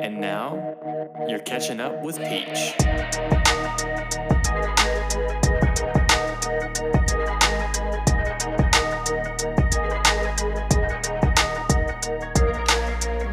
And 0.00 0.20
now, 0.20 0.76
you're 1.28 1.38
catching 1.38 1.80
up 1.80 2.02
with 2.02 2.18
Peach. 2.18 2.74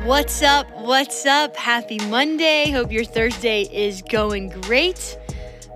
What's 0.05 0.41
up? 0.43 0.69
What's 0.77 1.25
up? 1.25 1.57
Happy 1.57 1.97
Monday. 2.07 2.71
Hope 2.71 2.91
your 2.91 3.03
Thursday 3.03 3.63
is 3.63 4.01
going 4.01 4.49
great. 4.61 5.17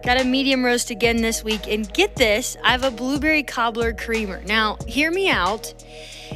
Got 0.05 0.21
a 0.21 0.23
medium 0.23 0.63
roast 0.63 0.91
again 0.91 1.17
this 1.17 1.43
week. 1.43 1.67
And 1.67 1.91
get 1.93 2.15
this 2.15 2.55
I 2.63 2.71
have 2.71 2.83
a 2.83 2.91
blueberry 2.91 3.43
cobbler 3.43 3.91
creamer. 3.93 4.41
Now, 4.45 4.77
hear 4.87 5.11
me 5.11 5.29
out. 5.29 5.73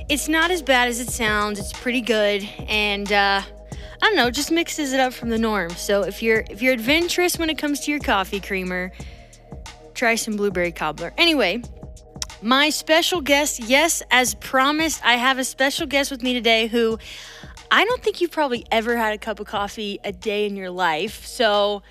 It's 0.10 0.28
not 0.28 0.52
as 0.52 0.62
bad 0.62 0.88
as 0.88 1.00
it 1.00 1.10
sounds, 1.10 1.60
it's 1.60 1.74
pretty 1.74 2.02
good. 2.02 2.48
And, 2.68 3.12
uh, 3.12 3.42
I 4.04 4.08
don't 4.08 4.18
know, 4.18 4.30
just 4.30 4.52
mixes 4.52 4.92
it 4.92 5.00
up 5.00 5.14
from 5.14 5.30
the 5.30 5.38
norm. 5.38 5.70
So 5.72 6.02
if 6.02 6.22
you're 6.22 6.44
if 6.50 6.62
you're 6.62 6.74
adventurous 6.74 7.40
when 7.40 7.50
it 7.50 7.58
comes 7.58 7.80
to 7.82 7.92
your 7.92 8.02
coffee 8.02 8.42
creamer, 8.42 8.92
try 9.94 10.16
some 10.16 10.36
blueberry 10.36 10.74
cobbler. 10.74 11.14
Anyway, 11.18 11.64
my 12.42 12.70
special 12.70 13.22
guest, 13.22 13.62
yes, 13.62 14.04
as 14.12 14.36
promised, 14.36 15.00
I 15.06 15.14
have 15.14 15.40
a 15.40 15.46
special 15.46 15.88
guest 15.88 16.12
with 16.12 16.22
me 16.22 16.34
today 16.34 16.68
who 16.68 17.00
I 17.72 17.86
don't 17.86 18.04
think 18.04 18.20
you've 18.20 18.32
probably 18.32 18.66
ever 18.70 18.98
had 18.98 19.14
a 19.14 19.18
cup 19.18 19.40
of 19.40 19.48
coffee 19.48 20.00
a 20.04 20.12
day 20.12 20.46
in 20.46 20.58
your 20.58 20.70
life. 20.70 21.26
So, 21.26 21.82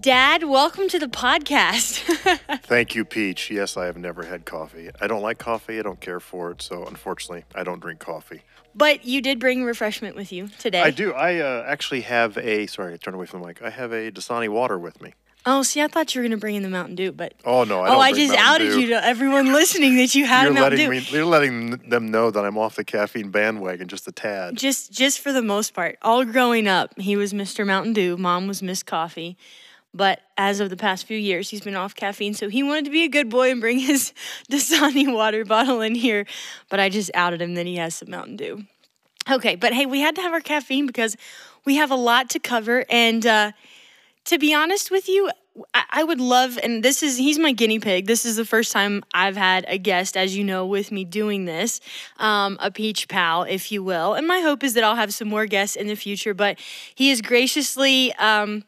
Dad, 0.00 0.44
welcome 0.44 0.88
to 0.88 0.98
the 0.98 1.06
podcast. 1.06 2.00
Thank 2.64 2.94
you, 2.94 3.04
Peach. 3.04 3.50
Yes, 3.50 3.76
I 3.76 3.86
have 3.86 3.96
never 3.96 4.24
had 4.24 4.44
coffee. 4.44 4.90
I 5.00 5.06
don't 5.06 5.22
like 5.22 5.38
coffee. 5.38 5.78
I 5.78 5.82
don't 5.82 6.00
care 6.00 6.20
for 6.20 6.50
it. 6.50 6.60
So, 6.62 6.84
unfortunately, 6.84 7.44
I 7.54 7.62
don't 7.64 7.80
drink 7.80 8.00
coffee. 8.00 8.42
but 8.74 9.04
you 9.04 9.22
did 9.22 9.38
bring 9.38 9.64
refreshment 9.64 10.16
with 10.16 10.32
you 10.32 10.48
today. 10.58 10.82
I 10.82 10.90
do. 10.90 11.12
I 11.12 11.38
uh, 11.38 11.64
actually 11.66 12.02
have 12.02 12.36
a. 12.36 12.66
Sorry, 12.66 12.92
I 12.94 12.96
turned 12.96 13.14
away 13.14 13.26
from 13.26 13.40
the 13.40 13.46
mic. 13.46 13.62
I 13.62 13.70
have 13.70 13.92
a 13.92 14.10
Dasani 14.10 14.48
water 14.48 14.78
with 14.78 15.00
me. 15.00 15.14
Oh, 15.46 15.62
see, 15.62 15.82
I 15.82 15.88
thought 15.88 16.14
you 16.14 16.20
were 16.20 16.24
going 16.24 16.30
to 16.30 16.38
bring 16.38 16.54
in 16.54 16.62
the 16.62 16.70
Mountain 16.70 16.96
Dew, 16.96 17.12
but. 17.12 17.34
Oh 17.44 17.64
no! 17.64 17.80
I 17.80 17.94
oh, 17.94 17.98
I 18.00 18.12
just 18.12 18.32
Mountain 18.34 18.44
outed 18.46 18.70
Dew. 18.74 18.80
you 18.80 18.86
to 18.88 19.04
everyone 19.04 19.52
listening 19.52 19.96
that 19.96 20.14
you 20.14 20.26
had 20.26 20.44
You're 20.44 20.52
Mountain 20.54 20.78
letting 20.78 20.90
Dew. 20.90 21.00
me. 21.00 21.06
You're 21.10 21.26
letting 21.26 21.70
them 21.88 22.10
know 22.10 22.30
that 22.30 22.44
I'm 22.44 22.58
off 22.58 22.76
the 22.76 22.84
caffeine 22.84 23.30
bandwagon 23.30 23.86
just 23.88 24.08
a 24.08 24.12
tad. 24.12 24.56
just 24.56 24.90
just 24.92 25.20
for 25.20 25.32
the 25.32 25.42
most 25.42 25.72
part 25.74 25.98
all 26.02 26.24
growing 26.24 26.66
up 26.66 26.98
he 26.98 27.14
was 27.16 27.32
mr 27.34 27.66
mountain 27.66 27.92
dew 27.92 28.16
mom 28.16 28.46
was 28.46 28.62
miss 28.62 28.82
coffee 28.82 29.36
but 29.94 30.20
as 30.36 30.60
of 30.60 30.68
the 30.70 30.76
past 30.76 31.06
few 31.06 31.16
years 31.16 31.50
he's 31.50 31.60
been 31.60 31.76
off 31.76 31.94
caffeine 31.94 32.34
so 32.34 32.48
he 32.48 32.62
wanted 32.62 32.84
to 32.84 32.90
be 32.90 33.04
a 33.04 33.08
good 33.08 33.30
boy 33.30 33.50
and 33.50 33.60
bring 33.60 33.78
his 33.78 34.12
dasani 34.50 35.12
water 35.12 35.44
bottle 35.44 35.80
in 35.80 35.94
here 35.94 36.26
but 36.68 36.80
i 36.80 36.88
just 36.88 37.10
outed 37.14 37.40
him 37.40 37.54
that 37.54 37.66
he 37.66 37.76
has 37.76 37.94
some 37.94 38.10
mountain 38.10 38.36
dew 38.36 38.64
okay 39.30 39.56
but 39.56 39.72
hey 39.72 39.86
we 39.86 40.00
had 40.00 40.14
to 40.14 40.20
have 40.20 40.32
our 40.32 40.40
caffeine 40.40 40.86
because 40.86 41.16
we 41.64 41.76
have 41.76 41.90
a 41.90 41.96
lot 41.96 42.28
to 42.28 42.38
cover 42.38 42.84
and 42.90 43.24
uh, 43.26 43.52
to 44.24 44.38
be 44.38 44.54
honest 44.54 44.90
with 44.90 45.08
you, 45.08 45.30
I, 45.72 45.84
I 45.90 46.04
would 46.04 46.20
love, 46.20 46.58
and 46.62 46.82
this 46.82 47.02
is, 47.02 47.16
he's 47.16 47.38
my 47.38 47.52
guinea 47.52 47.78
pig. 47.78 48.06
This 48.06 48.24
is 48.24 48.36
the 48.36 48.44
first 48.44 48.72
time 48.72 49.04
I've 49.12 49.36
had 49.36 49.64
a 49.68 49.78
guest, 49.78 50.16
as 50.16 50.36
you 50.36 50.44
know, 50.44 50.66
with 50.66 50.90
me 50.90 51.04
doing 51.04 51.44
this, 51.44 51.80
um, 52.18 52.56
a 52.60 52.70
peach 52.70 53.06
pal, 53.08 53.42
if 53.44 53.70
you 53.70 53.82
will. 53.82 54.14
And 54.14 54.26
my 54.26 54.40
hope 54.40 54.64
is 54.64 54.74
that 54.74 54.84
I'll 54.84 54.96
have 54.96 55.14
some 55.14 55.28
more 55.28 55.46
guests 55.46 55.76
in 55.76 55.86
the 55.86 55.94
future, 55.94 56.34
but 56.34 56.58
he 56.94 57.10
is 57.10 57.20
graciously, 57.20 58.12
um, 58.14 58.64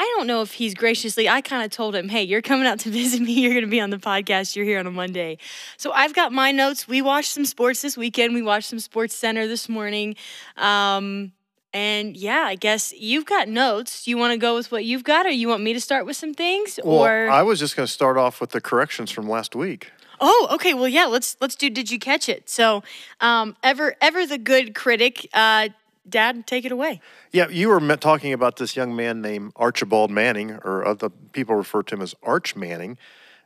I 0.00 0.04
don't 0.16 0.26
know 0.26 0.40
if 0.40 0.52
he's 0.52 0.72
graciously, 0.72 1.28
I 1.28 1.42
kind 1.42 1.62
of 1.62 1.70
told 1.70 1.94
him, 1.94 2.08
hey, 2.08 2.22
you're 2.22 2.40
coming 2.40 2.66
out 2.66 2.78
to 2.80 2.90
visit 2.90 3.20
me. 3.20 3.34
You're 3.34 3.52
going 3.52 3.66
to 3.66 3.70
be 3.70 3.82
on 3.82 3.90
the 3.90 3.98
podcast. 3.98 4.56
You're 4.56 4.64
here 4.64 4.78
on 4.78 4.86
a 4.86 4.90
Monday. 4.90 5.36
So 5.76 5.92
I've 5.92 6.14
got 6.14 6.32
my 6.32 6.52
notes. 6.52 6.88
We 6.88 7.02
watched 7.02 7.32
some 7.32 7.44
sports 7.44 7.82
this 7.82 7.98
weekend. 7.98 8.32
We 8.32 8.40
watched 8.40 8.70
some 8.70 8.78
Sports 8.78 9.14
Center 9.14 9.46
this 9.46 9.68
morning. 9.68 10.16
Um, 10.56 11.32
and 11.74 12.16
yeah, 12.16 12.44
I 12.46 12.54
guess 12.54 12.94
you've 12.94 13.26
got 13.26 13.46
notes. 13.46 14.08
You 14.08 14.16
want 14.16 14.32
to 14.32 14.38
go 14.38 14.54
with 14.54 14.72
what 14.72 14.86
you've 14.86 15.04
got, 15.04 15.26
or 15.26 15.30
you 15.30 15.48
want 15.48 15.62
me 15.62 15.74
to 15.74 15.80
start 15.80 16.06
with 16.06 16.16
some 16.16 16.32
things? 16.32 16.80
Well, 16.82 17.00
or 17.00 17.28
I 17.28 17.42
was 17.42 17.58
just 17.58 17.76
going 17.76 17.86
to 17.86 17.92
start 17.92 18.16
off 18.16 18.40
with 18.40 18.50
the 18.50 18.60
corrections 18.62 19.10
from 19.10 19.28
last 19.28 19.54
week. 19.54 19.92
oh, 20.18 20.48
okay. 20.52 20.72
Well, 20.72 20.88
yeah. 20.88 21.04
Let's 21.04 21.36
let's 21.42 21.56
do. 21.56 21.68
Did 21.68 21.90
you 21.90 21.98
catch 21.98 22.26
it? 22.26 22.48
So, 22.48 22.82
um, 23.20 23.54
ever 23.62 23.96
ever 24.00 24.26
the 24.26 24.38
good 24.38 24.74
critic, 24.74 25.28
uh, 25.34 25.68
Dad, 26.08 26.46
take 26.46 26.64
it 26.64 26.72
away. 26.72 27.00
Yeah, 27.30 27.48
you 27.48 27.68
were 27.68 27.80
talking 27.96 28.32
about 28.32 28.56
this 28.56 28.74
young 28.74 28.96
man 28.96 29.20
named 29.20 29.52
Archibald 29.56 30.10
Manning, 30.10 30.52
or 30.64 30.84
other 30.84 31.08
people 31.08 31.54
refer 31.54 31.82
to 31.84 31.94
him 31.94 32.02
as 32.02 32.14
Arch 32.22 32.56
Manning, 32.56 32.98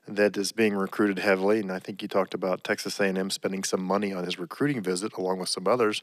that 0.06 0.36
is 0.36 0.52
being 0.52 0.74
recruited 0.74 1.18
heavily. 1.18 1.60
And 1.60 1.72
I 1.72 1.78
think 1.78 2.02
you 2.02 2.08
talked 2.08 2.34
about 2.34 2.62
Texas 2.62 3.00
A&M 3.00 3.30
spending 3.30 3.64
some 3.64 3.82
money 3.82 4.12
on 4.12 4.24
his 4.24 4.38
recruiting 4.38 4.82
visit, 4.82 5.14
along 5.14 5.38
with 5.38 5.48
some 5.48 5.66
others. 5.66 6.00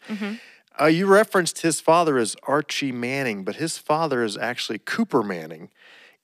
Uh, 0.79 0.85
you 0.85 1.05
referenced 1.05 1.61
his 1.61 1.81
father 1.81 2.17
as 2.17 2.35
Archie 2.43 2.91
Manning, 2.91 3.43
but 3.43 3.55
his 3.57 3.77
father 3.77 4.23
is 4.23 4.37
actually 4.37 4.79
Cooper 4.79 5.21
Manning. 5.21 5.69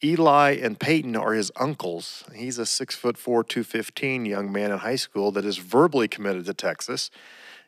Eli 0.03 0.51
and 0.51 0.79
Peyton 0.79 1.15
are 1.15 1.33
his 1.33 1.51
uncles. 1.55 2.23
He's 2.35 2.59
a 2.59 2.65
six 2.65 2.95
foot 2.95 3.17
four, 3.17 3.43
two 3.43 3.63
fifteen 3.63 4.25
young 4.25 4.51
man 4.51 4.71
in 4.71 4.77
high 4.77 4.95
school 4.95 5.31
that 5.31 5.43
is 5.43 5.57
verbally 5.57 6.07
committed 6.07 6.45
to 6.45 6.53
Texas, 6.53 7.09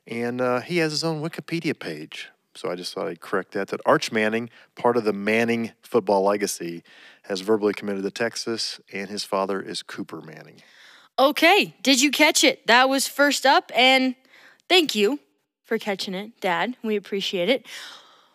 and 0.06 0.40
uh, 0.40 0.62
he 0.62 0.78
has 0.78 0.92
his 0.92 1.04
own 1.04 1.22
Wikipedia 1.22 1.78
page. 1.78 2.30
So 2.60 2.70
I 2.70 2.76
just 2.76 2.94
thought 2.94 3.08
I'd 3.08 3.22
correct 3.22 3.54
that. 3.54 3.70
That 3.70 3.80
Arch 3.86 4.12
Manning, 4.12 4.50
part 4.76 4.98
of 4.98 5.06
the 5.06 5.14
Manning 5.14 5.72
football 5.82 6.24
legacy, 6.24 6.84
has 7.22 7.40
verbally 7.40 7.72
committed 7.72 8.04
to 8.04 8.12
Texas, 8.12 8.82
and 8.92 9.10
his 9.10 9.24
father 9.24 9.62
is 9.62 9.82
Cooper 9.82 10.20
Manning. 10.20 10.62
Okay, 11.18 11.74
did 11.82 12.02
you 12.02 12.12
catch 12.12 12.44
it? 12.44 12.68
That 12.68 12.90
was 12.90 13.08
first 13.08 13.46
up, 13.46 13.72
and 13.74 14.14
thank 14.68 14.94
you 14.94 15.20
for 15.64 15.78
catching 15.78 16.14
it, 16.14 16.42
Dad. 16.42 16.76
We 16.84 16.98
appreciate 16.98 17.48
it. 17.48 17.66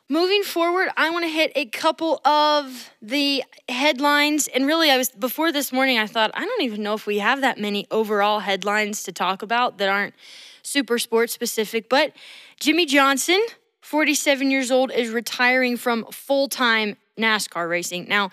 Moving 0.09 0.43
forward, 0.43 0.89
I 0.97 1.11
want 1.11 1.27
to 1.27 1.31
hit 1.31 1.53
a 1.55 1.67
couple 1.67 2.27
of 2.27 2.91
the 3.03 3.45
headlines. 3.69 4.49
And 4.49 4.67
really, 4.67 4.91
I 4.91 4.97
was 4.97 5.11
before 5.11 5.53
this 5.53 5.71
morning, 5.71 5.99
I 5.99 6.07
thought, 6.07 6.31
I 6.33 6.47
don't 6.47 6.63
even 6.63 6.83
know 6.83 6.95
if 6.95 7.07
we 7.07 7.19
have 7.19 7.43
that 7.43 7.59
many 7.59 7.87
overall 7.91 8.41
headlines 8.41 9.03
to 9.03 9.13
talk 9.13 9.43
about 9.43 9.77
that 9.77 9.91
aren't 9.91 10.15
super 10.63 10.99
sports 10.99 11.34
specific. 11.34 11.91
But 11.91 12.15
Jimmie 12.59 12.87
Johnson, 12.87 13.45
47 13.84 14.50
years 14.50 14.71
old, 14.71 14.91
is 14.91 15.11
retiring 15.11 15.77
from 15.77 16.06
full 16.06 16.49
time 16.49 16.97
NASCAR 17.19 17.69
racing. 17.69 18.06
Now, 18.09 18.31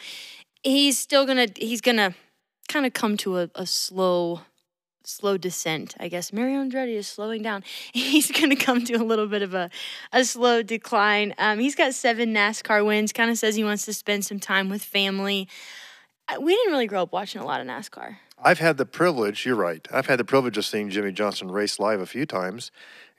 he's 0.64 0.98
still 0.98 1.26
gonna, 1.26 1.48
he's 1.58 1.82
gonna 1.82 2.16
kind 2.70 2.86
of 2.86 2.94
come 2.94 3.18
to 3.18 3.40
a, 3.40 3.50
a 3.56 3.66
slow 3.66 4.42
slow 5.04 5.38
descent. 5.38 5.96
I 6.00 6.08
guess 6.08 6.32
Mario 6.32 6.64
Andretti 6.64 6.96
is 6.96 7.08
slowing 7.08 7.42
down. 7.42 7.64
He's 7.94 8.32
going 8.32 8.52
to 8.52 8.56
come 8.56 8.86
to 8.86 8.94
a 8.94 9.04
little 9.04 9.28
bit 9.28 9.42
of 9.42 9.54
a, 9.54 9.70
a 10.14 10.24
slow 10.24 10.62
decline. 10.62 11.34
Um, 11.40 11.60
he's 11.60 11.74
got 11.76 11.96
seven 11.96 12.34
NASCAR 12.34 12.86
wins. 12.86 13.12
Kind 13.12 13.32
of 13.32 13.38
says 13.38 13.56
he 13.56 13.64
wants 13.64 13.84
to 13.86 13.94
spend 13.94 14.26
some 14.26 14.40
time 14.40 14.70
with 14.70 14.84
family. 14.84 15.50
Uh, 16.30 16.40
We 16.40 16.56
didn't 16.56 16.72
really 16.72 16.88
grow 16.88 17.02
up 17.02 17.12
watching 17.12 17.42
a 17.42 17.46
lot 17.46 17.62
of 17.62 17.68
NASCAR. 17.68 18.18
I've 18.44 18.60
had 18.60 18.78
the 18.78 18.86
privilege, 18.86 19.46
you're 19.46 19.56
right, 19.56 19.88
I've 19.92 20.08
had 20.08 20.18
the 20.18 20.24
privilege 20.24 20.58
of 20.58 20.66
seeing 20.66 20.90
Jimmie 20.90 21.12
Johnson 21.12 21.52
race 21.52 21.80
live 21.80 22.00
a 22.00 22.08
few 22.08 22.26
times 22.26 22.72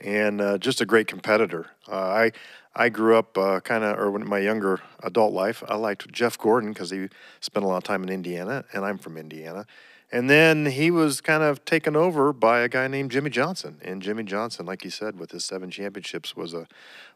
and 0.04 0.40
uh, 0.40 0.58
just 0.58 0.80
a 0.80 0.86
great 0.86 1.06
competitor. 1.06 1.66
Uh, 1.90 1.96
I 1.96 2.32
I 2.74 2.88
grew 2.88 3.16
up 3.16 3.36
uh, 3.36 3.60
kind 3.60 3.84
of, 3.84 3.98
or 3.98 4.16
in 4.16 4.26
my 4.26 4.38
younger 4.38 4.80
adult 5.02 5.32
life, 5.32 5.62
I 5.68 5.76
liked 5.76 6.10
Jeff 6.10 6.38
Gordon 6.38 6.72
because 6.72 6.90
he 6.90 7.08
spent 7.40 7.64
a 7.64 7.68
lot 7.68 7.76
of 7.76 7.84
time 7.84 8.02
in 8.02 8.08
Indiana, 8.08 8.64
and 8.72 8.84
I'm 8.84 8.98
from 8.98 9.16
Indiana. 9.18 9.66
And 10.10 10.28
then 10.28 10.66
he 10.66 10.90
was 10.90 11.22
kind 11.22 11.42
of 11.42 11.64
taken 11.64 11.96
over 11.96 12.32
by 12.34 12.60
a 12.60 12.68
guy 12.68 12.86
named 12.86 13.10
Jimmie 13.10 13.30
Johnson. 13.30 13.78
And 13.82 14.02
Jimmie 14.02 14.24
Johnson, 14.24 14.66
like 14.66 14.84
you 14.84 14.90
said, 14.90 15.18
with 15.18 15.30
his 15.30 15.44
seven 15.44 15.70
championships, 15.70 16.36
was 16.36 16.52
a 16.52 16.66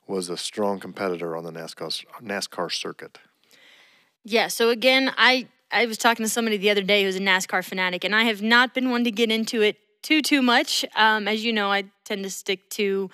was 0.06 0.28
a 0.28 0.36
strong 0.36 0.78
competitor 0.78 1.36
on 1.36 1.44
the 1.44 1.52
NASCAR 1.52 2.04
NASCAR 2.22 2.72
circuit. 2.72 3.18
Yeah, 4.24 4.48
so 4.48 4.70
again, 4.70 5.12
I 5.16 5.48
I 5.70 5.86
was 5.86 5.98
talking 5.98 6.24
to 6.24 6.30
somebody 6.30 6.56
the 6.56 6.70
other 6.70 6.82
day 6.82 7.04
who's 7.04 7.16
a 7.16 7.20
NASCAR 7.20 7.64
fanatic, 7.64 8.04
and 8.04 8.14
I 8.14 8.24
have 8.24 8.40
not 8.42 8.74
been 8.74 8.90
one 8.90 9.04
to 9.04 9.10
get 9.10 9.30
into 9.30 9.62
it 9.62 9.76
too 10.06 10.22
too 10.22 10.40
much. 10.40 10.84
Um, 10.94 11.26
as 11.26 11.44
you 11.44 11.52
know, 11.52 11.72
I 11.72 11.84
tend 12.04 12.22
to 12.22 12.30
stick 12.30 12.70
to 12.70 13.10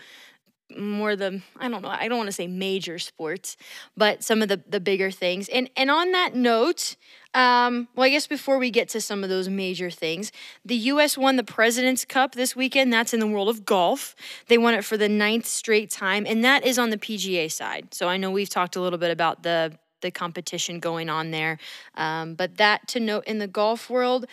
more 0.77 1.17
the 1.17 1.41
I 1.59 1.69
don't 1.69 1.83
know 1.83 1.89
I 1.89 2.07
don't 2.07 2.19
want 2.19 2.29
to 2.29 2.33
say 2.33 2.47
major 2.47 2.99
sports, 2.99 3.57
but 3.97 4.23
some 4.23 4.43
of 4.43 4.49
the 4.49 4.63
the 4.69 4.79
bigger 4.79 5.11
things. 5.11 5.49
And 5.49 5.71
and 5.75 5.91
on 5.91 6.13
that 6.13 6.35
note, 6.35 6.97
um, 7.33 7.89
well, 7.97 8.05
I 8.05 8.11
guess 8.11 8.27
before 8.27 8.59
we 8.59 8.71
get 8.71 8.91
to 8.91 9.01
some 9.01 9.25
of 9.25 9.31
those 9.31 9.49
major 9.49 9.91
things, 9.91 10.33
the 10.67 10.77
U.S. 10.93 11.17
won 11.17 11.37
the 11.37 11.45
President's 11.45 12.05
Cup 12.05 12.35
this 12.35 12.55
weekend. 12.55 12.93
That's 12.93 13.15
in 13.15 13.21
the 13.21 13.27
world 13.27 13.49
of 13.49 13.65
golf. 13.65 14.15
They 14.49 14.59
won 14.59 14.75
it 14.75 14.85
for 14.85 14.99
the 14.99 15.09
ninth 15.09 15.47
straight 15.47 15.91
time, 15.91 16.27
and 16.27 16.45
that 16.45 16.63
is 16.67 16.79
on 16.79 16.91
the 16.91 16.99
PGA 16.99 17.51
side. 17.51 17.95
So 17.95 18.07
I 18.07 18.19
know 18.19 18.31
we've 18.31 18.51
talked 18.51 18.77
a 18.77 18.83
little 18.83 18.99
bit 18.99 19.11
about 19.11 19.45
the 19.45 19.79
the 20.03 20.11
competition 20.11 20.79
going 20.79 21.09
on 21.09 21.31
there, 21.31 21.59
um, 21.95 22.35
but 22.35 22.59
that 22.59 22.87
to 22.89 23.01
note 23.01 23.25
in 23.25 23.39
the 23.39 23.49
golf 23.49 23.89
world. 23.89 24.27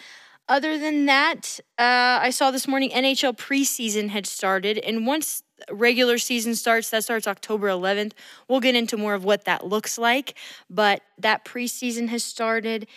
Other 0.50 0.80
than 0.80 1.06
that, 1.06 1.60
uh, 1.78 2.18
I 2.24 2.31
saw 2.31 2.50
this 2.50 2.68
morning 2.68 2.90
NHL 2.90 3.38
preseason 3.38 4.10
had 4.10 4.25
started, 4.25 4.80
and 4.80 5.06
once 5.06 5.44
regular 5.69 6.18
season 6.18 6.56
starts, 6.56 6.90
that 6.90 7.04
starts 7.04 7.28
October 7.28 7.68
11th. 7.68 8.13
We'll 8.48 8.60
get 8.60 8.74
into 8.74 8.98
more 8.98 9.13
of 9.13 9.24
what 9.24 9.46
that 9.46 9.68
looks 9.68 10.00
like, 10.00 10.36
but 10.68 11.04
that 11.19 11.46
preseason 11.46 12.07
has 12.07 12.24
started. 12.24 12.88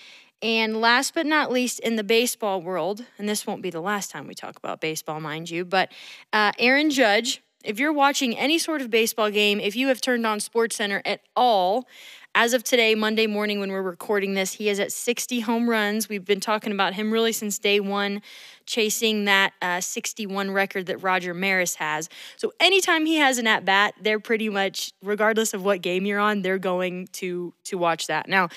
And 0.40 0.80
last 0.80 1.12
but 1.12 1.26
not 1.26 1.52
least, 1.52 1.78
in 1.80 1.96
the 1.96 2.02
baseball 2.02 2.62
world, 2.62 3.04
and 3.18 3.28
this 3.28 3.46
won't 3.46 3.60
be 3.60 3.70
the 3.70 3.82
last 3.82 4.10
time 4.10 4.26
we 4.26 4.34
talk 4.34 4.56
about 4.56 4.80
baseball, 4.80 5.20
mind 5.20 5.50
you, 5.50 5.66
but 5.66 5.92
uh, 6.32 6.52
Aaron 6.58 6.88
Judge, 6.88 7.42
if 7.64 7.78
you're 7.78 7.92
watching 7.92 8.36
any 8.36 8.58
sort 8.58 8.80
of 8.80 8.90
baseball 8.90 9.30
game, 9.30 9.60
if 9.60 9.76
you 9.76 9.88
have 9.88 10.00
turned 10.00 10.26
on 10.26 10.40
Sports 10.40 10.76
Center 10.76 11.02
at 11.04 11.20
all, 11.36 11.86
as 12.34 12.54
of 12.54 12.64
today, 12.64 12.94
Monday 12.94 13.26
morning, 13.26 13.60
when 13.60 13.70
we're 13.70 13.82
recording 13.82 14.32
this, 14.32 14.54
he 14.54 14.70
is 14.70 14.80
at 14.80 14.90
60 14.90 15.40
home 15.40 15.68
runs. 15.68 16.08
We've 16.08 16.24
been 16.24 16.40
talking 16.40 16.72
about 16.72 16.94
him 16.94 17.12
really 17.12 17.32
since 17.32 17.58
day 17.58 17.78
one, 17.78 18.22
chasing 18.64 19.26
that 19.26 19.52
uh, 19.60 19.82
61 19.82 20.50
record 20.50 20.86
that 20.86 21.02
Roger 21.02 21.34
Maris 21.34 21.74
has. 21.74 22.08
So 22.36 22.54
anytime 22.58 23.04
he 23.04 23.16
has 23.16 23.36
an 23.36 23.46
at 23.46 23.66
bat, 23.66 23.94
they're 24.00 24.18
pretty 24.18 24.48
much, 24.48 24.92
regardless 25.02 25.52
of 25.52 25.62
what 25.62 25.82
game 25.82 26.06
you're 26.06 26.18
on, 26.18 26.40
they're 26.40 26.58
going 26.58 27.08
to 27.12 27.52
to 27.64 27.76
watch 27.76 28.06
that. 28.06 28.28
Now, 28.28 28.48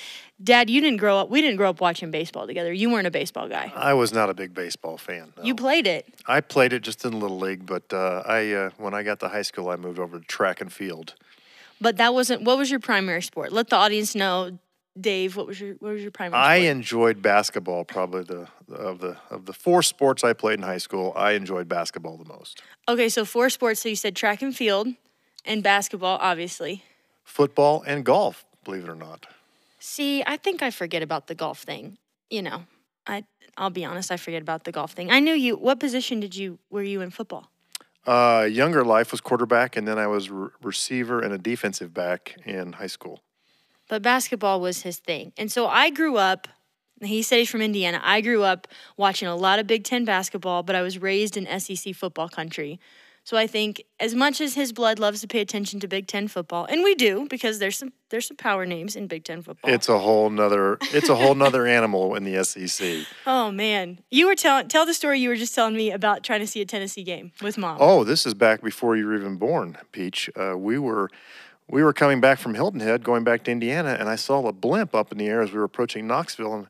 Dad, 0.42 0.70
you 0.70 0.80
didn't 0.80 0.98
grow 0.98 1.18
up. 1.18 1.30
We 1.30 1.42
didn't 1.42 1.58
grow 1.58 1.70
up 1.70 1.82
watching 1.82 2.12
baseball 2.12 2.48
together. 2.48 2.72
You 2.72 2.90
weren't 2.90 3.08
a 3.08 3.12
baseball 3.12 3.50
guy. 3.50 3.74
I 3.76 3.94
was 3.94 4.14
not 4.14 4.30
a 4.30 4.34
big 4.34 4.54
baseball 4.54 4.98
fan. 4.98 5.34
no. 5.38 5.44
You 5.44 5.54
played 5.54 5.86
it. 5.86 6.14
I 6.26 6.40
played 6.40 6.72
it 6.72 6.82
just 6.82 7.04
in 7.04 7.20
little 7.20 7.40
league, 7.40 7.66
but 7.66 7.92
uh, 7.92 8.24
I 8.26 8.52
uh, 8.54 8.70
when 8.78 8.94
I 8.94 9.04
got 9.04 9.20
to 9.20 9.28
high 9.28 9.42
school, 9.42 9.70
I 9.70 9.76
moved 9.76 10.00
over 10.00 10.20
to 10.20 10.26
track 10.26 10.62
and 10.62 10.72
field. 10.72 11.16
But 11.82 11.98
that 11.98 12.14
wasn't. 12.14 12.44
What 12.44 12.58
was 12.58 12.72
your 12.72 12.80
primary 12.80 13.22
sport? 13.22 13.52
Let 13.52 13.70
the 13.70 13.76
audience 13.76 14.16
know, 14.16 14.58
Dave. 15.00 15.36
What 15.36 15.48
was 15.48 15.60
your 15.60 15.76
What 15.76 15.94
was 15.94 16.02
your 16.02 16.12
primary? 16.12 16.40
Sport? 16.40 16.50
I 16.52 16.60
sport? 16.60 16.72
enjoyed 16.78 17.22
basketball 17.22 17.84
probably 17.86 18.24
the 18.24 18.48
of 18.74 19.00
the 19.00 19.18
of 19.30 19.46
the 19.46 19.54
four 19.54 19.82
sports 19.84 20.24
I 20.24 20.34
played 20.34 20.60
in 20.60 20.64
high 20.64 20.78
school. 20.78 21.14
I 21.16 21.32
enjoyed 21.32 21.68
basketball 21.68 22.18
the 22.18 22.26
most. 22.26 22.62
Okay, 22.88 23.10
so 23.10 23.26
four 23.26 23.50
sports. 23.50 23.82
So 23.82 23.90
you 23.90 23.96
said 23.96 24.16
track 24.16 24.42
and 24.42 24.56
field, 24.56 24.88
and 25.44 25.62
basketball, 25.64 26.18
obviously. 26.22 26.84
Football 27.24 27.84
and 27.86 28.06
golf, 28.06 28.46
believe 28.64 28.84
it 28.84 28.90
or 28.90 28.96
not. 28.96 29.26
See, 29.80 30.24
I 30.26 30.38
think 30.38 30.62
I 30.62 30.72
forget 30.72 31.02
about 31.04 31.28
the 31.28 31.36
golf 31.36 31.60
thing. 31.62 31.98
You 32.30 32.42
know, 32.44 32.64
I 33.06 33.26
I'll 33.58 33.70
be 33.70 33.86
honest, 33.86 34.12
I 34.12 34.18
forget 34.18 34.42
about 34.42 34.64
the 34.64 34.72
golf 34.72 34.94
thing. 34.94 35.12
I 35.12 35.20
knew 35.20 35.34
you. 35.34 35.56
What 35.58 35.80
position 35.80 36.20
did 36.20 36.36
you 36.36 36.60
were 36.70 36.84
you 36.84 37.02
in 37.02 37.10
football? 37.10 37.52
Uh, 38.06 38.48
younger 38.50 38.84
life 38.84 39.12
was 39.12 39.22
quarterback, 39.22 39.76
and 39.76 39.88
then 39.88 39.98
I 39.98 40.08
was 40.08 40.30
re- 40.30 40.50
receiver 40.62 41.20
and 41.20 41.34
a 41.34 41.38
defensive 41.38 41.94
back 41.94 42.36
in 42.46 42.74
high 42.74 42.88
school. 42.88 43.24
But 43.88 44.02
basketball 44.02 44.62
was 44.62 44.82
his 44.82 44.98
thing. 44.98 45.34
And 45.38 45.52
so 45.52 45.68
I 45.68 45.90
grew 45.90 46.18
up 46.18 46.48
he 47.02 47.22
said 47.22 47.40
he's 47.40 47.50
from 47.50 47.62
Indiana. 47.62 48.00
I 48.04 48.22
grew 48.22 48.44
up 48.44 48.68
watching 48.96 49.28
a 49.28 49.36
lot 49.36 49.60
of 49.60 49.68
Big 49.68 49.84
10 49.84 50.06
basketball, 50.06 50.64
but 50.64 50.76
I 50.76 50.82
was 50.82 50.98
raised 50.98 51.36
in 51.36 51.60
SEC 51.60 51.94
football 51.94 52.30
country. 52.30 52.80
So 53.26 53.38
I 53.38 53.48
think 53.48 53.84
as 54.00 54.14
much 54.14 54.40
as 54.40 54.54
his 54.54 54.72
blood 54.72 55.00
loves 55.00 55.22
to 55.22 55.28
pay 55.28 55.42
attention 55.42 55.80
to 55.80 55.88
Big 55.88 56.06
10 56.06 56.28
football, 56.28 56.66
and 56.66 56.84
we 56.84 56.94
do 56.94 57.26
because 57.28 57.58
there's 57.58 57.76
some 57.76 57.92
there's 58.10 58.28
some 58.28 58.38
power 58.38 58.68
names 58.68 58.96
in 58.96 59.08
Big 59.08 59.24
10 59.24 59.42
football. 59.42 59.74
It's 59.74 59.90
a 59.90 59.98
whole 59.98 60.30
nother 60.30 60.78
it's 60.94 61.10
a 61.10 61.16
whole 61.16 61.34
nother 61.34 61.66
animal 61.66 62.14
in 62.14 62.24
the 62.24 62.44
SEC. 62.46 63.08
Oh 63.26 63.52
man, 63.52 64.00
you 64.12 64.28
were 64.28 64.36
telling 64.36 64.68
tell 64.68 64.86
the 64.86 64.94
story 64.94 65.20
you 65.20 65.30
were 65.30 65.36
just 65.36 65.56
telling 65.56 65.76
me 65.76 65.90
about 65.92 66.24
trying 66.24 66.42
to 66.42 66.48
see 66.48 66.62
a 66.62 66.66
Tennessee 66.66 67.04
game 67.04 67.32
with 67.42 67.58
mom. 67.58 67.78
Oh, 67.80 68.04
this 68.04 68.28
is 68.28 68.36
back 68.36 68.62
before 68.62 68.96
you 68.96 69.08
were 69.08 69.16
even 69.16 69.38
born, 69.38 69.80
Peach. 69.92 70.30
Uh, 70.36 70.56
we 70.56 70.78
were 70.78 71.10
we 71.68 71.84
were 71.84 71.94
coming 71.94 72.22
back 72.22 72.38
from 72.38 72.54
Hilton 72.54 72.80
Head, 72.80 73.04
going 73.04 73.24
back 73.24 73.44
to 73.46 73.52
Indiana, 73.52 73.98
and 74.00 74.08
I 74.08 74.18
saw 74.18 74.46
a 74.46 74.54
blimp 74.54 74.94
up 74.94 75.12
in 75.12 75.18
the 75.18 75.26
air 75.26 75.42
as 75.42 75.52
we 75.52 75.58
were 75.58 75.64
approaching 75.64 76.06
Knoxville. 76.06 76.54
And 76.54 76.68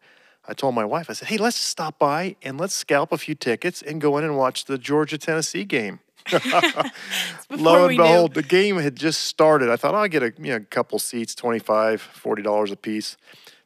I 0.47 0.53
told 0.53 0.73
my 0.73 0.85
wife, 0.85 1.09
I 1.09 1.13
said, 1.13 1.27
"Hey, 1.27 1.37
let's 1.37 1.57
stop 1.57 1.99
by 1.99 2.37
and 2.41 2.57
let's 2.57 2.73
scalp 2.73 3.11
a 3.11 3.17
few 3.17 3.35
tickets 3.35 3.81
and 3.81 3.99
go 3.99 4.17
in 4.17 4.23
and 4.23 4.37
watch 4.37 4.65
the 4.65 4.77
Georgia 4.77 5.17
Tennessee 5.17 5.65
game." 5.65 5.99
Lo 7.49 7.85
and 7.85 7.97
knew. 7.97 8.03
behold, 8.03 8.33
the 8.33 8.43
game 8.43 8.77
had 8.77 8.95
just 8.95 9.23
started. 9.23 9.69
I 9.69 9.75
thought 9.75 9.95
I'll 9.95 10.07
get 10.07 10.23
a 10.23 10.33
you 10.37 10.53
know, 10.53 10.65
couple 10.69 10.99
seats, 10.99 11.35
25 11.35 12.07
$40 12.23 12.71
a 12.71 12.75
piece. 12.75 13.17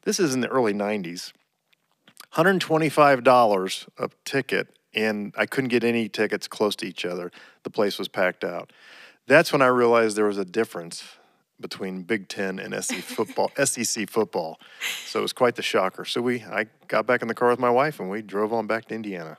This 0.02 0.20
is 0.20 0.34
in 0.34 0.40
the 0.40 0.48
early 0.48 0.74
90s. 0.74 1.32
$125 2.34 3.88
a 3.98 4.10
ticket, 4.24 4.68
and 4.94 5.34
I 5.36 5.46
couldn't 5.46 5.68
get 5.68 5.82
any 5.82 6.08
tickets 6.08 6.46
close 6.46 6.76
to 6.76 6.86
each 6.86 7.04
other. 7.04 7.32
The 7.64 7.70
place 7.70 7.98
was 7.98 8.08
packed 8.08 8.44
out. 8.44 8.72
That's 9.26 9.52
when 9.52 9.62
I 9.62 9.66
realized 9.66 10.16
there 10.16 10.26
was 10.26 10.38
a 10.38 10.44
difference 10.44 11.04
between 11.60 12.02
Big 12.02 12.28
Ten 12.28 12.58
and 12.58 12.72
SEC 12.84 13.02
football. 13.02 13.50
SEC 13.64 14.08
football. 14.08 14.60
So 15.06 15.18
it 15.18 15.22
was 15.22 15.32
quite 15.32 15.56
the 15.56 15.62
shocker. 15.62 16.04
So 16.04 16.22
we, 16.22 16.42
I 16.42 16.66
got 16.88 17.06
back 17.06 17.22
in 17.22 17.28
the 17.28 17.34
car 17.34 17.50
with 17.50 17.58
my 17.58 17.70
wife, 17.70 18.00
and 18.00 18.08
we 18.08 18.22
drove 18.22 18.52
on 18.52 18.66
back 18.66 18.86
to 18.86 18.94
Indiana. 18.94 19.38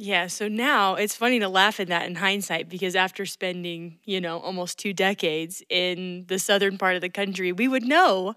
Yeah, 0.00 0.28
so 0.28 0.46
now 0.46 0.94
it's 0.94 1.16
funny 1.16 1.40
to 1.40 1.48
laugh 1.48 1.80
at 1.80 1.88
that 1.88 2.06
in 2.06 2.14
hindsight 2.14 2.68
because 2.68 2.94
after 2.94 3.26
spending, 3.26 3.98
you 4.04 4.20
know, 4.20 4.38
almost 4.38 4.78
two 4.78 4.92
decades 4.92 5.60
in 5.68 6.24
the 6.28 6.38
southern 6.38 6.78
part 6.78 6.94
of 6.94 7.00
the 7.00 7.08
country, 7.08 7.50
we 7.50 7.66
would 7.66 7.82
know. 7.84 8.34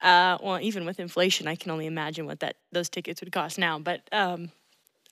Uh, 0.00 0.38
well, 0.42 0.58
even 0.60 0.86
with 0.86 0.98
inflation, 0.98 1.46
I 1.46 1.54
can 1.54 1.70
only 1.70 1.86
imagine 1.86 2.24
what 2.26 2.40
that 2.40 2.56
those 2.72 2.88
tickets 2.88 3.20
would 3.20 3.30
cost 3.30 3.58
now. 3.58 3.78
But 3.78 4.00
um, 4.10 4.52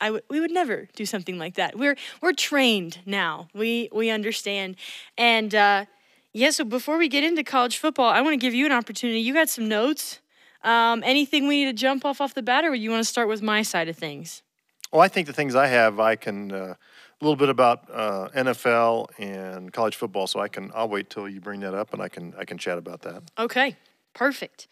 I 0.00 0.06
w- 0.06 0.22
we 0.30 0.40
would 0.40 0.52
never 0.52 0.88
do 0.96 1.06
something 1.06 1.38
like 1.38 1.54
that. 1.56 1.78
We're 1.78 1.96
we're 2.22 2.32
trained 2.34 3.00
now. 3.06 3.48
We 3.54 3.88
we 3.92 4.10
understand, 4.10 4.76
and 5.18 5.54
uh, 5.54 5.86
yeah. 6.32 6.50
So 6.50 6.64
before 6.64 6.98
we 6.98 7.08
get 7.08 7.24
into 7.24 7.44
college 7.44 7.78
football, 7.78 8.10
I 8.10 8.22
want 8.22 8.34
to 8.34 8.38
give 8.38 8.54
you 8.54 8.66
an 8.66 8.72
opportunity. 8.72 9.20
You 9.20 9.34
got 9.34 9.48
some 9.50 9.68
notes. 9.68 10.20
Um, 10.64 11.02
anything 11.06 11.48
we 11.48 11.64
need 11.64 11.70
to 11.76 11.80
jump 11.80 12.04
off 12.04 12.20
off 12.20 12.34
the 12.34 12.42
bat, 12.42 12.64
or 12.64 12.74
you 12.74 12.90
want 12.90 13.02
to 13.04 13.08
start 13.08 13.28
with 13.28 13.42
my 13.42 13.62
side 13.62 13.88
of 13.88 13.96
things? 13.96 14.42
Well, 14.92 15.02
I 15.02 15.08
think 15.08 15.26
the 15.26 15.32
things 15.32 15.54
I 15.54 15.68
have, 15.68 16.00
I 16.00 16.16
can 16.16 16.52
uh, 16.52 16.74
a 17.20 17.24
little 17.24 17.36
bit 17.36 17.48
about 17.48 17.88
uh, 17.92 18.28
NFL 18.34 19.08
and 19.18 19.72
college 19.72 19.96
football. 19.96 20.26
So 20.26 20.40
I 20.40 20.48
can, 20.48 20.70
I'll 20.74 20.88
wait 20.88 21.10
till 21.10 21.28
you 21.28 21.40
bring 21.40 21.60
that 21.60 21.74
up, 21.74 21.92
and 21.92 22.00
I 22.02 22.08
can, 22.08 22.34
I 22.38 22.44
can 22.44 22.58
chat 22.58 22.78
about 22.78 23.02
that. 23.02 23.22
Okay, 23.38 23.76
perfect. 24.14 24.68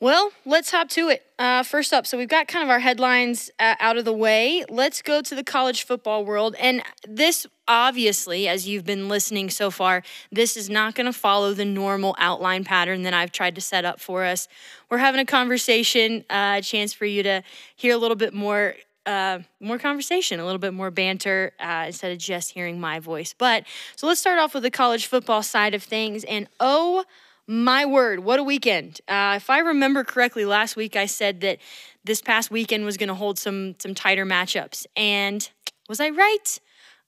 Well, 0.00 0.32
let's 0.44 0.70
hop 0.70 0.88
to 0.90 1.08
it. 1.08 1.24
Uh, 1.38 1.62
first 1.62 1.92
up, 1.92 2.06
so 2.06 2.18
we've 2.18 2.28
got 2.28 2.48
kind 2.48 2.62
of 2.62 2.68
our 2.68 2.80
headlines 2.80 3.50
uh, 3.58 3.74
out 3.80 3.96
of 3.96 4.04
the 4.04 4.12
way. 4.12 4.64
Let's 4.68 5.02
go 5.02 5.22
to 5.22 5.34
the 5.34 5.44
college 5.44 5.84
football 5.84 6.24
world. 6.24 6.56
And 6.58 6.82
this, 7.08 7.46
obviously, 7.68 8.48
as 8.48 8.68
you've 8.68 8.84
been 8.84 9.08
listening 9.08 9.50
so 9.50 9.70
far, 9.70 10.02
this 10.30 10.56
is 10.56 10.68
not 10.68 10.94
going 10.94 11.06
to 11.06 11.12
follow 11.12 11.54
the 11.54 11.64
normal 11.64 12.16
outline 12.18 12.64
pattern 12.64 13.02
that 13.04 13.14
I've 13.14 13.32
tried 13.32 13.54
to 13.54 13.60
set 13.60 13.84
up 13.84 14.00
for 14.00 14.24
us. 14.24 14.48
We're 14.90 14.98
having 14.98 15.20
a 15.20 15.24
conversation, 15.24 16.24
uh, 16.28 16.56
a 16.58 16.62
chance 16.62 16.92
for 16.92 17.06
you 17.06 17.22
to 17.22 17.42
hear 17.76 17.94
a 17.94 17.98
little 17.98 18.16
bit 18.16 18.34
more 18.34 18.74
uh, 19.06 19.40
more 19.60 19.78
conversation, 19.78 20.40
a 20.40 20.44
little 20.44 20.58
bit 20.58 20.74
more 20.74 20.90
banter 20.90 21.52
uh, 21.60 21.84
instead 21.86 22.12
of 22.12 22.18
just 22.18 22.52
hearing 22.52 22.80
my 22.80 22.98
voice. 23.00 23.34
But 23.36 23.64
so 23.96 24.06
let's 24.06 24.20
start 24.20 24.38
off 24.38 24.54
with 24.54 24.62
the 24.62 24.70
college 24.70 25.06
football 25.06 25.42
side 25.42 25.74
of 25.74 25.82
things. 25.82 26.24
And 26.24 26.48
oh 26.60 27.04
my 27.46 27.84
word, 27.84 28.20
what 28.20 28.38
a 28.38 28.42
weekend! 28.42 29.00
Uh, 29.06 29.34
if 29.36 29.50
I 29.50 29.58
remember 29.58 30.02
correctly, 30.02 30.46
last 30.46 30.76
week 30.76 30.96
I 30.96 31.06
said 31.06 31.42
that 31.42 31.58
this 32.02 32.22
past 32.22 32.50
weekend 32.50 32.84
was 32.84 32.96
going 32.96 33.08
to 33.08 33.14
hold 33.14 33.38
some 33.38 33.74
some 33.78 33.94
tighter 33.94 34.24
matchups, 34.24 34.86
and 34.96 35.48
was 35.88 36.00
I 36.00 36.08
right? 36.10 36.58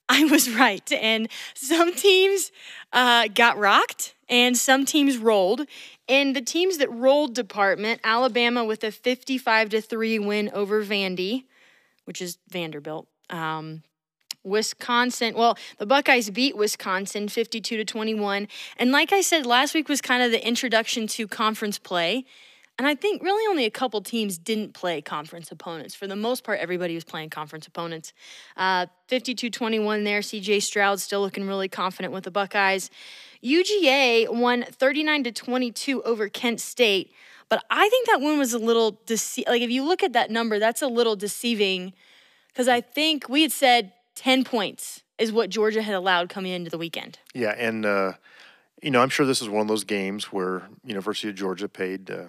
I 0.09 0.23
was 0.25 0.49
right. 0.49 0.89
And 0.93 1.27
some 1.53 1.93
teams 1.93 2.51
uh, 2.93 3.27
got 3.27 3.57
rocked 3.57 4.15
and 4.29 4.57
some 4.57 4.85
teams 4.85 5.17
rolled. 5.17 5.65
In 6.07 6.31
the 6.33 6.41
teams 6.41 6.77
that 6.77 6.89
rolled 6.89 7.35
department, 7.35 7.99
Alabama 8.03 8.63
with 8.63 8.83
a 8.83 8.91
55 8.91 9.69
to 9.69 9.81
3 9.81 10.19
win 10.19 10.49
over 10.53 10.83
Vandy, 10.83 11.43
which 12.07 12.21
is 12.21 12.37
Vanderbilt. 12.49 13.07
Um, 13.29 13.83
Wisconsin, 14.43 15.35
well, 15.35 15.57
the 15.77 15.85
Buckeyes 15.85 16.29
beat 16.29 16.55
Wisconsin 16.55 17.27
52 17.27 17.77
to 17.77 17.85
21. 17.85 18.47
And 18.77 18.91
like 18.91 19.11
I 19.11 19.21
said, 19.21 19.45
last 19.45 19.73
week 19.73 19.89
was 19.89 20.01
kind 20.01 20.23
of 20.23 20.31
the 20.31 20.45
introduction 20.45 21.05
to 21.07 21.27
conference 21.27 21.77
play. 21.77 22.23
And 22.77 22.87
I 22.87 22.93
think 22.93 23.23
really 23.23 23.43
only 23.49 23.65
a 23.65 23.71
couple 23.71 24.01
teams 24.01 24.37
didn't 24.37 24.73
play 24.73 25.01
conference 25.01 25.51
opponents. 25.51 25.95
For 25.95 26.05
the 26.05 26.15
most 26.15 26.43
part, 26.43 26.59
everybody 26.59 26.93
was 26.93 27.03
playing 27.03 27.31
conference 27.31 27.65
opponents. 27.65 28.13
Uh, 28.55 28.85
52 29.07 29.49
21 29.49 30.03
there. 30.03 30.19
CJ 30.19 30.61
Stroud 30.61 31.01
still 31.01 31.21
looking 31.21 31.47
really 31.47 31.67
confident 31.67 32.13
with 32.13 32.23
the 32.23 32.31
Buckeyes. 32.31 32.91
UGA 33.43 34.29
won 34.29 34.63
39 34.63 35.23
to 35.25 35.31
22 35.31 36.03
over 36.03 36.29
Kent 36.29 36.59
State. 36.59 37.11
But 37.49 37.63
I 37.69 37.87
think 37.89 38.07
that 38.07 38.19
one 38.19 38.37
was 38.37 38.53
a 38.53 38.59
little 38.59 38.93
dece- 39.05 39.47
like 39.47 39.61
if 39.61 39.69
you 39.69 39.83
look 39.83 40.03
at 40.03 40.13
that 40.13 40.29
number, 40.29 40.59
that's 40.59 40.81
a 40.81 40.87
little 40.87 41.15
deceiving 41.15 41.93
because 42.49 42.67
I 42.67 42.81
think 42.81 43.29
we 43.29 43.41
had 43.43 43.51
said 43.51 43.93
10 44.15 44.43
points 44.43 45.03
is 45.17 45.31
what 45.31 45.49
Georgia 45.49 45.81
had 45.81 45.95
allowed 45.95 46.29
coming 46.29 46.51
into 46.51 46.69
the 46.69 46.77
weekend. 46.77 47.19
Yeah, 47.33 47.53
and 47.57 47.85
uh, 47.85 48.13
you 48.81 48.91
know, 48.91 49.01
I'm 49.01 49.09
sure 49.09 49.25
this 49.25 49.41
is 49.41 49.49
one 49.49 49.61
of 49.61 49.67
those 49.67 49.83
games 49.83 50.25
where 50.25 50.67
University 50.83 51.29
of 51.29 51.35
Georgia 51.35 51.69
paid 51.69 52.11
uh, 52.11 52.27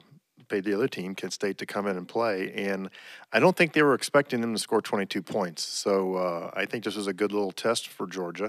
paid 0.49 0.65
the 0.65 0.73
other 0.73 0.89
team, 0.89 1.15
Kent 1.15 1.35
State, 1.35 1.59
to 1.59 1.67
come 1.67 1.87
in 1.87 1.97
and 1.97 2.09
play, 2.09 2.51
and 2.55 2.89
I 3.33 3.41
don't 3.41 3.55
think 3.55 3.75
they 3.75 3.83
were 3.83 3.93
expecting 3.95 4.41
them 4.41 4.55
to 4.55 4.59
score 4.59 4.81
22 4.81 5.21
points. 5.23 5.63
So 5.63 6.15
uh, 6.15 6.51
I 6.55 6.65
think 6.65 6.85
this 6.85 6.97
was 6.97 7.07
a 7.07 7.13
good 7.13 7.33
little 7.33 7.53
test 7.53 7.89
for 7.89 8.07
Georgia. 8.07 8.49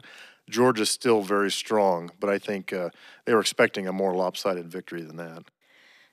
Georgia's 0.49 0.89
still 0.89 1.21
very 1.21 1.51
strong, 1.51 2.09
but 2.19 2.29
I 2.29 2.39
think 2.39 2.71
uh, 2.71 2.89
they 3.25 3.33
were 3.33 3.41
expecting 3.41 3.87
a 3.87 3.93
more 3.93 4.15
lopsided 4.15 4.67
victory 4.67 5.01
than 5.01 5.17
that. 5.17 5.43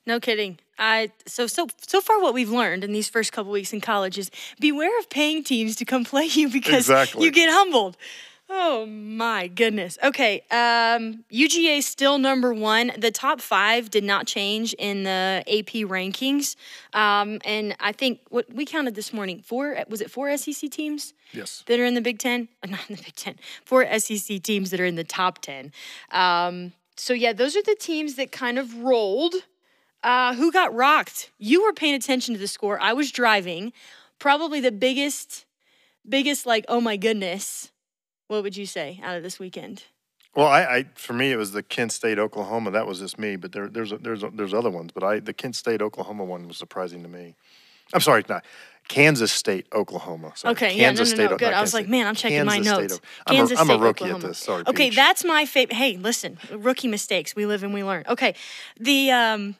No 0.07 0.21
kidding. 0.21 0.59
I 0.79 1.11
so 1.27 1.47
so 1.47 1.67
so 1.87 2.01
far 2.01 2.21
what 2.21 2.35
we've 2.35 2.51
learned 2.51 2.85
in 2.85 2.93
these 2.93 3.09
first 3.09 3.33
couple 3.33 3.51
weeks 3.53 3.73
in 3.73 3.81
college 3.81 4.19
is 4.19 4.31
beware 4.61 4.97
of 4.99 5.09
paying 5.11 5.43
teams 5.43 5.75
to 5.77 5.85
come 5.85 6.05
play 6.13 6.27
you 6.27 6.49
because 6.49 6.89
Exactly. 6.89 7.25
you 7.25 7.31
get 7.33 7.49
humbled. 7.51 7.97
Oh 8.49 8.87
my 8.87 9.49
goodness. 9.49 9.99
Okay. 10.05 10.43
Um, 10.53 11.25
UGA 11.33 11.83
still 11.83 12.17
number 12.19 12.55
one. 12.55 12.93
The 12.97 13.11
top 13.11 13.41
five 13.41 13.91
did 13.91 14.05
not 14.05 14.29
change 14.29 14.73
in 14.75 15.03
the 15.03 15.43
AP 15.49 15.83
rankings. 15.91 16.55
Um, 16.93 17.41
and 17.45 17.75
I 17.81 17.91
think 17.91 18.21
what 18.29 18.47
we 18.55 18.65
counted 18.65 18.95
this 18.95 19.13
morning, 19.13 19.43
four 19.43 19.77
was 19.89 20.01
it 20.01 20.13
four 20.13 20.37
SEC 20.37 20.71
teams 20.71 21.13
Yes. 21.33 21.65
that 21.67 21.81
are 21.81 21.85
in 21.85 21.95
the 21.95 22.01
Big 22.01 22.21
Ten? 22.21 22.47
Not 22.65 22.89
in 22.89 22.95
the 22.95 23.03
Big 23.03 23.17
Ten. 23.17 23.35
Four 23.65 23.85
SEC 23.99 24.41
teams 24.45 24.71
that 24.71 24.79
are 24.79 24.87
in 24.87 24.95
the 24.95 25.03
top 25.03 25.41
ten. 25.41 25.73
Um, 26.13 26.73
so 26.97 27.15
yeah, 27.15 27.33
those 27.33 27.57
are 27.57 27.63
the 27.65 27.75
teams 27.75 28.15
that 28.15 28.31
kind 28.31 28.61
of 28.61 28.77
rolled. 28.77 29.35
Uh, 30.03 30.35
who 30.35 30.53
got 30.53 30.75
rocked? 30.75 31.31
You 31.39 31.65
were 31.65 31.73
paying 31.73 31.95
attention 31.95 32.35
to 32.35 32.41
the 32.41 32.49
score. 32.49 32.81
I 32.81 32.93
was 32.93 33.11
driving. 33.11 33.73
Probably 34.19 34.61
the 34.61 34.73
biggest, 34.73 35.45
biggest 36.09 36.47
like, 36.47 36.65
oh 36.69 36.81
my 36.81 36.97
goodness. 36.97 37.73
What 38.29 38.43
would 38.43 38.57
you 38.57 38.67
say 38.67 39.01
out 39.03 39.17
of 39.17 39.23
this 39.23 39.39
weekend? 39.39 39.85
Well, 40.35 40.47
I, 40.47 40.63
I 40.63 40.85
for 40.95 41.13
me 41.13 41.33
it 41.33 41.37
was 41.37 41.53
the 41.53 41.63
Kent 41.63 41.93
State 41.93 42.19
Oklahoma. 42.19 42.71
That 42.71 42.87
was 42.87 42.99
just 42.99 43.19
me, 43.19 43.37
but 43.37 43.53
there, 43.53 43.69
there's 43.69 43.91
there's 44.01 44.23
there's 44.35 44.53
other 44.53 44.71
ones. 44.71 44.91
But 44.93 45.03
I 45.03 45.21
the 45.21 45.33
Kent 45.33 45.57
State 45.57 45.81
Oklahoma 45.81 46.25
one 46.25 46.47
was 46.47 46.59
surprising 46.59 47.03
to 47.03 47.09
me. 47.09 47.35
I'm 47.95 48.01
sorry, 48.01 48.25
not 48.29 48.45
Kansas 48.89 49.33
State 49.33 49.67
Oklahoma. 49.73 50.33
Sorry. 50.35 50.53
Okay, 50.53 50.77
yeah, 50.77 50.83
no, 50.83 50.89
Kansas 50.89 51.11
no, 51.11 51.15
State, 51.15 51.31
no, 51.31 51.37
good. 51.37 51.53
I 51.53 51.61
was 51.61 51.73
Kansas 51.73 51.75
like, 51.75 51.89
man, 51.89 52.07
I'm 52.07 52.15
checking 52.15 52.45
my 52.45 52.57
Kansas 52.57 52.73
State 52.73 52.91
notes. 52.91 53.01
O- 53.03 53.23
I'm, 53.27 53.37
Kansas 53.37 53.59
a, 53.59 53.61
I'm 53.61 53.67
State, 53.67 53.75
a 53.75 53.79
rookie 53.79 54.05
Oklahoma. 54.05 54.25
at 54.25 54.29
this. 54.29 54.39
Sorry. 54.39 54.65
Okay, 54.67 54.89
Peach. 54.89 54.97
that's 54.97 55.25
my 55.25 55.47
favorite. 55.47 55.77
Hey, 55.77 55.97
listen, 55.97 56.39
rookie 56.53 56.89
mistakes. 56.89 57.35
We 57.35 57.47
live 57.47 57.63
and 57.63 57.73
we 57.73 57.83
learn. 57.85 58.05
Okay, 58.09 58.35
the 58.79 59.11
um, 59.13 59.57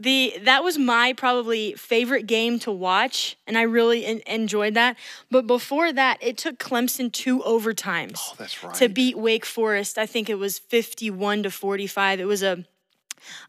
the 0.00 0.38
that 0.42 0.62
was 0.62 0.78
my 0.78 1.12
probably 1.12 1.72
favorite 1.74 2.26
game 2.26 2.58
to 2.60 2.70
watch, 2.72 3.36
and 3.46 3.58
I 3.58 3.62
really 3.62 4.04
en- 4.06 4.22
enjoyed 4.26 4.74
that. 4.74 4.96
But 5.30 5.46
before 5.46 5.92
that, 5.92 6.18
it 6.20 6.36
took 6.36 6.58
Clemson 6.58 7.10
two 7.12 7.40
overtimes 7.40 8.18
Oh, 8.30 8.34
that's 8.38 8.62
right. 8.62 8.74
to 8.76 8.88
beat 8.88 9.18
Wake 9.18 9.44
Forest. 9.44 9.98
I 9.98 10.06
think 10.06 10.30
it 10.30 10.36
was 10.38 10.58
fifty-one 10.58 11.42
to 11.42 11.50
forty-five. 11.50 12.20
It 12.20 12.26
was 12.26 12.42
a 12.42 12.64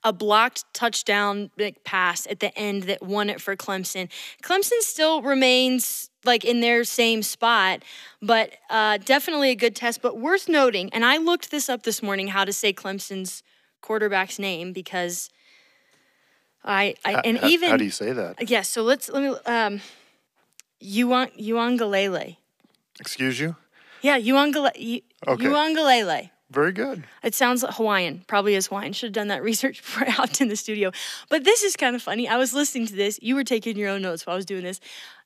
a 0.04 0.12
blocked 0.12 0.66
touchdown 0.74 1.52
pass 1.84 2.26
at 2.28 2.40
the 2.40 2.58
end 2.58 2.84
that 2.84 3.04
won 3.04 3.30
it 3.30 3.40
for 3.40 3.56
Clemson. 3.56 4.10
Clemson 4.42 4.80
still 4.82 5.22
remains 5.22 6.10
like 6.26 6.44
in 6.44 6.60
their 6.60 6.84
same 6.84 7.22
spot, 7.22 7.84
but 8.22 8.52
uh, 8.72 8.98
definitely 8.98 9.52
a 9.52 9.56
good 9.56 9.76
test. 9.76 10.02
But 10.02 10.18
worth 10.18 10.50
noting, 10.50 10.90
and 10.92 11.06
I 11.06 11.18
looked 11.18 11.52
this 11.52 11.70
up 11.70 11.84
this 11.84 12.02
morning 12.02 12.30
how 12.30 12.44
to 12.46 12.52
say 12.52 12.74
Clemson's 12.74 13.44
quarterback's 13.82 14.40
name 14.40 14.74
because 14.74 15.30
I, 16.64 16.96
I 17.06 17.14
How- 17.14 17.22
and 17.26 17.38
how- 17.40 17.48
even 17.48 17.70
how 17.70 17.78
do 17.78 17.86
you 17.86 17.92
say 17.92 18.12
that? 18.14 18.50
yes. 18.50 18.70
so 18.70 18.84
let's 18.84 19.10
let 19.10 19.24
me 19.24 19.36
um, 19.46 19.82
Yuan 20.80 21.30
Uiagalelei. 21.40 22.38
Excuse 23.00 23.40
you. 23.40 23.56
Yeah, 24.02 24.18
Uiagalelei. 24.20 25.04
Okay. 25.28 25.46
Uiagalelei. 25.46 26.30
Very 26.52 26.72
good. 26.72 27.04
It 27.24 27.36
sounds 27.36 27.62
like 27.62 27.76
Hawaiian, 27.76 28.24
probably 28.26 28.56
is 28.56 28.68
Hawaiian. 28.68 28.92
Should 28.94 29.08
have 29.10 29.14
done 29.14 29.28
that 29.28 29.44
research 29.52 29.78
before 29.84 30.08
I 30.08 30.12
hopped 30.12 30.42
in 30.42 30.48
the 30.48 30.56
studio. 30.56 30.92
But 31.30 31.44
this 31.44 31.62
is 31.64 31.76
kind 31.76 31.96
of 31.96 32.02
funny. 32.02 32.28
I 32.28 32.38
was 32.38 32.54
listening 32.56 32.88
to 32.88 32.96
this. 32.96 33.20
You 33.22 33.36
were 33.36 33.44
taking 33.44 33.78
your 33.78 33.90
own 33.90 34.02
notes 34.02 34.26
while 34.26 34.34
I 34.34 34.38
was 34.38 34.46
doing 34.46 34.64
this. 34.64 34.80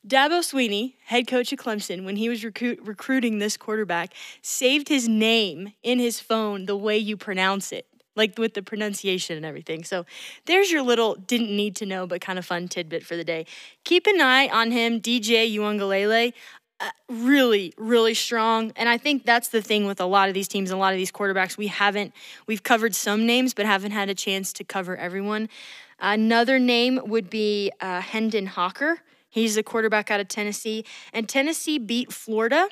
Dabo 0.06 0.40
Swinney, 0.42 0.96
head 1.06 1.28
coach 1.28 1.54
of 1.54 1.60
Clemson, 1.60 2.04
when 2.04 2.18
he 2.18 2.28
was 2.28 2.44
recruit, 2.44 2.80
recruiting 2.84 3.40
this 3.40 3.56
quarterback, 3.56 4.14
saved 4.42 4.90
his 4.90 5.08
name 5.08 5.72
in 5.82 5.98
his 5.98 6.20
phone 6.20 6.66
the 6.66 6.76
way 6.76 6.98
you 6.98 7.16
pronounce 7.16 7.72
it, 7.72 7.88
like 8.16 8.38
with 8.38 8.54
the 8.54 8.62
pronunciation 8.62 9.38
and 9.38 9.46
everything. 9.46 9.84
So 9.84 10.06
there's 10.46 10.72
your 10.72 10.82
little 10.82 11.16
didn't 11.16 11.56
need 11.56 11.76
to 11.78 11.86
know, 11.86 12.08
but 12.08 12.22
kind 12.22 12.38
of 12.38 12.46
fun 12.46 12.68
tidbit 12.68 13.06
for 13.06 13.16
the 13.16 13.24
day. 13.24 13.46
Keep 13.84 14.08
an 14.08 14.22
eye 14.22 14.48
on 14.50 14.72
him, 14.72 15.02
DJ 15.02 15.54
Uiagalelei 15.54 16.34
uh, 16.84 16.90
really, 17.10 17.74
really 17.78 18.14
strong. 18.14 18.74
And 18.76 18.90
I 18.90 18.98
think 18.98 19.26
that's 19.26 19.48
the 19.48 19.62
thing 19.62 19.86
with 19.86 20.02
a 20.02 20.06
lot 20.06 20.28
of 20.28 20.34
these 20.34 20.50
teams, 20.50 20.70
and 20.70 20.78
a 20.78 20.82
lot 20.82 20.92
of 20.92 20.98
these 20.98 21.12
quarterbacks. 21.12 21.58
We 21.58 21.68
haven't, 21.68 22.14
we've 22.46 22.64
covered 22.64 22.94
some 22.94 23.26
names, 23.26 23.54
but 23.54 23.66
haven't 23.66 23.92
had 23.92 24.10
a 24.10 24.14
chance 24.14 24.52
to 24.54 24.64
cover 24.66 24.98
everyone. 24.98 25.48
Another 26.00 26.60
name 26.60 27.00
would 27.06 27.30
be 27.30 27.72
uh, 27.80 28.02
Hendon 28.02 28.48
Hooker. 28.48 29.00
He's 29.30 29.56
a 29.56 29.64
quarterback 29.64 30.12
out 30.12 30.20
of 30.20 30.28
Tennessee. 30.28 30.84
And 31.14 31.30
Tennessee 31.30 31.78
beat 31.78 32.12
Florida. 32.12 32.68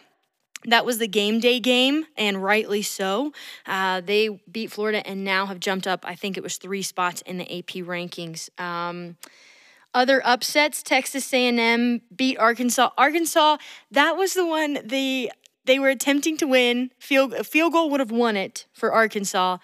That 0.66 0.86
was 0.86 1.00
the 1.00 1.08
game 1.08 1.40
day 1.40 1.60
game, 1.60 2.06
and 2.18 2.44
rightly 2.44 2.82
so. 2.82 3.34
Uh, 3.66 4.02
they 4.02 4.42
beat 4.52 4.72
Florida 4.72 5.06
and 5.08 5.24
now 5.24 5.48
have 5.48 5.60
jumped 5.60 5.88
up, 5.88 6.06
I 6.08 6.16
think 6.16 6.38
it 6.38 6.44
was 6.44 6.58
three 6.58 6.84
spots 6.84 7.22
in 7.22 7.38
the 7.38 7.58
AP 7.58 7.86
rankings. 7.86 8.50
Um, 8.60 9.18
other 9.94 10.22
upsets, 10.26 10.84
Texas 10.84 11.34
A&M 11.34 12.02
beat 12.16 12.38
Arkansas. 12.38 12.92
Arkansas, 12.98 13.58
that 13.90 14.16
was 14.16 14.34
the 14.34 14.46
one 14.46 14.80
they 14.86 15.30
they 15.66 15.78
were 15.80 15.90
attempting 15.90 16.38
to 16.38 16.48
win. 16.48 16.92
Field 16.98 17.46
field 17.46 17.74
goal 17.74 17.90
would 17.90 18.00
have 18.00 18.12
won 18.12 18.38
it 18.38 18.66
for 18.74 18.92
Arkansas 18.92 19.58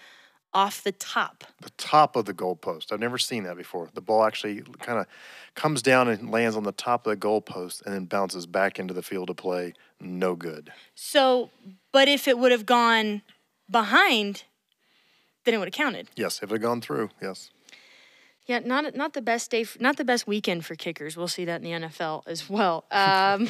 off 0.58 0.82
the 0.82 0.92
top. 0.92 1.44
The 1.62 1.70
top 1.78 2.16
of 2.16 2.26
the 2.26 2.34
goalpost. 2.34 2.92
I've 2.92 3.00
never 3.00 3.20
seen 3.20 3.44
that 3.44 3.58
before. 3.58 3.90
The 3.94 4.02
ball 4.02 4.24
actually 4.24 4.64
kind 4.80 4.98
of 4.98 5.06
comes 5.54 5.84
down 5.84 6.08
and 6.08 6.32
lands 6.32 6.56
on 6.56 6.64
the 6.64 6.72
top 6.72 7.06
of 7.06 7.12
the 7.12 7.28
goalpost 7.28 7.86
and 7.86 7.94
then 7.94 8.06
bounces 8.06 8.48
back 8.48 8.80
into 8.80 8.92
the 8.92 9.04
field 9.04 9.30
of 9.30 9.38
play. 9.38 9.76
No 10.02 10.34
good. 10.34 10.72
So, 10.96 11.52
but 11.92 12.08
if 12.08 12.28
it 12.28 12.40
would 12.40 12.52
have 12.52 12.66
gone 12.66 13.22
behind, 13.70 14.46
then 15.46 15.54
it 15.54 15.58
would 15.60 15.68
have 15.68 15.76
counted. 15.76 16.10
Yes, 16.16 16.42
if 16.42 16.50
it 16.50 16.56
had 16.56 16.62
gone 16.64 16.82
through, 16.82 17.12
yes. 17.22 17.52
Yeah, 18.48 18.60
not 18.60 18.96
not 18.96 19.14
the 19.14 19.22
best 19.22 19.52
day, 19.52 19.66
not 19.80 19.98
the 19.98 20.06
best 20.06 20.26
weekend 20.26 20.66
for 20.66 20.74
kickers. 20.74 21.16
We'll 21.16 21.28
see 21.28 21.46
that 21.46 21.62
in 21.62 21.82
the 21.82 21.88
NFL 21.88 22.24
as 22.26 22.50
well. 22.50 22.86
Um, 22.92 23.48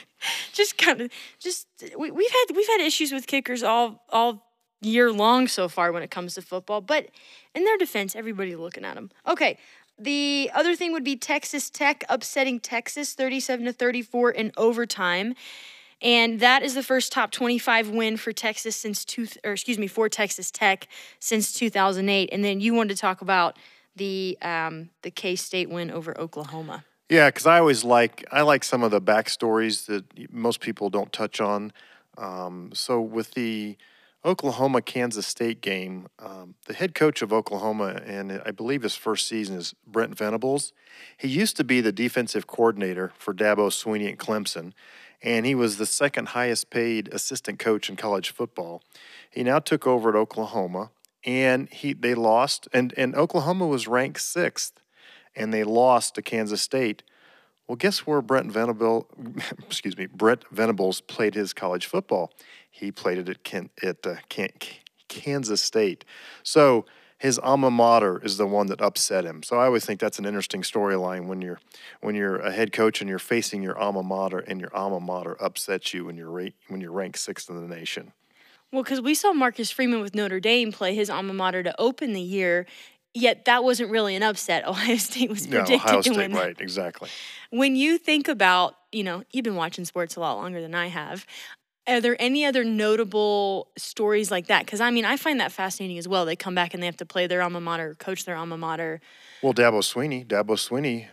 just 0.52 0.76
kind 0.76 1.00
of, 1.00 1.10
just 1.38 1.66
we, 1.96 2.10
we've 2.10 2.30
had 2.30 2.44
we've 2.54 2.66
had 2.66 2.80
issues 2.80 3.10
with 3.10 3.26
kickers 3.26 3.62
all 3.62 4.04
all 4.10 4.51
year 4.82 5.10
long 5.12 5.48
so 5.48 5.68
far 5.68 5.92
when 5.92 6.02
it 6.02 6.10
comes 6.10 6.34
to 6.34 6.42
football. 6.42 6.80
But 6.80 7.08
in 7.54 7.64
their 7.64 7.78
defense, 7.78 8.14
everybody 8.14 8.54
looking 8.56 8.84
at 8.84 8.94
them. 8.94 9.10
Okay, 9.26 9.58
the 9.98 10.50
other 10.54 10.74
thing 10.76 10.92
would 10.92 11.04
be 11.04 11.16
Texas 11.16 11.70
Tech 11.70 12.04
upsetting 12.08 12.60
Texas 12.60 13.14
thirty-seven 13.14 13.64
to 13.66 13.72
thirty-four 13.72 14.30
in 14.30 14.52
overtime. 14.56 15.34
And 16.02 16.40
that 16.40 16.64
is 16.64 16.74
the 16.74 16.82
first 16.82 17.12
top 17.12 17.30
25 17.30 17.90
win 17.90 18.16
for 18.16 18.32
Texas 18.32 18.74
since 18.74 19.04
two, 19.04 19.28
or 19.44 19.52
excuse 19.52 19.78
me, 19.78 19.86
for 19.86 20.08
Texas 20.08 20.50
Tech 20.50 20.88
since 21.20 21.52
2008. 21.52 22.28
And 22.32 22.44
then 22.44 22.60
you 22.60 22.74
wanted 22.74 22.96
to 22.96 23.00
talk 23.00 23.22
about 23.22 23.56
the 23.94 24.36
um, 24.42 24.90
the 25.02 25.10
K 25.10 25.36
State 25.36 25.70
win 25.70 25.90
over 25.90 26.18
Oklahoma. 26.18 26.84
Yeah, 27.08 27.28
because 27.28 27.46
I 27.46 27.58
always 27.58 27.84
like 27.84 28.24
I 28.32 28.42
like 28.42 28.64
some 28.64 28.82
of 28.82 28.90
the 28.90 29.00
backstories 29.00 29.86
that 29.86 30.04
most 30.32 30.60
people 30.60 30.90
don't 30.90 31.12
touch 31.12 31.40
on. 31.40 31.72
Um, 32.18 32.70
so 32.74 33.00
with 33.00 33.32
the 33.32 33.76
Oklahoma 34.24 34.82
Kansas 34.82 35.26
State 35.26 35.60
game, 35.60 36.06
um, 36.18 36.54
the 36.66 36.74
head 36.74 36.94
coach 36.94 37.22
of 37.22 37.32
Oklahoma, 37.32 38.00
and 38.06 38.40
I 38.46 38.52
believe 38.52 38.82
his 38.82 38.94
first 38.94 39.26
season 39.26 39.56
is 39.56 39.74
Brent 39.86 40.16
Venables. 40.16 40.72
He 41.16 41.26
used 41.26 41.56
to 41.56 41.64
be 41.64 41.80
the 41.80 41.90
defensive 41.90 42.46
coordinator 42.46 43.12
for 43.18 43.34
Dabo 43.34 43.68
Swinney 43.68 44.12
at 44.12 44.18
Clemson, 44.18 44.72
and 45.22 45.44
he 45.44 45.54
was 45.56 45.76
the 45.76 45.86
second 45.86 46.28
highest 46.28 46.70
paid 46.70 47.08
assistant 47.08 47.58
coach 47.58 47.88
in 47.88 47.96
college 47.96 48.30
football. 48.30 48.82
He 49.28 49.42
now 49.42 49.58
took 49.58 49.86
over 49.86 50.10
at 50.10 50.16
Oklahoma, 50.16 50.90
and 51.24 51.68
he 51.70 51.92
they 51.92 52.14
lost, 52.14 52.68
and 52.72 52.94
and 52.96 53.16
Oklahoma 53.16 53.66
was 53.66 53.88
ranked 53.88 54.20
sixth 54.20 54.82
and 55.34 55.52
they 55.52 55.64
lost 55.64 56.14
to 56.14 56.22
Kansas 56.22 56.62
State. 56.62 57.02
Well, 57.68 57.76
guess 57.76 58.00
where 58.00 58.20
Brent 58.20 58.50
Venable, 58.50 59.08
excuse 59.66 59.96
me, 59.96 60.06
Brent 60.06 60.44
Venables 60.50 61.00
played 61.00 61.34
his 61.34 61.52
college 61.52 61.86
football? 61.86 62.32
He 62.70 62.90
played 62.90 63.18
it 63.18 63.28
at 63.28 63.68
at 63.82 64.06
uh, 64.06 64.16
Kansas 65.08 65.62
State. 65.62 66.04
So 66.42 66.86
his 67.22 67.38
alma 67.38 67.70
mater 67.70 68.20
is 68.24 68.36
the 68.36 68.48
one 68.48 68.66
that 68.66 68.80
upset 68.80 69.24
him. 69.24 69.44
So 69.44 69.56
I 69.56 69.66
always 69.66 69.86
think 69.86 70.00
that's 70.00 70.18
an 70.18 70.24
interesting 70.24 70.62
storyline 70.62 71.28
when 71.28 71.40
you're 71.40 71.60
when 72.00 72.16
you're 72.16 72.36
a 72.38 72.50
head 72.50 72.72
coach 72.72 73.00
and 73.00 73.08
you're 73.08 73.20
facing 73.20 73.62
your 73.62 73.78
alma 73.78 74.02
mater 74.02 74.40
and 74.40 74.60
your 74.60 74.74
alma 74.74 74.98
mater 74.98 75.40
upsets 75.40 75.94
you 75.94 76.06
when 76.06 76.16
you're 76.16 76.32
when 76.66 76.80
you're 76.80 76.90
ranked 76.90 77.20
sixth 77.20 77.48
in 77.48 77.56
the 77.56 77.72
nation. 77.72 78.12
Well, 78.72 78.82
because 78.82 79.00
we 79.00 79.14
saw 79.14 79.32
Marcus 79.32 79.70
Freeman 79.70 80.00
with 80.00 80.14
Notre 80.16 80.40
Dame 80.40 80.72
play 80.72 80.94
his 80.94 81.10
alma 81.10 81.34
mater 81.34 81.62
to 81.62 81.78
open 81.78 82.12
the 82.12 82.22
year, 82.22 82.66
yet 83.14 83.44
that 83.46 83.64
wasn't 83.64 83.90
really 83.90 84.14
an 84.16 84.22
upset. 84.22 84.66
Ohio 84.68 84.96
State 84.96 85.30
was 85.30 85.46
No, 85.46 85.58
predicted 85.58 85.86
Ohio 85.86 86.02
to 86.02 86.14
State, 86.14 86.16
win. 86.16 86.32
right? 86.32 86.60
Exactly. 86.60 87.08
When 87.50 87.76
you 87.76 87.98
think 87.98 88.28
about, 88.28 88.74
you 88.92 89.04
know, 89.04 89.24
you've 89.32 89.44
been 89.44 89.56
watching 89.56 89.84
sports 89.84 90.16
a 90.16 90.20
lot 90.20 90.34
longer 90.36 90.60
than 90.60 90.74
I 90.74 90.86
have. 90.88 91.26
Are 91.88 92.00
there 92.00 92.16
any 92.20 92.44
other 92.44 92.62
notable 92.62 93.66
stories 93.76 94.30
like 94.30 94.46
that? 94.46 94.64
Because 94.64 94.80
I 94.80 94.90
mean, 94.92 95.04
I 95.04 95.16
find 95.16 95.40
that 95.40 95.50
fascinating 95.50 95.98
as 95.98 96.06
well. 96.06 96.24
They 96.24 96.36
come 96.36 96.54
back 96.54 96.74
and 96.74 96.82
they 96.82 96.86
have 96.86 96.96
to 96.98 97.06
play 97.06 97.26
their 97.26 97.42
alma 97.42 97.60
mater, 97.60 97.96
coach 97.98 98.24
their 98.24 98.36
alma 98.36 98.56
mater. 98.56 99.00
Well, 99.42 99.52
Dabo 99.52 99.80
Swinney, 99.82 100.24
Dabo 100.24 100.54
Swinney 100.56 101.08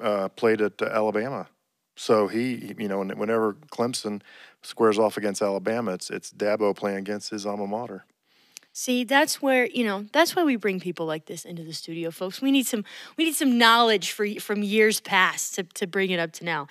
uh, 0.00 0.28
played 0.28 0.60
at 0.60 0.80
uh, 0.80 0.84
Alabama, 0.86 1.48
so 1.96 2.28
he, 2.28 2.72
you 2.78 2.86
know, 2.86 3.00
whenever 3.00 3.54
Clemson 3.72 4.22
squares 4.62 4.96
off 4.96 5.16
against 5.16 5.42
Alabama, 5.42 5.94
it's 5.94 6.08
it's 6.08 6.32
Dabo 6.32 6.74
playing 6.76 6.98
against 6.98 7.30
his 7.30 7.44
alma 7.44 7.66
mater. 7.66 8.04
See, 8.74 9.04
that's 9.04 9.42
where 9.42 9.66
you 9.66 9.84
know 9.84 10.06
that's 10.12 10.34
why 10.34 10.44
we 10.44 10.56
bring 10.56 10.80
people 10.80 11.04
like 11.04 11.26
this 11.26 11.44
into 11.44 11.62
the 11.62 11.74
studio, 11.74 12.10
folks. 12.10 12.40
We 12.40 12.50
need 12.50 12.66
some 12.66 12.84
we 13.16 13.24
need 13.24 13.34
some 13.34 13.58
knowledge 13.58 14.12
for 14.12 14.26
from 14.40 14.62
years 14.62 15.00
past 15.00 15.54
to 15.56 15.62
to 15.64 15.86
bring 15.86 16.10
it 16.10 16.18
up 16.18 16.32
to 16.32 16.44
now. 16.44 16.68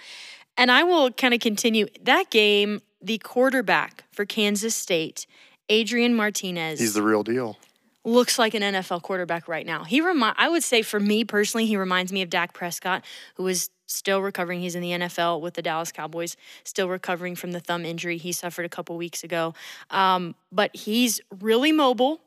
And 0.58 0.72
I 0.72 0.84
will 0.84 1.12
kind 1.12 1.34
of 1.34 1.39
continue 1.39 1.88
that 2.03 2.29
game. 2.29 2.81
The 3.03 3.17
quarterback 3.17 4.03
for 4.12 4.25
Kansas 4.25 4.75
State, 4.75 5.25
Adrian 5.70 6.13
Martinez, 6.13 6.79
He's 6.79 6.93
the 6.93 7.01
real 7.01 7.24
deal. 7.24 7.58
looks 8.03 8.38
like 8.38 8.53
an 8.53 8.62
NFL 8.62 9.01
quarterback 9.01 9.48
right 9.48 9.65
now. 9.65 9.84
He 9.84 10.01
remind 10.01 10.36
I 10.38 10.50
would 10.50 10.63
say 10.63 10.81
for 10.84 11.00
me 11.00 11.24
personally, 11.24 11.65
he 11.65 11.77
reminds 11.77 12.12
me 12.12 12.22
of 12.22 12.29
Dak 12.29 12.53
Prescott, 12.53 13.03
who 13.36 13.48
is 13.48 13.70
still 13.91 14.21
recovering. 14.21 14.62
He's 14.62 14.75
in 14.75 14.81
the 14.81 14.91
NFL 14.91 15.41
with 15.41 15.55
the 15.55 15.62
Dallas 15.62 15.91
Cowboys, 15.91 16.38
still 16.63 16.89
recovering 16.89 17.36
from 17.36 17.51
the 17.51 17.60
thumb 17.60 17.86
injury 17.86 18.17
he 18.17 18.31
suffered 18.31 18.65
a 18.65 18.69
couple 18.69 18.98
weeks 18.98 19.24
ago. 19.24 19.53
Um, 19.89 20.36
but 20.51 20.75
he's 20.75 21.21
really 21.39 21.71
mobile. 21.71 22.21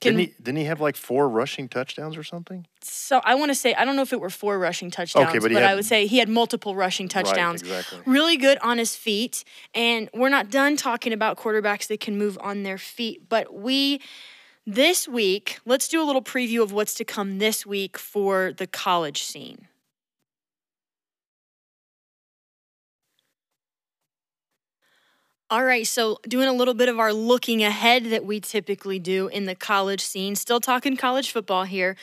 Can, 0.00 0.14
Didn't 0.14 0.28
he, 0.28 0.42
didn't 0.42 0.58
he 0.58 0.64
have 0.64 0.80
like 0.80 0.94
four 0.94 1.28
rushing 1.28 1.68
touchdowns 1.68 2.16
or 2.16 2.22
something? 2.22 2.66
so 2.82 3.20
I 3.24 3.34
want 3.34 3.50
to 3.50 3.54
say 3.54 3.74
I 3.74 3.84
don't 3.84 3.96
know 3.96 4.02
if 4.02 4.12
it 4.12 4.20
were 4.20 4.30
four 4.30 4.58
rushing 4.58 4.90
touchdowns, 4.90 5.32
but 5.32 5.42
but, 5.42 5.50
he 5.50 5.56
I 5.58 5.74
would 5.74 5.84
say 5.84 6.06
he 6.06 6.18
had 6.18 6.28
multiple 6.28 6.76
rushing 6.76 7.08
touchdowns. 7.08 7.62
exactly. 7.62 7.98
Really 8.06 8.36
good 8.36 8.58
on 8.58 8.78
his 8.78 8.94
feet, 8.94 9.44
and 9.74 10.08
we're 10.14 10.28
not 10.28 10.50
done 10.50 10.76
talking 10.76 11.12
about 11.12 11.36
quarterbacks 11.36 11.88
that 11.88 12.00
can 12.00 12.16
move 12.16 12.38
on 12.40 12.62
their 12.62 12.78
feet, 12.78 13.28
but 13.28 13.54
we 13.54 14.00
this 14.66 15.08
week 15.08 15.58
let's 15.64 15.88
do 15.88 16.02
a 16.02 16.04
little 16.04 16.22
preview 16.22 16.62
of 16.62 16.72
what's 16.72 16.94
to 16.94 17.04
come 17.04 17.38
this 17.38 17.64
week 17.64 17.98
for 17.98 18.52
the 18.52 18.66
college 18.66 19.22
scene. 19.22 19.67
All 25.50 25.64
right, 25.64 25.86
so 25.86 26.18
doing 26.28 26.46
a 26.46 26.52
little 26.52 26.74
bit 26.74 26.90
of 26.90 26.98
our 26.98 27.10
looking 27.10 27.64
ahead 27.64 28.04
that 28.06 28.26
we 28.26 28.38
typically 28.38 28.98
do 28.98 29.28
in 29.28 29.46
the 29.46 29.54
college 29.54 30.02
scene. 30.02 30.36
Still 30.36 30.60
talking 30.60 30.94
college 30.94 31.30
football 31.30 31.64
here. 31.64 31.96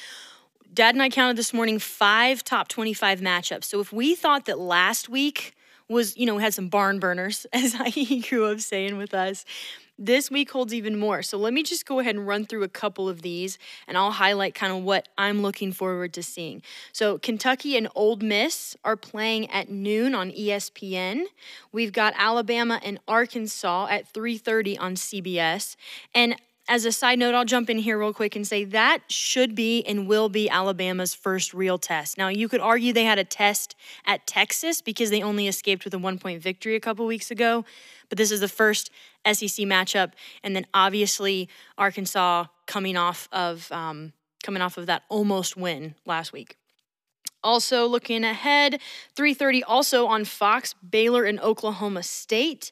Dad 0.74 0.96
and 0.96 1.02
I 1.04 1.10
counted 1.10 1.38
this 1.38 1.54
morning 1.54 1.78
five 1.78 2.44
top 2.44 2.70
25 2.70 3.20
matchups. 3.20 3.66
So 3.66 3.80
if 3.80 3.94
we 3.94 4.16
thought 4.16 4.46
that 4.46 4.58
last 4.58 5.10
week 5.10 5.54
was, 5.88 6.18
you 6.18 6.26
know, 6.26 6.40
had 6.40 6.56
some 6.56 6.70
barn 6.70 6.98
burners, 6.98 7.46
as 7.54 7.76
I 7.80 7.92
grew 8.28 8.48
up 8.48 8.62
saying 8.62 8.98
with 8.98 9.14
us, 9.14 9.46
this 9.98 10.30
week 10.30 10.52
holds 10.52 10.74
even 10.74 10.98
more. 10.98 11.22
So 11.22 11.38
let 11.38 11.54
me 11.54 11.64
just 11.64 11.86
go 11.86 12.00
ahead 12.00 12.16
and 12.16 12.28
run 12.28 12.46
through 12.46 12.64
a 12.64 12.70
couple 12.70 13.08
of 13.08 13.22
these 13.22 13.58
and 13.88 13.98
I'll 13.98 14.12
highlight 14.12 14.56
kind 14.56 14.74
of 14.74 14.84
what 14.84 15.08
I'm 15.18 15.42
looking 15.42 15.72
forward 15.72 16.14
to 16.14 16.24
seeing. 16.24 16.62
So 16.92 17.18
Kentucky 17.18 17.78
and 17.78 17.88
Ole 17.96 18.18
Miss 18.18 18.76
are 18.84 18.98
playing 18.98 19.50
at 19.52 19.70
noon 19.70 20.14
on 20.14 20.32
ESPN. 20.32 21.26
We've 21.72 21.94
got 21.94 22.14
Alabama 22.18 22.80
and 22.84 23.00
Arkansas 23.08 23.88
at 23.90 24.12
3:30 24.12 24.78
on 24.78 24.96
CBS. 24.96 25.76
And 26.14 26.36
as 26.68 26.86
a 26.86 26.92
side 26.92 27.20
note, 27.20 27.36
I'll 27.36 27.46
jump 27.46 27.70
in 27.70 27.78
here 27.78 28.00
real 28.00 28.14
quick 28.14 28.36
and 28.36 28.46
say 28.46 28.64
that 28.66 29.00
should 29.08 29.56
be 29.56 29.84
and 29.84 30.08
will 30.08 30.30
be 30.30 30.50
Alabama's 30.50 31.14
first 31.14 31.54
real 31.54 31.78
test. 31.78 32.18
Now, 32.18 32.28
you 32.28 32.48
could 32.50 32.62
argue 32.62 32.92
they 32.92 33.04
had 33.04 33.20
a 33.20 33.24
test 33.24 33.76
at 34.06 34.26
Texas 34.26 34.82
because 34.82 35.10
they 35.10 35.22
only 35.22 35.48
escaped 35.48 35.86
with 35.86 35.94
a 35.94 36.00
one 36.00 36.18
point 36.18 36.42
victory 36.42 36.76
a 36.76 36.80
couple 36.80 37.06
weeks 37.06 37.30
ago, 37.30 37.66
but 38.10 38.18
this 38.18 38.32
is 38.32 38.40
the 38.40 38.48
first 38.48 38.90
SEC 39.26 39.66
matchup. 39.66 40.14
And 40.44 40.56
then 40.56 40.66
obviously, 40.74 41.50
Arkansas 41.78 42.46
coming 42.66 42.98
off 42.98 43.30
of. 43.32 43.72
Um, 43.72 44.14
coming 44.46 44.62
off 44.62 44.78
of 44.78 44.86
that 44.86 45.04
almost 45.10 45.58
win 45.58 45.96
last 46.06 46.32
week. 46.32 46.56
Also 47.44 47.86
looking 47.88 48.24
ahead, 48.24 48.80
3:30 49.16 49.64
also 49.68 50.08
on 50.08 50.24
Fox, 50.24 50.74
Baylor 50.74 51.26
and 51.26 51.40
Oklahoma 51.40 52.04
State. 52.04 52.72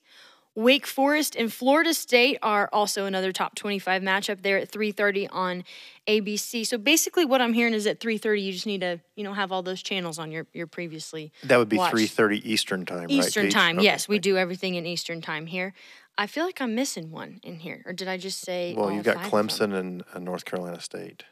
Wake 0.56 0.86
Forest 0.86 1.36
and 1.36 1.52
Florida 1.52 1.94
State 1.94 2.38
are 2.44 2.70
also 2.72 3.06
another 3.06 3.32
top 3.32 3.56
25 3.56 4.04
matchup 4.04 4.44
there 4.44 4.58
at 4.58 4.72
3:30 4.72 5.28
on 5.32 5.64
ABC. 6.08 6.66
So 6.66 6.78
basically 6.78 7.26
what 7.26 7.42
I'm 7.42 7.54
hearing 7.54 7.74
is 7.74 7.88
at 7.88 8.00
3:30 8.00 8.44
you 8.44 8.52
just 8.52 8.68
need 8.68 8.82
to, 8.82 9.00
you 9.16 9.24
know, 9.24 9.34
have 9.34 9.52
all 9.52 9.64
those 9.64 9.82
channels 9.82 10.20
on 10.20 10.32
your 10.32 10.46
your 10.54 10.68
previously 10.68 11.32
That 11.44 11.58
would 11.58 11.70
be 11.70 11.78
watched. 11.78 11.96
3:30 11.96 12.42
Eastern 12.46 12.86
time, 12.86 13.02
right? 13.02 13.12
Eastern 13.12 13.46
Paige? 13.46 13.54
time. 13.54 13.80
Okay, 13.80 13.86
Yes, 13.86 14.08
we 14.08 14.20
do 14.20 14.38
everything 14.38 14.76
in 14.76 14.86
Eastern 14.86 15.22
time 15.22 15.48
here. 15.48 15.74
I 16.18 16.28
feel 16.28 16.46
like 16.46 16.62
I'm 16.62 16.76
missing 16.76 17.10
one 17.10 17.40
in 17.42 17.60
here. 17.60 17.82
Or 17.88 17.94
did 17.94 18.08
I 18.08 18.18
just 18.18 18.42
say. 18.42 18.76
Well, 18.76 18.88
oh, 18.88 18.90
you've 18.90 19.04
got 19.04 19.16
five 19.16 19.26
of 19.26 19.32
them? 19.32 19.72
Clemson 19.72 19.74
and, 19.74 20.04
and 20.14 20.26
North 20.26 20.46
Carolina 20.46 20.80
State. 20.80 21.24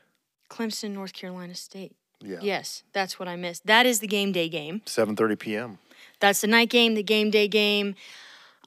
Clemson, 0.49 0.91
North 0.91 1.13
Carolina 1.13 1.53
State. 1.53 1.95
Yeah. 2.19 2.39
Yes, 2.41 2.83
that's 2.93 3.19
what 3.19 3.27
I 3.27 3.35
missed. 3.35 3.65
That 3.65 3.85
is 3.85 3.99
the 3.99 4.07
game 4.07 4.31
day 4.31 4.49
game. 4.49 4.81
7:30 4.85 5.39
p.m. 5.39 5.77
That's 6.19 6.41
the 6.41 6.47
night 6.47 6.69
game, 6.69 6.95
the 6.95 7.03
game 7.03 7.29
day 7.31 7.47
game. 7.47 7.95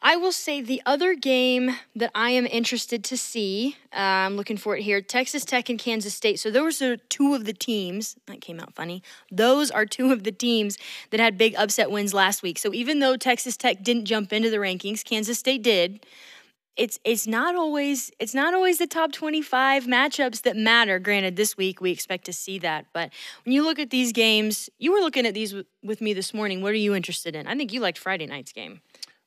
I 0.07 0.17
will 0.17 0.33
say 0.33 0.61
the 0.61 0.83
other 0.85 1.15
game 1.15 1.77
that 1.97 2.11
I 2.15 2.29
am 2.29 2.45
interested 2.45 3.03
to 3.05 3.17
see, 3.17 3.77
uh, 3.91 3.97
I'm 4.01 4.37
looking 4.37 4.59
for 4.59 4.77
it 4.77 4.83
here 4.83 5.01
Texas 5.01 5.47
Tech 5.47 5.71
and 5.71 5.79
Kansas 5.79 6.15
State. 6.15 6.39
So 6.39 6.51
those 6.51 6.83
are 6.83 6.99
two 6.99 7.35
of 7.35 7.47
the 7.47 7.55
teams, 7.55 8.15
that 8.27 8.43
came 8.43 8.61
out 8.61 8.75
funny. 8.75 9.03
Those 9.33 9.71
are 9.71 9.87
two 9.87 10.13
of 10.13 10.25
the 10.25 10.31
teams 10.31 10.77
that 11.09 11.21
had 11.21 11.39
big 11.39 11.55
upset 11.57 11.91
wins 11.91 12.13
last 12.13 12.43
week. 12.43 12.59
So 12.59 12.75
even 12.75 12.99
though 12.99 13.17
Texas 13.17 13.57
Tech 13.57 13.83
didn't 13.83 14.05
jump 14.05 14.31
into 14.31 14.51
the 14.51 14.59
rankings, 14.59 15.03
Kansas 15.03 15.39
State 15.39 15.63
did. 15.63 16.05
It's 16.77 16.99
it's 17.05 17.29
not 17.29 17.55
always 17.55 18.11
it's 18.19 18.35
not 18.35 18.53
always 18.53 18.79
the 18.79 18.89
top 18.89 19.13
25 19.13 19.85
matchups 19.85 20.43
that 20.43 20.57
matter. 20.57 20.99
Granted, 20.99 21.37
this 21.37 21.57
week 21.57 21.81
we 21.81 21.93
expect 21.93 22.25
to 22.25 22.33
see 22.33 22.59
that, 22.59 22.87
but 22.93 23.13
when 23.45 23.53
you 23.53 23.63
look 23.63 23.79
at 23.79 23.91
these 23.91 24.11
games, 24.11 24.69
you 24.81 24.93
were 24.93 24.99
looking 24.99 25.25
at 25.25 25.35
these 25.35 25.51
w- 25.51 25.67
with 25.85 26.01
me 26.01 26.13
this 26.13 26.35
morning. 26.35 26.63
What 26.63 26.73
are 26.73 26.75
you 26.75 26.93
interested 26.93 27.37
in? 27.37 27.47
I 27.47 27.55
think 27.55 27.73
you 27.73 27.79
liked 27.79 27.97
Friday 27.97 28.27
night's 28.27 28.51
game. 28.53 28.81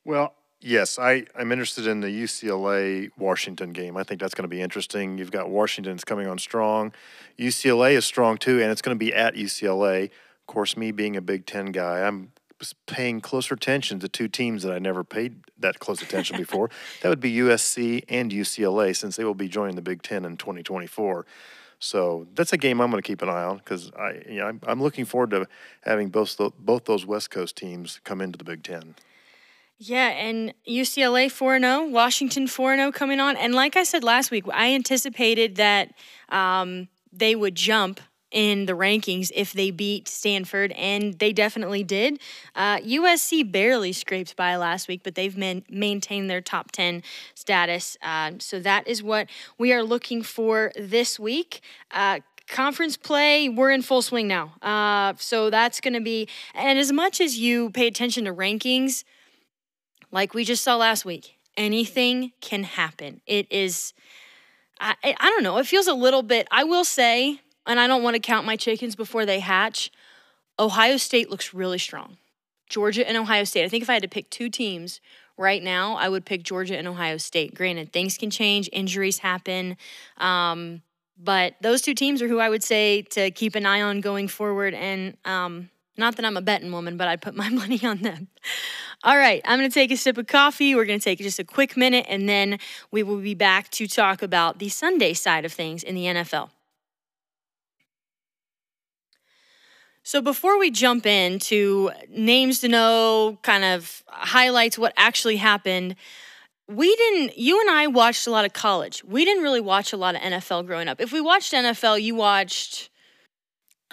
Well, 0.03 0.33
yes, 0.61 0.99
I, 0.99 1.25
I'm 1.35 1.51
interested 1.51 1.87
in 1.87 2.01
the 2.01 2.07
UCLA 2.07 3.09
Washington 3.17 3.73
game. 3.73 3.97
I 3.97 4.03
think 4.03 4.19
that's 4.19 4.33
going 4.33 4.43
to 4.43 4.55
be 4.55 4.61
interesting. 4.61 5.17
You've 5.17 5.31
got 5.31 5.49
Washington's 5.49 6.03
coming 6.03 6.27
on 6.27 6.37
strong. 6.37 6.93
UCLA 7.37 7.93
is 7.93 8.05
strong 8.05 8.37
too, 8.37 8.61
and 8.61 8.71
it's 8.71 8.81
going 8.81 8.95
to 8.95 8.99
be 8.99 9.13
at 9.13 9.35
UCLA. 9.35 10.05
Of 10.05 10.47
course, 10.47 10.77
me 10.77 10.91
being 10.91 11.15
a 11.15 11.21
Big 11.21 11.45
Ten 11.45 11.67
guy, 11.67 12.01
I'm 12.01 12.31
paying 12.87 13.21
closer 13.21 13.53
attention 13.53 13.99
to 13.99 14.09
two 14.09 14.27
teams 14.27 14.63
that 14.63 14.73
I 14.73 14.79
never 14.79 15.03
paid 15.03 15.35
that 15.59 15.79
close 15.79 16.01
attention 16.01 16.37
before. 16.45 16.69
that 17.01 17.09
would 17.09 17.19
be 17.19 17.35
USC 17.37 18.03
and 18.09 18.31
UCLA, 18.31 18.95
since 18.95 19.15
they 19.15 19.23
will 19.23 19.35
be 19.35 19.47
joining 19.47 19.75
the 19.75 19.81
Big 19.81 20.01
Ten 20.01 20.25
in 20.25 20.37
2024. 20.37 21.25
So 21.79 22.27
that's 22.33 22.53
a 22.53 22.57
game 22.57 22.81
I'm 22.81 22.89
going 22.89 23.01
to 23.01 23.07
keep 23.07 23.21
an 23.21 23.29
eye 23.29 23.43
on 23.43 23.57
because 23.57 23.91
I, 23.91 24.23
you 24.27 24.39
know, 24.39 24.47
I'm, 24.47 24.61
I'm 24.65 24.81
looking 24.81 25.05
forward 25.05 25.29
to 25.31 25.47
having 25.81 26.09
both 26.09 26.35
tho- 26.37 26.53
both 26.57 26.85
those 26.85 27.05
West 27.05 27.29
Coast 27.29 27.55
teams 27.55 27.99
come 28.03 28.19
into 28.19 28.37
the 28.37 28.43
Big 28.43 28.63
Ten. 28.63 28.95
Yeah, 29.79 30.07
and 30.09 30.53
UCLA 30.67 31.29
4 31.31 31.59
0, 31.59 31.85
Washington 31.87 32.47
4 32.47 32.75
0 32.77 32.91
coming 32.91 33.19
on. 33.19 33.37
And 33.37 33.53
like 33.53 33.75
I 33.75 33.83
said 33.83 34.03
last 34.03 34.31
week, 34.31 34.45
I 34.51 34.73
anticipated 34.73 35.57
that 35.57 35.93
um, 36.29 36.87
they 37.13 37.35
would 37.35 37.53
jump 37.53 37.99
in 38.31 38.65
the 38.65 38.73
rankings 38.73 39.31
if 39.35 39.53
they 39.53 39.71
beat 39.71 40.07
Stanford, 40.07 40.71
and 40.73 41.17
they 41.19 41.31
definitely 41.31 41.83
did. 41.83 42.19
Uh, 42.55 42.77
USC 42.79 43.49
barely 43.49 43.93
scraped 43.93 44.35
by 44.35 44.57
last 44.57 44.87
week, 44.87 45.01
but 45.03 45.15
they've 45.15 45.37
man- 45.37 45.63
maintained 45.69 46.29
their 46.29 46.41
top 46.41 46.71
10 46.71 47.03
status. 47.35 47.97
Uh, 48.01 48.31
so 48.39 48.59
that 48.59 48.87
is 48.87 49.01
what 49.01 49.29
we 49.57 49.71
are 49.71 49.83
looking 49.83 50.23
for 50.23 50.71
this 50.75 51.19
week. 51.19 51.61
Uh, 51.91 52.19
conference 52.47 52.97
play, 52.97 53.47
we're 53.47 53.71
in 53.71 53.81
full 53.81 54.01
swing 54.01 54.27
now. 54.27 54.55
Uh, 54.61 55.13
so 55.19 55.49
that's 55.49 55.79
going 55.79 55.93
to 55.93 56.01
be, 56.01 56.27
and 56.53 56.79
as 56.79 56.91
much 56.91 57.21
as 57.21 57.37
you 57.37 57.69
pay 57.69 57.87
attention 57.87 58.25
to 58.25 58.33
rankings, 58.33 59.03
like 60.11 60.33
we 60.33 60.43
just 60.43 60.63
saw 60.63 60.75
last 60.75 61.05
week, 61.05 61.37
anything 61.55 62.31
can 62.41 62.63
happen. 62.63 63.21
It 63.25 63.51
is, 63.51 63.93
I, 64.79 64.95
I 65.03 65.29
don't 65.29 65.43
know, 65.43 65.57
it 65.57 65.67
feels 65.67 65.87
a 65.87 65.93
little 65.93 66.23
bit, 66.23 66.47
I 66.51 66.63
will 66.63 66.85
say, 66.85 67.41
and 67.65 67.79
I 67.79 67.87
don't 67.87 68.03
want 68.03 68.15
to 68.15 68.19
count 68.19 68.45
my 68.45 68.55
chickens 68.55 68.95
before 68.95 69.25
they 69.25 69.39
hatch, 69.39 69.91
Ohio 70.59 70.97
State 70.97 71.29
looks 71.29 71.53
really 71.53 71.77
strong. 71.77 72.17
Georgia 72.69 73.07
and 73.07 73.17
Ohio 73.17 73.43
State. 73.43 73.63
I 73.63 73.69
think 73.69 73.83
if 73.83 73.89
I 73.89 73.93
had 73.93 74.01
to 74.03 74.09
pick 74.09 74.29
two 74.29 74.49
teams 74.49 74.99
right 75.37 75.63
now, 75.63 75.95
I 75.95 76.09
would 76.09 76.25
pick 76.25 76.43
Georgia 76.43 76.77
and 76.77 76.87
Ohio 76.87 77.17
State. 77.17 77.55
Granted, 77.55 77.93
things 77.93 78.17
can 78.17 78.29
change, 78.29 78.69
injuries 78.73 79.19
happen. 79.19 79.77
Um, 80.17 80.81
but 81.17 81.55
those 81.61 81.81
two 81.81 81.93
teams 81.93 82.21
are 82.21 82.27
who 82.27 82.39
I 82.39 82.49
would 82.49 82.63
say 82.63 83.03
to 83.03 83.31
keep 83.31 83.55
an 83.55 83.65
eye 83.65 83.81
on 83.81 84.01
going 84.01 84.27
forward. 84.27 84.73
And 84.73 85.17
um, 85.25 85.69
not 85.97 86.15
that 86.15 86.25
I'm 86.25 86.37
a 86.37 86.41
betting 86.41 86.71
woman, 86.71 86.97
but 86.97 87.07
I'd 87.07 87.21
put 87.21 87.35
my 87.35 87.49
money 87.61 87.79
on 87.83 87.99
them. 87.99 88.27
All 89.03 89.17
right, 89.17 89.41
I'm 89.45 89.59
going 89.59 89.69
to 89.69 89.73
take 89.73 89.91
a 89.91 89.97
sip 89.97 90.17
of 90.17 90.27
coffee. 90.27 90.73
We're 90.73 90.85
going 90.85 90.99
to 90.99 91.03
take 91.03 91.19
just 91.19 91.39
a 91.39 91.43
quick 91.43 91.77
minute, 91.77 92.05
and 92.09 92.27
then 92.27 92.59
we 92.91 93.03
will 93.03 93.17
be 93.17 93.35
back 93.35 93.69
to 93.71 93.87
talk 93.87 94.21
about 94.21 94.59
the 94.59 94.69
Sunday 94.69 95.13
side 95.13 95.45
of 95.45 95.53
things 95.53 95.83
in 95.83 95.95
the 95.95 96.05
NFL. 96.05 96.49
So 100.07 100.21
before 100.21 100.57
we 100.57 100.71
jump 100.71 101.05
into 101.05 101.91
names 102.09 102.61
to 102.61 102.69
know, 102.69 103.37
kind 103.41 103.65
of 103.65 104.03
highlights 104.07 104.77
what 104.77 104.93
actually 104.95 105.35
happened, 105.35 105.97
we 106.69 106.95
didn't 106.95 107.37
you 107.37 107.59
and 107.59 107.69
I 107.69 107.87
watched 107.87 108.25
a 108.25 108.31
lot 108.31 108.45
of 108.45 108.53
college. 108.53 109.03
We 109.03 109.25
didn't 109.25 109.43
really 109.43 109.59
watch 109.59 109.91
a 109.91 109.97
lot 109.97 110.15
of 110.15 110.21
NFL 110.21 110.65
growing 110.65 110.87
up. 110.87 111.01
If 111.01 111.11
we 111.11 111.19
watched 111.19 111.51
NFL, 111.51 112.01
you 112.01 112.15
watched 112.15 112.89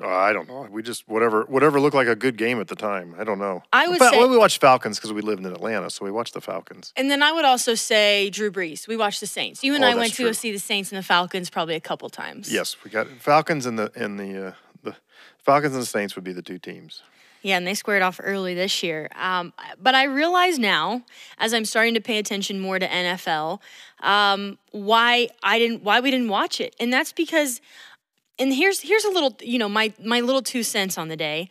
Uh, 0.03 0.09
I 0.09 0.33
don't 0.33 0.49
know. 0.49 0.67
We 0.71 0.83
just 0.83 1.09
whatever 1.09 1.45
whatever 1.45 1.79
looked 1.81 1.95
like 1.95 2.09
a 2.09 2.17
good 2.17 2.37
game 2.37 2.61
at 2.61 2.69
the 2.69 2.75
time. 2.75 3.15
I 3.19 3.25
don't 3.25 3.39
know. 3.39 3.63
I 3.73 3.87
would 3.87 3.99
Fa- 3.99 4.11
say- 4.11 4.19
well, 4.19 4.29
we 4.29 4.37
watched 4.37 4.61
Falcons 4.61 4.99
because 4.99 5.13
we 5.13 5.23
lived 5.23 5.45
in 5.45 5.53
Atlanta, 5.53 5.89
so 5.91 6.05
we 6.05 6.11
watched 6.11 6.35
the 6.35 6.41
Falcons. 6.41 6.93
and 6.97 7.11
then 7.11 7.23
I 7.23 7.31
would 7.33 7.45
also 7.45 7.75
say 7.75 8.29
Drew 8.31 8.51
Brees. 8.51 8.89
We 8.89 8.97
watched 8.97 9.21
the 9.21 9.27
Saints. 9.29 9.63
You 9.63 9.75
and 9.75 9.85
Oh, 9.85 9.89
I 9.89 9.95
went 9.95 10.15
to 10.15 10.25
go 10.25 10.33
see 10.33 10.51
the 10.51 10.59
Saints 10.59 10.91
and 10.91 10.99
the 10.99 11.03
Falcons 11.07 11.49
probably 11.51 11.77
a 11.77 11.81
couple 11.81 12.09
times. 12.11 12.53
Yes, 12.53 12.77
we 12.83 12.91
got 12.91 13.07
Falcons 13.21 13.67
and 13.67 13.79
the 13.79 13.93
and 13.95 14.19
the 14.19 14.49
uh, 14.49 14.53
the 14.83 14.97
Falcons 15.39 15.75
and 15.75 15.83
the 15.83 15.87
Saints 15.87 16.17
would 16.17 16.25
be 16.25 16.33
the 16.33 16.43
two 16.43 16.59
teams. 16.59 17.03
Yeah, 17.43 17.59
and 17.59 17.67
they 17.67 17.75
squared 17.75 18.01
off 18.03 18.19
early 18.23 18.55
this 18.55 18.83
year. 18.83 19.11
Um, 19.15 19.53
but 19.79 19.95
I 19.95 20.05
realize 20.05 20.59
now, 20.59 21.03
as 21.39 21.53
I'm 21.53 21.67
starting 21.67 21.93
to 21.93 22.01
pay 22.01 22.17
attention 22.19 22.59
more 22.59 22.79
to 22.79 22.87
NFL, 22.89 23.61
um, 24.01 24.57
why 24.71 25.29
I 25.43 25.59
didn't, 25.59 25.83
why 25.85 26.01
we 26.01 26.11
didn't 26.11 26.29
watch 26.31 26.59
it, 26.59 26.75
and 26.81 26.91
that's 26.91 27.13
because, 27.13 27.61
and 28.39 28.53
here's 28.53 28.81
here's 28.81 29.05
a 29.05 29.11
little, 29.11 29.37
you 29.41 29.59
know, 29.59 29.69
my 29.69 29.93
my 30.03 30.21
little 30.21 30.43
two 30.43 30.63
cents 30.63 30.99
on 30.99 31.09
the 31.09 31.17
day. 31.17 31.49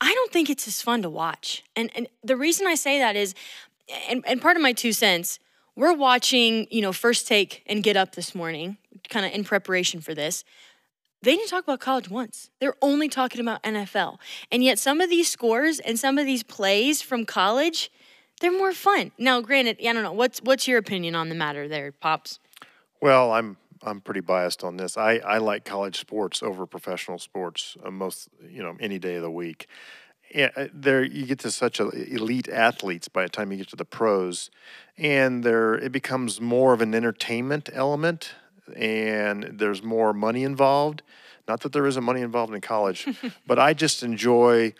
I 0.00 0.14
don't 0.14 0.32
think 0.32 0.48
it's 0.48 0.68
as 0.68 0.80
fun 0.80 1.02
to 1.02 1.10
watch, 1.10 1.64
and 1.74 1.90
and 1.94 2.08
the 2.22 2.36
reason 2.36 2.66
I 2.66 2.74
say 2.74 2.98
that 2.98 3.16
is, 3.16 3.34
and 4.08 4.24
and 4.26 4.40
part 4.40 4.56
of 4.56 4.62
my 4.62 4.72
two 4.72 4.92
cents, 4.92 5.38
we're 5.76 5.94
watching, 5.94 6.66
you 6.70 6.80
know, 6.80 6.92
first 6.92 7.26
take 7.26 7.62
and 7.66 7.82
get 7.82 7.96
up 7.96 8.14
this 8.14 8.34
morning, 8.34 8.76
kind 9.08 9.26
of 9.26 9.32
in 9.32 9.44
preparation 9.44 10.00
for 10.00 10.14
this 10.14 10.44
they 11.22 11.34
didn't 11.34 11.48
talk 11.48 11.64
about 11.64 11.80
college 11.80 12.08
once. 12.08 12.50
They're 12.60 12.76
only 12.80 13.08
talking 13.08 13.40
about 13.40 13.62
NFL. 13.62 14.18
And 14.52 14.62
yet 14.62 14.78
some 14.78 15.00
of 15.00 15.10
these 15.10 15.30
scores 15.30 15.80
and 15.80 15.98
some 15.98 16.18
of 16.18 16.26
these 16.26 16.42
plays 16.42 17.02
from 17.02 17.26
college, 17.26 17.90
they're 18.40 18.52
more 18.52 18.72
fun. 18.72 19.10
Now, 19.18 19.40
granted, 19.40 19.78
I 19.80 19.92
don't 19.92 20.02
know. 20.02 20.12
What's 20.12 20.40
what's 20.42 20.68
your 20.68 20.78
opinion 20.78 21.14
on 21.14 21.28
the 21.28 21.34
matter 21.34 21.66
there, 21.66 21.90
Pops? 21.92 22.38
Well, 23.00 23.32
I'm 23.32 23.56
I'm 23.82 24.00
pretty 24.00 24.20
biased 24.20 24.64
on 24.64 24.76
this. 24.76 24.96
I, 24.96 25.16
I 25.18 25.38
like 25.38 25.64
college 25.64 25.98
sports 25.98 26.42
over 26.42 26.66
professional 26.66 27.18
sports 27.18 27.76
uh, 27.84 27.90
most 27.90 28.28
you 28.48 28.62
know 28.62 28.76
any 28.80 28.98
day 28.98 29.16
of 29.16 29.22
the 29.22 29.30
week. 29.30 29.66
Yeah, 30.34 30.50
uh, 30.56 30.66
there 30.74 31.02
you 31.02 31.24
get 31.24 31.38
to 31.40 31.50
such 31.50 31.80
a, 31.80 31.88
elite 31.88 32.48
athletes 32.48 33.08
by 33.08 33.22
the 33.22 33.28
time 33.30 33.50
you 33.50 33.58
get 33.58 33.68
to 33.68 33.76
the 33.76 33.84
pros, 33.84 34.50
and 34.96 35.42
there 35.42 35.74
it 35.74 35.92
becomes 35.92 36.40
more 36.40 36.72
of 36.72 36.80
an 36.80 36.94
entertainment 36.94 37.70
element 37.72 38.34
and 38.76 39.44
there's 39.44 39.82
more 39.82 40.12
money 40.12 40.44
involved. 40.44 41.02
Not 41.46 41.60
that 41.60 41.72
there 41.72 41.86
isn't 41.86 42.04
money 42.04 42.20
involved 42.20 42.52
in 42.54 42.60
college, 42.60 43.08
but 43.46 43.58
I 43.58 43.72
just 43.74 44.02
enjoy. 44.02 44.74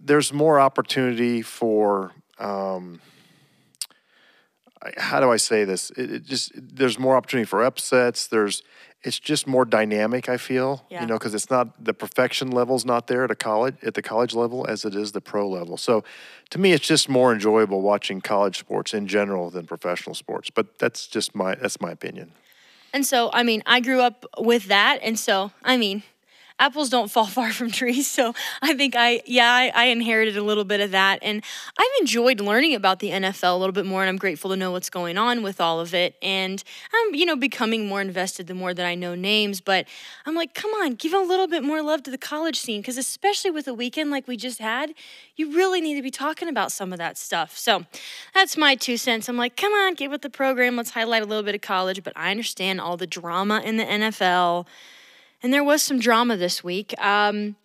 There's 0.00 0.32
more 0.32 0.60
opportunity 0.60 1.42
for. 1.42 2.12
Um, 2.38 3.00
how 4.96 5.20
do 5.20 5.30
I 5.30 5.36
say 5.36 5.64
this? 5.64 5.90
It, 5.90 6.12
it, 6.12 6.24
just 6.24 6.52
there's 6.54 6.98
more 6.98 7.16
opportunity 7.16 7.46
for 7.46 7.64
upsets. 7.64 8.26
There's 8.26 8.62
it's 9.02 9.18
just 9.18 9.46
more 9.46 9.64
dynamic. 9.64 10.28
I 10.28 10.36
feel 10.36 10.84
yeah. 10.90 11.00
you 11.00 11.06
know 11.06 11.18
because 11.18 11.34
it's 11.34 11.50
not 11.50 11.84
the 11.84 11.94
perfection 11.94 12.50
level's 12.50 12.84
not 12.84 13.06
there 13.06 13.24
at 13.24 13.30
a 13.30 13.36
college 13.36 13.76
at 13.82 13.94
the 13.94 14.02
college 14.02 14.34
level 14.34 14.66
as 14.68 14.84
it 14.84 14.94
is 14.94 15.12
the 15.12 15.20
pro 15.20 15.48
level. 15.48 15.76
So 15.76 16.04
to 16.50 16.58
me, 16.58 16.72
it's 16.72 16.86
just 16.86 17.08
more 17.08 17.32
enjoyable 17.32 17.82
watching 17.82 18.20
college 18.20 18.58
sports 18.58 18.94
in 18.94 19.06
general 19.06 19.50
than 19.50 19.66
professional 19.66 20.14
sports. 20.14 20.50
But 20.50 20.78
that's 20.78 21.06
just 21.06 21.34
my 21.34 21.54
that's 21.54 21.80
my 21.80 21.90
opinion. 21.90 22.32
And 22.92 23.06
so, 23.06 23.30
I 23.32 23.42
mean, 23.42 23.62
I 23.66 23.80
grew 23.80 24.00
up 24.00 24.24
with 24.38 24.64
that. 24.66 25.00
And 25.02 25.18
so, 25.18 25.52
I 25.62 25.76
mean, 25.76 26.02
apples 26.58 26.88
don't 26.88 27.10
fall 27.10 27.26
far 27.38 27.52
from 27.52 27.70
trees. 27.70 28.08
So 28.10 28.34
I 28.62 28.74
think 28.74 28.94
I, 28.96 29.22
yeah, 29.26 29.50
I, 29.52 29.72
I, 29.74 29.84
inherited 29.86 30.36
a 30.36 30.42
little 30.42 30.64
bit 30.64 30.80
of 30.80 30.90
that. 30.90 31.18
And 31.22 31.42
I've 31.78 32.00
enjoyed 32.00 32.40
learning 32.40 32.74
about 32.74 32.98
the 32.98 33.10
NFL 33.10 33.54
a 33.54 33.58
little 33.58 33.72
bit 33.72 33.86
more. 33.86 34.02
And 34.02 34.08
I'm 34.08 34.16
grateful 34.16 34.50
to 34.50 34.56
know 34.56 34.70
what's 34.70 34.90
going 34.90 35.16
on 35.18 35.42
with 35.42 35.60
all 35.60 35.80
of 35.80 35.94
it. 35.94 36.16
And 36.22 36.62
I'm, 36.92 37.14
you 37.14 37.24
know, 37.24 37.36
becoming 37.36 37.86
more 37.86 38.00
invested 38.00 38.46
the 38.46 38.54
more 38.54 38.74
that 38.74 38.86
I 38.86 38.94
know 38.94 39.14
names. 39.14 39.60
But 39.60 39.86
I'm 40.26 40.34
like, 40.34 40.54
come 40.54 40.70
on, 40.72 40.94
give 40.94 41.12
a 41.12 41.18
little 41.18 41.46
bit 41.46 41.62
more 41.62 41.82
love 41.82 42.02
to 42.04 42.10
the 42.10 42.18
college 42.18 42.58
scene. 42.58 42.80
Because 42.80 42.98
especially 42.98 43.50
with 43.50 43.68
a 43.68 43.74
weekend 43.74 44.10
like 44.10 44.26
we 44.28 44.36
just 44.36 44.58
had, 44.58 44.94
you 45.36 45.54
really 45.54 45.80
need 45.80 45.94
to 45.94 46.02
be 46.02 46.10
talking 46.10 46.48
about 46.48 46.72
some 46.72 46.92
of 46.92 46.98
that 46.98 47.16
stuff. 47.16 47.56
So 47.56 47.84
that's 48.34 48.56
my 48.56 48.74
two 48.74 48.96
cents. 48.96 49.28
I'm 49.28 49.36
like, 49.36 49.56
come 49.56 49.72
on, 49.72 49.94
get 49.94 50.10
with 50.10 50.22
the 50.22 50.30
program. 50.30 50.76
Let's 50.76 50.90
highlight 50.90 51.22
a 51.22 51.26
little 51.26 51.44
bit 51.44 51.54
of 51.54 51.60
college. 51.60 52.02
But 52.02 52.12
I 52.16 52.30
understand 52.30 52.80
all 52.80 52.96
the 52.96 53.06
drama 53.06 53.60
in 53.64 53.76
the 53.76 53.84
NFL 53.84 54.66
and 55.42 55.52
there 55.52 55.64
was 55.64 55.82
some 55.82 55.98
drama 55.98 56.36
this 56.36 56.62
week. 56.64 56.94
Um, 57.00 57.56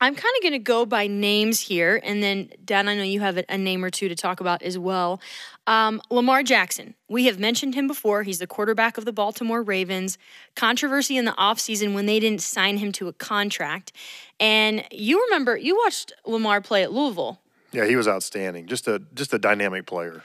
I'm 0.00 0.14
kind 0.14 0.32
of 0.36 0.42
going 0.42 0.52
to 0.52 0.60
go 0.60 0.86
by 0.86 1.08
names 1.08 1.58
here, 1.58 2.00
and 2.04 2.22
then 2.22 2.50
Dan, 2.64 2.88
I 2.88 2.94
know 2.94 3.02
you 3.02 3.18
have 3.20 3.42
a, 3.48 3.58
name 3.58 3.84
or 3.84 3.90
two 3.90 4.08
to 4.08 4.14
talk 4.14 4.38
about 4.38 4.62
as 4.62 4.78
well. 4.78 5.20
Um, 5.66 6.00
Lamar 6.08 6.44
Jackson, 6.44 6.94
we 7.08 7.26
have 7.26 7.40
mentioned 7.40 7.74
him 7.74 7.88
before. 7.88 8.22
He's 8.22 8.38
the 8.38 8.46
quarterback 8.46 8.96
of 8.96 9.04
the 9.04 9.12
Baltimore 9.12 9.60
Ravens. 9.60 10.16
Controversy 10.54 11.16
in 11.16 11.24
the 11.24 11.32
offseason 11.32 11.94
when 11.94 12.06
they 12.06 12.20
didn't 12.20 12.42
sign 12.42 12.76
him 12.76 12.92
to 12.92 13.08
a 13.08 13.12
contract. 13.12 13.92
And 14.38 14.84
you 14.92 15.20
remember, 15.24 15.56
you 15.56 15.76
watched 15.76 16.12
Lamar 16.24 16.60
play 16.60 16.84
at 16.84 16.92
Louisville. 16.92 17.40
Yeah, 17.72 17.86
he 17.86 17.96
was 17.96 18.06
outstanding. 18.06 18.66
Just 18.66 18.86
a 18.86 19.02
just 19.14 19.34
a 19.34 19.38
dynamic 19.38 19.86
player. 19.86 20.22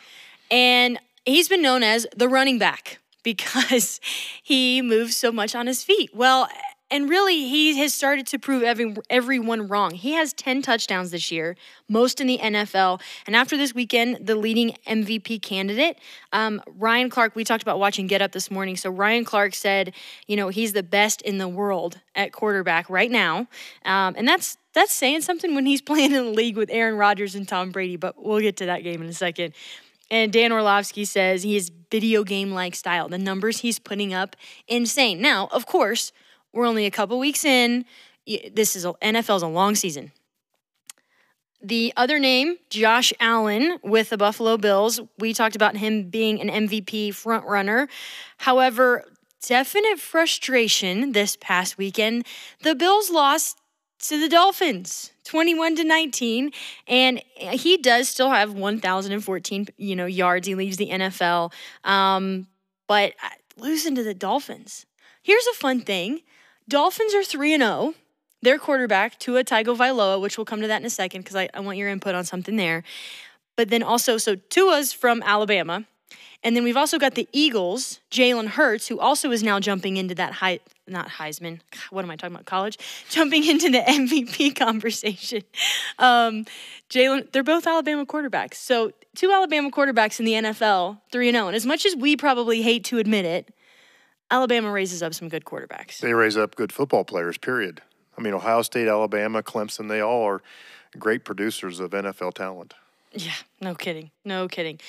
And 0.51 0.99
he's 1.25 1.49
been 1.49 1.63
known 1.63 1.81
as 1.81 2.05
the 2.15 2.29
running 2.29 2.59
back 2.59 2.99
because 3.23 3.99
he 4.43 4.81
moves 4.81 5.17
so 5.17 5.31
much 5.31 5.55
on 5.55 5.65
his 5.65 5.83
feet. 5.83 6.11
Well, 6.13 6.47
and 6.93 7.09
really, 7.09 7.49
he 7.49 7.75
has 7.79 7.91
started 7.91 8.27
to 8.27 8.37
prove 8.37 8.61
every, 8.61 8.95
everyone 9.09 9.67
wrong. 9.67 9.95
He 9.95 10.11
has 10.11 10.31
10 10.31 10.61
touchdowns 10.61 11.09
this 11.09 11.31
year, 11.31 11.55
most 11.89 12.21
in 12.21 12.27
the 12.27 12.37
NFL. 12.37 13.01
And 13.25 13.35
after 13.35 13.57
this 13.57 13.73
weekend, 13.73 14.27
the 14.27 14.35
leading 14.35 14.77
MVP 14.85 15.41
candidate, 15.41 15.97
um, 16.33 16.61
Ryan 16.67 17.09
Clark, 17.09 17.35
we 17.35 17.43
talked 17.43 17.63
about 17.63 17.79
watching 17.79 18.05
Get 18.05 18.21
Up 18.21 18.31
this 18.31 18.51
morning. 18.51 18.77
So 18.77 18.91
Ryan 18.91 19.25
Clark 19.25 19.55
said, 19.55 19.95
you 20.27 20.35
know, 20.35 20.49
he's 20.49 20.73
the 20.73 20.83
best 20.83 21.23
in 21.23 21.39
the 21.39 21.47
world 21.47 21.99
at 22.13 22.31
quarterback 22.31 22.87
right 22.91 23.09
now. 23.09 23.47
Um, 23.85 24.13
and 24.15 24.27
that's 24.27 24.59
that's 24.73 24.93
saying 24.93 25.21
something 25.21 25.55
when 25.55 25.65
he's 25.65 25.81
playing 25.91 26.11
in 26.11 26.25
the 26.25 26.31
league 26.31 26.57
with 26.57 26.69
Aaron 26.69 26.95
Rodgers 26.95 27.33
and 27.33 27.47
Tom 27.47 27.71
Brady, 27.71 27.95
but 27.95 28.23
we'll 28.23 28.39
get 28.39 28.57
to 28.57 28.67
that 28.67 28.83
game 28.83 29.01
in 29.01 29.09
a 29.09 29.13
second. 29.13 29.55
And 30.11 30.31
Dan 30.31 30.51
Orlovsky 30.51 31.05
says 31.05 31.41
he 31.41 31.55
is 31.55 31.71
video 31.89 32.23
game 32.23 32.51
like 32.51 32.75
style. 32.75 33.09
The 33.09 33.17
numbers 33.17 33.61
he's 33.61 33.79
putting 33.79 34.13
up, 34.13 34.35
insane. 34.67 35.19
Now, 35.21 35.47
of 35.51 35.65
course, 35.65 36.11
we're 36.53 36.65
only 36.65 36.85
a 36.85 36.91
couple 36.91 37.19
weeks 37.19 37.43
in. 37.43 37.85
This 38.25 38.75
is 38.75 38.85
a, 38.85 38.93
NFL's 38.93 39.41
a 39.41 39.47
long 39.47 39.75
season. 39.75 40.11
The 41.61 41.93
other 41.95 42.19
name, 42.19 42.57
Josh 42.69 43.13
Allen 43.19 43.79
with 43.83 44.09
the 44.09 44.17
Buffalo 44.17 44.57
Bills. 44.57 44.99
We 45.17 45.33
talked 45.33 45.55
about 45.55 45.77
him 45.77 46.09
being 46.09 46.41
an 46.41 46.67
MVP 46.67 47.13
front 47.13 47.45
runner. 47.45 47.87
However, 48.37 49.05
definite 49.45 49.99
frustration 49.99 51.13
this 51.13 51.37
past 51.39 51.77
weekend. 51.77 52.25
The 52.61 52.75
Bills 52.75 53.09
lost 53.09 53.57
to 53.99 54.19
the 54.19 54.27
Dolphins 54.27 55.13
21 55.23 55.77
to 55.77 55.83
19 55.85 56.51
and 56.89 57.21
he 57.37 57.77
does 57.77 58.09
still 58.09 58.31
have 58.31 58.53
1014 58.53 59.67
you 59.77 59.95
know 59.95 60.05
yards 60.05 60.45
he 60.45 60.55
leads 60.55 60.75
the 60.75 60.89
NFL 60.89 61.53
um, 61.85 62.47
but 62.87 63.13
uh, 63.23 63.29
losing 63.55 63.95
to 63.95 64.03
the 64.03 64.13
Dolphins 64.13 64.85
here's 65.21 65.47
a 65.47 65.53
fun 65.53 65.79
thing 65.79 66.19
Dolphins 66.67 67.13
are 67.13 67.23
3 67.23 67.53
and 67.53 67.63
0. 67.63 67.93
Their 68.41 68.57
quarterback, 68.59 69.19
Tua 69.19 69.43
Tagovailoa, 69.43 70.19
which 70.19 70.37
we'll 70.37 70.45
come 70.45 70.61
to 70.61 70.67
that 70.67 70.81
in 70.81 70.85
a 70.85 70.89
second 70.89 71.21
because 71.21 71.35
I, 71.35 71.49
I 71.53 71.61
want 71.61 71.77
your 71.77 71.89
input 71.89 72.13
on 72.13 72.25
something 72.25 72.57
there. 72.57 72.83
But 73.55 73.69
then 73.69 73.83
also, 73.83 74.17
so 74.17 74.35
Tua's 74.35 74.91
from 74.91 75.23
Alabama. 75.23 75.85
And 76.43 76.55
then 76.55 76.63
we've 76.65 76.77
also 76.77 76.99
got 76.99 77.15
the 77.15 77.27
Eagles, 77.31 78.01
Jalen 78.11 78.47
Hurts, 78.47 78.87
who 78.87 78.99
also 78.99 79.31
is 79.31 79.41
now 79.41 79.61
jumping 79.61 79.95
into 79.95 80.13
that 80.15 80.33
high, 80.33 80.59
not 80.87 81.07
Heisman, 81.07 81.61
what 81.89 82.03
am 82.03 82.11
I 82.11 82.17
talking 82.17 82.35
about, 82.35 82.45
college? 82.45 82.77
Jumping 83.09 83.47
into 83.47 83.69
the 83.69 83.79
MVP 83.87 84.55
conversation. 84.55 85.43
Um, 85.99 86.45
Jalen, 86.89 87.31
they're 87.31 87.43
both 87.43 87.67
Alabama 87.67 88.03
quarterbacks. 88.03 88.55
So 88.55 88.91
two 89.15 89.31
Alabama 89.31 89.69
quarterbacks 89.69 90.19
in 90.19 90.25
the 90.25 90.33
NFL, 90.33 90.99
3 91.11 91.31
0. 91.31 91.47
And 91.47 91.55
as 91.55 91.67
much 91.67 91.85
as 91.85 91.95
we 91.95 92.17
probably 92.17 92.63
hate 92.63 92.83
to 92.85 92.97
admit 92.97 93.25
it, 93.25 93.53
Alabama 94.33 94.71
raises 94.71 95.03
up 95.03 95.13
some 95.13 95.29
good 95.29 95.45
quarterbacks. 95.45 95.99
They 95.99 96.13
raise 96.13 96.35
up 96.35 96.55
good 96.55 96.71
football 96.71 97.05
players, 97.05 97.37
period. 97.37 97.83
I 98.17 98.21
mean, 98.21 98.33
Ohio 98.33 98.63
State, 98.63 98.87
Alabama, 98.87 99.43
Clemson, 99.43 99.89
they 99.89 99.99
all 100.01 100.23
are 100.23 100.41
great 100.97 101.23
producers 101.23 101.79
of 101.79 101.91
NFL 101.91 102.33
talent. 102.33 102.73
Yeah, 103.11 103.33
no 103.61 103.75
kidding. 103.75 104.09
No 104.25 104.47
kidding. 104.47 104.79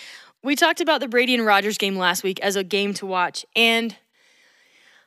We 0.42 0.57
talked 0.57 0.80
about 0.80 1.00
the 1.00 1.09
Brady 1.09 1.35
and 1.35 1.44
Rodgers 1.44 1.76
game 1.76 1.96
last 1.96 2.22
week 2.22 2.40
as 2.40 2.57
a 2.57 2.64
game 2.64 2.94
to 2.94 3.04
watch. 3.04 3.44
And 3.54 3.94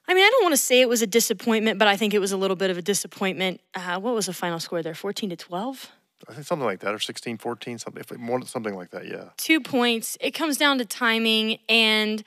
I 0.07 0.13
mean, 0.13 0.23
I 0.23 0.29
don't 0.29 0.43
want 0.43 0.53
to 0.53 0.61
say 0.61 0.81
it 0.81 0.89
was 0.89 1.01
a 1.01 1.07
disappointment, 1.07 1.79
but 1.79 1.87
I 1.87 1.97
think 1.97 2.13
it 2.13 2.19
was 2.19 2.31
a 2.31 2.37
little 2.37 2.55
bit 2.55 2.69
of 2.69 2.77
a 2.77 2.83
disappointment. 2.83 3.59
Uh, 3.73 3.99
what 3.99 4.13
was 4.13 4.27
the 4.27 4.33
final 4.33 4.59
score 4.59 4.83
there? 4.83 4.93
14 4.93 5.31
to 5.31 5.35
12? 5.35 5.91
I 6.29 6.33
think 6.33 6.45
something 6.45 6.65
like 6.65 6.81
that, 6.81 6.93
or 6.93 6.99
16, 6.99 7.39
14, 7.39 7.79
something, 7.79 8.03
more, 8.19 8.41
something 8.43 8.75
like 8.75 8.91
that, 8.91 9.07
yeah. 9.07 9.29
Two 9.37 9.59
points. 9.59 10.15
It 10.21 10.31
comes 10.31 10.57
down 10.57 10.77
to 10.77 10.85
timing. 10.85 11.57
And 11.67 12.23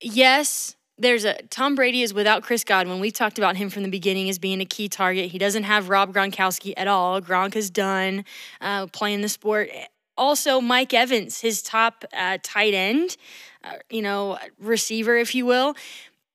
yes, 0.00 0.76
there's 0.98 1.24
a 1.24 1.34
Tom 1.50 1.74
Brady 1.74 2.02
is 2.02 2.12
without 2.12 2.42
Chris 2.42 2.64
Godwin. 2.64 3.00
We 3.00 3.10
talked 3.10 3.38
about 3.38 3.56
him 3.56 3.70
from 3.70 3.82
the 3.82 3.88
beginning 3.88 4.28
as 4.28 4.38
being 4.38 4.60
a 4.60 4.64
key 4.64 4.88
target. 4.88 5.30
He 5.30 5.38
doesn't 5.38 5.62
have 5.62 5.88
Rob 5.88 6.12
Gronkowski 6.12 6.74
at 6.76 6.88
all. 6.88 7.20
Gronk 7.20 7.56
is 7.56 7.70
done 7.70 8.24
uh, 8.60 8.86
playing 8.88 9.20
the 9.20 9.28
sport. 9.28 9.70
Also, 10.16 10.60
Mike 10.60 10.92
Evans, 10.92 11.40
his 11.40 11.62
top 11.62 12.04
uh, 12.12 12.38
tight 12.42 12.74
end, 12.74 13.16
uh, 13.62 13.74
you 13.88 14.02
know, 14.02 14.36
receiver, 14.58 15.16
if 15.16 15.34
you 15.34 15.46
will, 15.46 15.74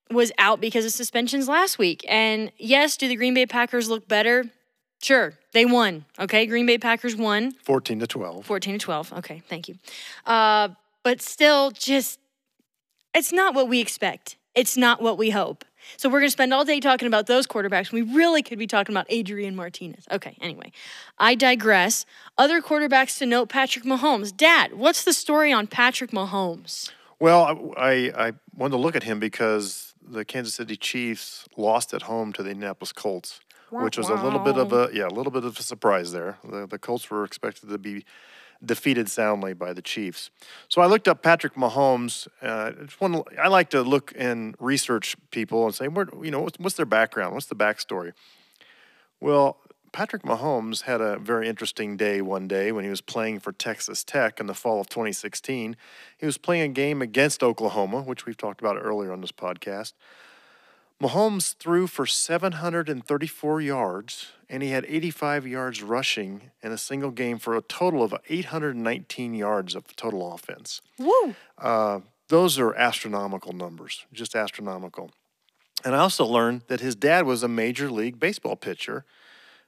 was 0.10 0.32
out 0.38 0.62
because 0.62 0.86
of 0.86 0.92
suspensions 0.92 1.50
last 1.50 1.78
week. 1.78 2.06
And 2.08 2.52
yes, 2.58 2.96
do 2.96 3.08
the 3.08 3.16
Green 3.16 3.34
Bay 3.34 3.46
Packers 3.46 3.90
look 3.90 4.08
better? 4.08 4.46
Sure, 5.02 5.34
they 5.52 5.66
won. 5.66 6.06
Okay, 6.18 6.46
Green 6.46 6.66
Bay 6.66 6.78
Packers 6.78 7.14
won. 7.14 7.52
14 7.64 8.00
to 8.00 8.08
12. 8.08 8.46
14 8.46 8.74
to 8.74 8.80
12. 8.80 9.14
Okay, 9.14 9.44
thank 9.50 9.68
you. 9.68 9.76
Uh, 10.26 10.70
but 11.04 11.22
still, 11.22 11.72
just, 11.72 12.20
it's 13.14 13.34
not 13.34 13.54
what 13.54 13.68
we 13.68 13.82
expect 13.82 14.38
it's 14.56 14.78
not 14.78 15.02
what 15.02 15.18
we 15.18 15.30
hope. 15.30 15.66
So 15.98 16.10
we're 16.10 16.20
going 16.20 16.28
to 16.28 16.32
spend 16.32 16.54
all 16.54 16.64
day 16.64 16.80
talking 16.80 17.08
about 17.08 17.28
those 17.28 17.46
quarterbacks. 17.46 17.92
We 17.92 18.02
really 18.02 18.42
could 18.42 18.58
be 18.58 18.68
talking 18.68 18.94
about 18.94 19.06
Adrian 19.10 19.56
Martinez. 19.56 20.06
Okay, 20.12 20.38
anyway, 20.42 20.72
I 21.18 21.36
digress. 21.36 22.06
Other 22.38 22.62
quarterbacks 22.62 23.18
to 23.20 23.26
note 23.26 23.50
Patrick 23.50 23.86
Mahomes. 23.86 24.36
Dad, 24.36 24.74
what's 24.74 25.04
the 25.04 25.14
story 25.14 25.52
on 25.52 25.68
Patrick 25.68 26.12
Mahomes? 26.12 26.92
Well, 27.20 27.74
I, 27.78 28.12
I 28.16 28.34
wanted 28.56 28.72
to 28.72 28.78
look 28.78 28.96
at 28.96 29.04
him 29.04 29.20
because 29.20 29.94
the 30.02 30.26
Kansas 30.26 30.56
City 30.56 30.76
Chiefs 30.76 31.48
lost 31.58 31.94
at 31.94 32.04
home 32.04 32.34
to 32.34 32.44
the 32.44 32.50
Indianapolis 32.50 32.92
Colts, 32.92 33.40
which 33.70 33.98
was 33.98 34.10
a 34.10 34.16
little 34.16 34.40
bit 34.40 34.58
of 34.58 34.74
a 34.74 34.90
yeah, 34.94 35.08
a 35.08 35.10
little 35.10 35.32
bit 35.32 35.46
of 35.46 35.58
a 35.58 35.64
surprise 35.64 36.12
there. 36.12 36.38
The, 36.44 36.68
the 36.68 36.78
Colts 36.78 37.10
were 37.10 37.24
expected 37.24 37.70
to 37.70 37.78
be 37.78 38.06
defeated 38.66 39.10
soundly 39.10 39.54
by 39.54 39.74
the 39.74 39.82
Chiefs. 39.82 40.30
So 40.70 40.82
I 40.82 40.86
looked 40.86 41.08
up 41.08 41.22
Patrick 41.22 41.56
Mahomes. 41.56 42.28
Uh, 42.42 42.72
one 43.00 43.24
I 43.42 43.48
like 43.48 43.70
to 43.72 43.82
look 43.82 44.14
and 44.16 44.56
research 44.60 45.16
people 45.32 45.66
and 45.66 45.76
say, 45.76 45.88
where, 45.88 46.08
you 46.22 46.32
know, 46.32 46.42
what's, 46.42 46.60
what's 46.60 46.76
their 46.76 46.86
background? 46.86 47.34
What's 47.34 47.48
the 47.48 47.56
backstory? 47.56 48.14
Well, 49.20 49.58
Patrick 49.94 50.24
Mahomes 50.24 50.82
had 50.82 51.02
a 51.02 51.20
very 51.20 51.48
interesting 51.48 51.96
day 51.98 52.20
one 52.20 52.48
day 52.48 52.72
when 52.72 52.84
he 52.84 52.90
was 52.90 53.00
playing 53.00 53.40
for 53.40 53.52
Texas 53.52 54.04
Tech 54.04 54.40
in 54.40 54.48
the 54.48 54.56
fall 54.56 54.82
of 54.82 54.90
2016. 54.90 55.78
He 56.18 56.26
was 56.26 56.40
playing 56.40 56.64
a 56.64 56.74
game 56.74 57.02
against 57.02 57.44
Oklahoma, 57.44 58.02
which 58.02 58.26
we've 58.26 58.36
talked 58.36 58.60
about 58.60 58.76
earlier 58.82 59.14
on 59.14 59.22
this 59.22 59.32
podcast. 59.32 59.94
Mahomes 61.02 61.56
threw 61.56 61.88
for 61.88 62.06
734 62.06 63.62
yards, 63.62 64.32
and 64.50 64.64
he 64.64 64.70
had 64.70 64.86
85 64.88 65.46
yards 65.48 65.84
rushing 65.84 66.52
in 66.62 66.72
a 66.72 66.78
single 66.78 67.12
game 67.12 67.40
for 67.40 67.56
a 67.56 67.62
total 67.62 68.04
of 68.04 68.16
819 68.30 69.34
yards 69.34 69.76
of 69.76 69.96
total 69.96 70.34
offense. 70.34 70.82
Woo! 70.98 71.36
Uh, 71.58 72.02
those 72.30 72.58
are 72.58 72.74
astronomical 72.76 73.54
numbers, 73.54 74.06
just 74.14 74.36
astronomical. 74.36 75.12
And 75.84 75.96
I 75.96 76.00
also 76.00 76.26
learned 76.26 76.64
that 76.68 76.80
his 76.80 76.96
dad 76.96 77.26
was 77.26 77.44
a 77.44 77.48
major 77.48 77.92
league 77.92 78.20
baseball 78.20 78.56
pitcher, 78.56 79.06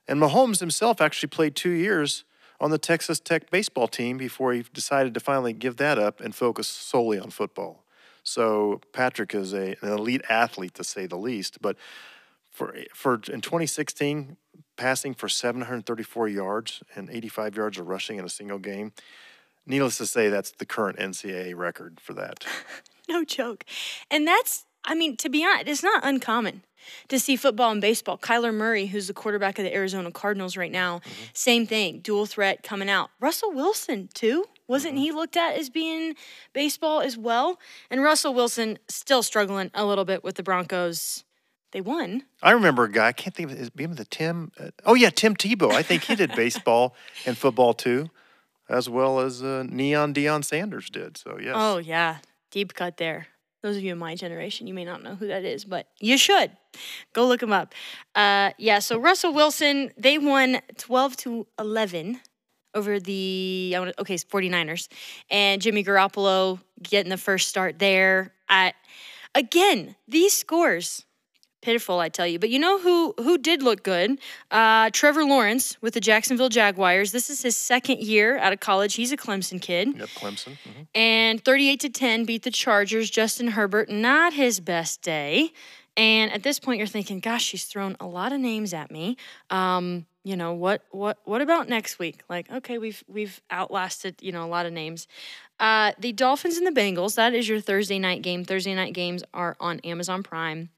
and 0.07 0.21
Mahomes 0.21 0.59
himself 0.59 1.01
actually 1.01 1.29
played 1.29 1.55
two 1.55 1.71
years 1.71 2.23
on 2.59 2.71
the 2.71 2.77
Texas 2.77 3.19
Tech 3.19 3.49
baseball 3.49 3.87
team 3.87 4.17
before 4.17 4.53
he 4.53 4.63
decided 4.73 5.13
to 5.13 5.19
finally 5.19 5.53
give 5.53 5.77
that 5.77 5.99
up 5.99 6.21
and 6.21 6.33
focus 6.33 6.67
solely 6.67 7.19
on 7.19 7.29
football. 7.29 7.83
So 8.25 8.81
Patrick 8.91 9.33
is 9.33 9.53
a, 9.53 9.77
an 9.81 9.89
elite 9.89 10.23
athlete 10.27 10.73
to 10.73 10.83
say 10.83 11.05
the 11.05 11.15
least. 11.15 11.61
But 11.61 11.77
for 12.51 12.75
for 12.93 13.13
in 13.31 13.39
2016, 13.39 14.35
passing 14.75 15.13
for 15.13 15.29
734 15.29 16.27
yards 16.27 16.83
and 16.95 17.09
85 17.09 17.55
yards 17.55 17.77
of 17.77 17.87
rushing 17.87 18.17
in 18.17 18.25
a 18.25 18.29
single 18.29 18.59
game. 18.59 18.91
Needless 19.65 19.97
to 19.97 20.05
say, 20.05 20.29
that's 20.29 20.51
the 20.51 20.65
current 20.65 20.99
NCAA 20.99 21.55
record 21.55 21.99
for 21.99 22.13
that. 22.13 22.45
no 23.09 23.23
joke. 23.23 23.65
And 24.11 24.27
that's, 24.27 24.65
I 24.83 24.93
mean, 24.93 25.17
to 25.17 25.29
be 25.29 25.43
honest, 25.43 25.67
it's 25.67 25.83
not 25.83 26.05
uncommon 26.05 26.63
to 27.07 27.19
see 27.19 27.35
football 27.35 27.71
and 27.71 27.81
baseball. 27.81 28.17
Kyler 28.17 28.53
Murray, 28.53 28.87
who's 28.87 29.07
the 29.07 29.13
quarterback 29.13 29.57
of 29.57 29.65
the 29.65 29.73
Arizona 29.73 30.11
Cardinals 30.11 30.55
right 30.55 30.71
now, 30.71 30.99
mm-hmm. 30.99 31.23
same 31.33 31.65
thing, 31.65 31.99
dual 31.99 32.27
threat 32.27 32.61
coming 32.61 32.89
out. 32.89 33.09
Russell 33.19 33.51
Wilson, 33.51 34.09
too. 34.13 34.45
Wasn't 34.67 34.95
mm-hmm. 34.95 35.03
he 35.03 35.11
looked 35.11 35.37
at 35.37 35.55
as 35.55 35.69
being 35.69 36.15
baseball 36.53 37.01
as 37.01 37.17
well? 37.17 37.59
And 37.89 38.01
Russell 38.01 38.33
Wilson 38.33 38.79
still 38.87 39.23
struggling 39.23 39.71
a 39.73 39.85
little 39.85 40.05
bit 40.05 40.23
with 40.23 40.35
the 40.35 40.43
Broncos. 40.43 41.23
They 41.71 41.81
won. 41.81 42.23
I 42.41 42.51
remember 42.51 42.85
a 42.85 42.91
guy. 42.91 43.07
I 43.07 43.11
can't 43.11 43.35
think 43.35 43.51
of 43.51 43.57
his 43.57 43.69
name. 43.75 43.95
The 43.95 44.05
Tim. 44.05 44.51
Uh, 44.57 44.69
oh 44.85 44.93
yeah, 44.93 45.09
Tim 45.09 45.35
Tebow. 45.35 45.71
I 45.71 45.83
think 45.83 46.03
he 46.03 46.15
did 46.15 46.31
baseball 46.35 46.95
and 47.25 47.37
football 47.37 47.73
too, 47.73 48.09
as 48.69 48.89
well 48.89 49.19
as 49.19 49.43
uh, 49.43 49.65
Neon 49.67 50.13
Deion 50.13 50.43
Sanders 50.45 50.89
did. 50.89 51.17
So 51.17 51.37
yes. 51.37 51.53
Oh 51.53 51.77
yeah, 51.77 52.19
deep 52.49 52.73
cut 52.73 52.95
there. 52.95 53.27
Those 53.61 53.75
of 53.75 53.83
you 53.83 53.91
in 53.91 53.97
my 53.97 54.15
generation, 54.15 54.67
you 54.67 54.73
may 54.73 54.85
not 54.85 55.03
know 55.03 55.15
who 55.15 55.27
that 55.27 55.43
is, 55.43 55.65
but 55.65 55.87
you 55.99 56.17
should 56.17 56.51
go 57.13 57.27
look 57.27 57.43
him 57.43 57.51
up. 57.51 57.73
Uh, 58.13 58.51
yeah. 58.57 58.79
So 58.79 58.97
Russell 58.97 59.33
Wilson, 59.33 59.91
they 59.97 60.17
won 60.17 60.61
twelve 60.77 61.17
to 61.17 61.45
eleven 61.59 62.21
over 62.75 62.99
the 62.99 63.73
I 63.75 63.79
want 63.79 63.95
okay 63.99 64.15
49ers 64.15 64.87
and 65.31 65.61
Jimmy 65.61 65.83
Garoppolo 65.83 66.59
getting 66.83 67.09
the 67.09 67.17
first 67.17 67.49
start 67.49 67.79
there. 67.79 68.33
I, 68.47 68.73
again, 69.33 69.95
these 70.07 70.33
scores 70.33 71.05
pitiful, 71.65 71.99
I 71.99 72.09
tell 72.09 72.27
you. 72.27 72.37
But 72.37 72.51
you 72.51 72.59
know 72.59 72.79
who 72.79 73.15
who 73.17 73.37
did 73.37 73.63
look 73.63 73.83
good? 73.83 74.19
Uh, 74.51 74.91
Trevor 74.93 75.25
Lawrence 75.25 75.81
with 75.81 75.95
the 75.95 75.99
Jacksonville 75.99 76.49
Jaguars. 76.49 77.11
This 77.11 77.29
is 77.29 77.41
his 77.41 77.57
second 77.57 78.01
year 78.01 78.37
out 78.37 78.53
of 78.53 78.59
college. 78.59 78.93
He's 78.93 79.11
a 79.11 79.17
Clemson 79.17 79.59
kid. 79.59 79.97
Yep, 79.97 80.09
Clemson. 80.09 80.51
Mm-hmm. 80.51 80.81
And 80.93 81.43
38 81.43 81.79
to 81.81 81.89
10 81.89 82.25
beat 82.25 82.43
the 82.43 82.51
Chargers. 82.51 83.09
Justin 83.09 83.49
Herbert, 83.49 83.89
not 83.89 84.33
his 84.33 84.59
best 84.59 85.01
day. 85.01 85.51
And 85.97 86.31
at 86.31 86.43
this 86.43 86.59
point, 86.59 86.79
you're 86.79 86.87
thinking, 86.87 87.19
gosh, 87.19 87.43
she's 87.43 87.65
thrown 87.65 87.95
a 87.99 88.05
lot 88.05 88.33
of 88.33 88.39
names 88.39 88.73
at 88.73 88.91
me. 88.91 89.17
Um, 89.49 90.05
you 90.25 90.35
know 90.35 90.53
what 90.53 90.83
what 90.89 91.19
what 91.23 91.39
about 91.39 91.69
next 91.69 91.99
week 91.99 92.23
like 92.27 92.51
okay 92.51 92.79
we've 92.79 93.03
we've 93.07 93.41
outlasted 93.51 94.15
you 94.21 94.31
know 94.31 94.43
a 94.43 94.49
lot 94.49 94.65
of 94.65 94.73
names 94.73 95.07
uh 95.59 95.91
the 95.99 96.11
dolphins 96.11 96.57
and 96.57 96.65
the 96.65 96.71
bengals 96.71 97.15
that 97.15 97.33
is 97.33 97.47
your 97.47 97.61
thursday 97.61 97.99
night 97.99 98.23
game 98.23 98.43
thursday 98.43 98.73
night 98.73 98.93
games 98.93 99.23
are 99.35 99.55
on 99.59 99.79
amazon 99.81 100.23
prime 100.23 100.69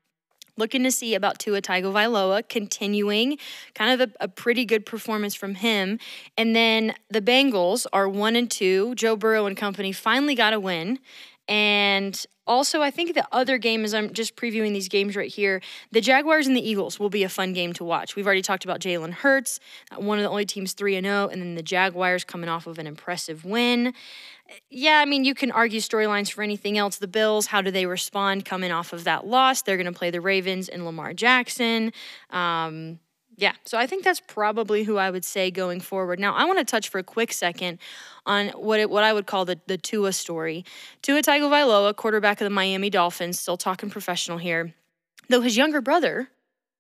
looking 0.58 0.84
to 0.84 0.92
see 0.92 1.16
about 1.16 1.40
Tua 1.40 1.62
Tagovailoa 1.62 2.50
continuing 2.50 3.38
kind 3.76 4.02
of 4.02 4.10
a, 4.10 4.26
a, 4.26 4.28
pretty 4.28 4.66
good 4.66 4.86
performance 4.86 5.36
from 5.36 5.56
him. 5.56 6.00
And 6.36 6.56
then 6.56 6.96
the 7.10 7.22
Bengals 7.22 7.86
are 7.94 8.10
one 8.10 8.36
and 8.36 8.50
two. 8.50 8.96
Joe 8.96 9.16
Burrow 9.16 9.46
and 9.46 9.56
company 9.56 9.92
finally 9.92 10.34
got 10.36 10.54
a 10.54 10.60
win. 10.60 11.00
And 11.48 12.26
also, 12.48 12.82
I 12.82 12.92
think 12.92 13.14
the 13.14 13.28
other 13.32 13.58
game, 13.58 13.84
as 13.84 13.94
I'm 13.94 14.14
just 14.14 14.36
previewing 14.36 14.72
these 14.72 14.88
games 14.88 15.16
right 15.16 15.32
here, 15.32 15.62
the 15.92 16.02
Jaguars 16.02 16.48
and 16.48 16.56
the 16.56 16.68
Eagles 16.68 17.00
will 17.00 17.10
be 17.10 17.24
a 17.24 17.30
fun 17.30 17.54
game 17.54 17.74
to 17.74 17.84
watch. 17.84 18.16
We've 18.16 18.26
already 18.26 18.42
talked 18.42 18.64
about 18.64 18.80
Jalen 18.80 19.12
Hurts, 19.12 19.60
uh, 19.92 20.00
one 20.00 20.18
of 20.18 20.24
the 20.24 20.30
only 20.30 20.46
teams 20.46 20.74
3 20.74 20.96
and 20.96 21.06
0, 21.06 21.28
and 21.28 21.42
then 21.42 21.56
the 21.56 21.64
Jaguars 21.64 22.24
coming 22.24 22.50
off 22.50 22.66
of 22.66 22.80
an 22.80 22.88
impressive 22.88 23.44
win. 23.44 23.94
Yeah, 24.70 25.00
I 25.00 25.06
mean, 25.06 25.26
you 25.26 25.36
can 25.36 25.52
argue 25.52 25.82
storylines 25.82 26.32
for 26.32 26.42
anything 26.42 26.78
else. 26.78 26.98
The 26.98 27.08
Bills, 27.08 27.48
how 27.48 27.62
do 27.62 27.70
they 27.70 27.86
respond 27.86 28.46
coming 28.46 28.72
off 28.72 28.94
of 28.94 29.04
that 29.04 29.28
loss? 29.28 29.62
They're 29.62 29.78
going 29.78 29.92
to 29.92 29.98
play 29.98 30.10
the 30.10 30.22
Ravens 30.22 30.70
and 30.70 30.86
Lamar 30.86 31.14
Jackson. 31.14 31.92
Um, 32.30 33.00
yeah, 33.40 33.54
so 33.66 33.78
I 33.78 33.86
think 33.86 34.04
that's 34.04 34.20
probably 34.20 34.84
who 34.84 34.98
I 34.98 35.12
would 35.12 35.24
say 35.24 35.52
going 35.52 35.80
forward. 35.80 36.20
Now, 36.20 36.34
I 36.34 36.46
want 36.46 36.58
to 36.58 36.66
touch 36.66 36.90
for 36.90 36.98
a 36.98 37.04
quick 37.04 37.32
second 37.32 37.78
on 38.26 38.48
what 38.50 38.80
it, 38.80 38.90
what 38.90 39.04
I 39.04 39.14
would 39.14 39.28
call 39.28 39.46
the 39.46 39.60
the 39.68 39.78
Tua 39.78 40.12
story. 40.12 40.66
Tua 41.04 41.22
Tagovailoa, 41.22 41.96
quarterback 41.96 42.42
of 42.42 42.46
the 42.46 42.50
Miami 42.50 42.90
Dolphins, 42.90 43.40
still 43.40 43.56
talking 43.56 43.92
professional 43.92 44.40
here. 44.40 44.74
Though 45.30 45.42
his 45.42 45.56
younger 45.56 45.82
brother 45.82 46.30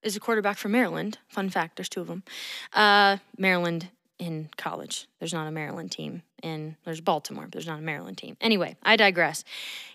is 0.01 0.15
a 0.15 0.19
quarterback 0.19 0.57
from 0.57 0.71
Maryland. 0.71 1.19
Fun 1.27 1.51
fact: 1.51 1.77
there's 1.77 1.89
two 1.89 2.01
of 2.01 2.07
them. 2.07 2.23
Uh, 2.73 3.17
Maryland 3.37 3.89
in 4.17 4.49
college. 4.57 5.07
There's 5.19 5.33
not 5.33 5.47
a 5.47 5.51
Maryland 5.51 5.91
team, 5.91 6.23
and 6.41 6.75
there's 6.85 7.01
Baltimore. 7.01 7.43
But 7.43 7.51
there's 7.51 7.67
not 7.67 7.77
a 7.77 7.83
Maryland 7.83 8.17
team. 8.17 8.35
Anyway, 8.41 8.77
I 8.81 8.95
digress. 8.95 9.43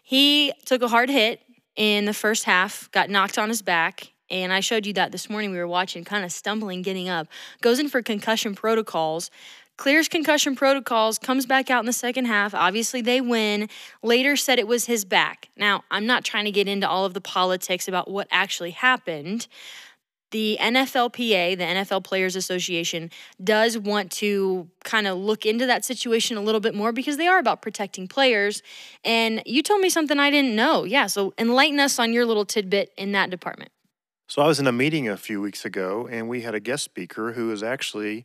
He 0.05 0.53
took 0.64 0.81
a 0.83 0.88
hard 0.88 1.11
hit 1.11 1.42
in 1.75 2.05
the 2.05 2.14
first 2.14 2.44
half, 2.44 2.88
got 2.92 3.11
knocked 3.11 3.37
on 3.37 3.48
his 3.48 3.62
back, 3.62 4.12
and 4.33 4.53
I 4.53 4.61
showed 4.61 4.87
you 4.87 4.95
that 4.95 5.12
this 5.12 5.29
morning. 5.29 5.51
We 5.51 5.59
were 5.59 5.68
watching, 5.68 6.05
kind 6.05 6.25
of 6.25 6.33
stumbling, 6.33 6.83
getting 6.83 7.09
up, 7.09 7.29
goes 7.61 7.79
in 7.79 7.88
for 7.88 8.01
concussion 8.03 8.55
protocols, 8.55 9.31
clears 9.77 10.09
concussion 10.09 10.57
protocols, 10.57 11.18
comes 11.18 11.45
back 11.45 11.71
out 11.71 11.81
in 11.81 11.87
the 11.87 11.92
second 11.92 12.25
half. 12.25 12.55
Obviously, 12.55 13.03
they 13.03 13.21
win. 13.21 13.68
Later 14.03 14.35
said 14.35 14.59
it 14.59 14.66
was 14.66 14.87
his 14.87 15.05
back. 15.05 15.51
Now, 15.57 15.85
I'm 15.90 16.07
not 16.07 16.25
trying 16.25 16.47
to 16.47 16.51
get 16.51 16.66
into 16.66 16.88
all 16.88 17.05
of 17.05 17.14
the 17.14 17.21
politics 17.21 17.87
about 17.87 18.11
what 18.11 18.27
actually 18.31 18.71
happened. 18.71 19.47
The 20.31 20.57
NFLPA, 20.62 21.59
the 21.59 21.64
NFL 21.64 22.05
Players 22.05 22.37
Association, 22.37 23.11
does 23.45 23.77
want 23.77 24.11
to 24.12 24.66
kind 24.83 25.07
of 25.07 25.18
look 25.18 25.45
into 25.45 25.66
that 25.66 25.85
situation 25.85 26.38
a 26.38 26.40
little 26.40 26.61
bit 26.61 26.75
more 26.75 26.90
because 26.90 27.18
they 27.18 27.27
are 27.27 27.38
about 27.38 27.61
protecting 27.61 28.09
players. 28.09 28.62
And 29.05 29.42
you 29.45 29.62
told 29.62 29.83
me 29.83 29.90
something 29.90 30.18
I 30.18 30.31
didn't 30.31 30.57
know. 30.57 30.85
Yeah, 30.85 31.07
so 31.07 31.35
enlighten 31.37 31.79
us 31.81 31.99
on 31.99 32.14
your 32.14 32.25
little 32.25 32.47
tidbit 32.47 32.95
in 32.97 33.12
that 33.12 33.29
department. 33.29 33.73
So 34.33 34.40
I 34.40 34.47
was 34.47 34.59
in 34.59 34.66
a 34.66 34.73
meeting 34.73 35.11
a 35.11 35.18
few 35.18 35.42
weeks 35.42 35.66
ago, 35.66 36.09
and 36.11 36.27
we 36.27 36.40
had 36.40 36.55
a 36.55 36.59
guest 36.59 36.85
speaker 36.85 37.33
who 37.33 37.53
is 37.53 37.62
actually 37.62 38.25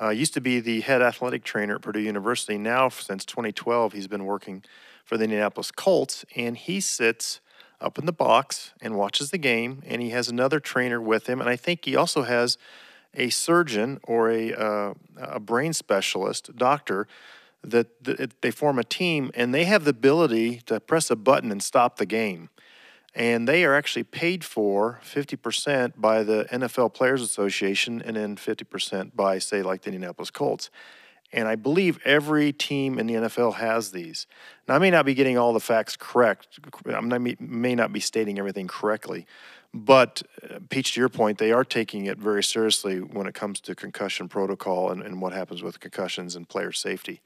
uh, 0.00 0.10
used 0.10 0.32
to 0.34 0.40
be 0.40 0.60
the 0.60 0.80
head 0.82 1.02
athletic 1.02 1.42
trainer 1.42 1.74
at 1.74 1.82
Purdue 1.82 1.98
University. 1.98 2.56
Now, 2.56 2.88
since 2.88 3.24
2012, 3.24 3.92
he's 3.92 4.06
been 4.06 4.26
working 4.26 4.62
for 5.04 5.16
the 5.16 5.24
Indianapolis 5.24 5.72
Colts, 5.72 6.24
and 6.36 6.56
he 6.56 6.80
sits 6.80 7.40
up 7.80 7.98
in 7.98 8.06
the 8.06 8.12
box 8.12 8.74
and 8.80 8.94
watches 8.94 9.32
the 9.32 9.38
game. 9.38 9.82
And 9.84 10.00
he 10.00 10.10
has 10.10 10.28
another 10.28 10.60
trainer 10.60 11.00
with 11.00 11.26
him, 11.26 11.40
and 11.40 11.50
I 11.50 11.56
think 11.56 11.84
he 11.84 11.96
also 11.96 12.22
has 12.22 12.56
a 13.14 13.28
surgeon 13.30 13.98
or 14.04 14.30
a 14.30 14.52
uh, 14.54 14.94
a 15.18 15.40
brain 15.40 15.72
specialist, 15.72 16.54
doctor. 16.56 17.08
That, 17.62 18.04
that 18.04 18.40
they 18.40 18.52
form 18.52 18.78
a 18.78 18.84
team, 18.84 19.30
and 19.34 19.52
they 19.52 19.64
have 19.64 19.84
the 19.84 19.90
ability 19.90 20.62
to 20.64 20.80
press 20.80 21.10
a 21.10 21.16
button 21.16 21.52
and 21.52 21.62
stop 21.62 21.98
the 21.98 22.06
game 22.06 22.48
and 23.14 23.48
they 23.48 23.64
are 23.64 23.74
actually 23.74 24.04
paid 24.04 24.44
for 24.44 25.00
50% 25.02 25.94
by 25.96 26.22
the 26.22 26.46
NFL 26.52 26.94
Players 26.94 27.22
Association 27.22 28.00
and 28.02 28.16
then 28.16 28.36
50% 28.36 29.16
by, 29.16 29.38
say, 29.38 29.62
like 29.62 29.82
the 29.82 29.88
Indianapolis 29.88 30.30
Colts. 30.30 30.70
And 31.32 31.46
I 31.46 31.54
believe 31.54 31.98
every 32.04 32.52
team 32.52 32.98
in 32.98 33.06
the 33.06 33.14
NFL 33.14 33.54
has 33.54 33.92
these. 33.92 34.26
Now, 34.68 34.74
I 34.74 34.78
may 34.78 34.90
not 34.90 35.06
be 35.06 35.14
getting 35.14 35.38
all 35.38 35.52
the 35.52 35.60
facts 35.60 35.96
correct. 35.96 36.58
I 36.86 37.00
may, 37.00 37.74
not 37.74 37.92
be 37.92 38.00
stating 38.00 38.38
everything 38.38 38.66
correctly. 38.66 39.26
But, 39.72 40.22
uh, 40.42 40.58
Peach, 40.68 40.94
to 40.94 41.00
your 41.00 41.08
point, 41.08 41.38
they 41.38 41.52
are 41.52 41.64
taking 41.64 42.06
it 42.06 42.18
very 42.18 42.42
seriously 42.42 42.98
when 42.98 43.28
it 43.28 43.34
comes 43.34 43.60
to 43.60 43.76
concussion 43.76 44.28
protocol 44.28 44.90
and, 44.90 45.02
and 45.02 45.20
what 45.20 45.32
happens 45.32 45.62
with 45.62 45.78
concussions 45.78 46.34
and 46.34 46.48
player 46.48 46.72
safety. 46.72 47.20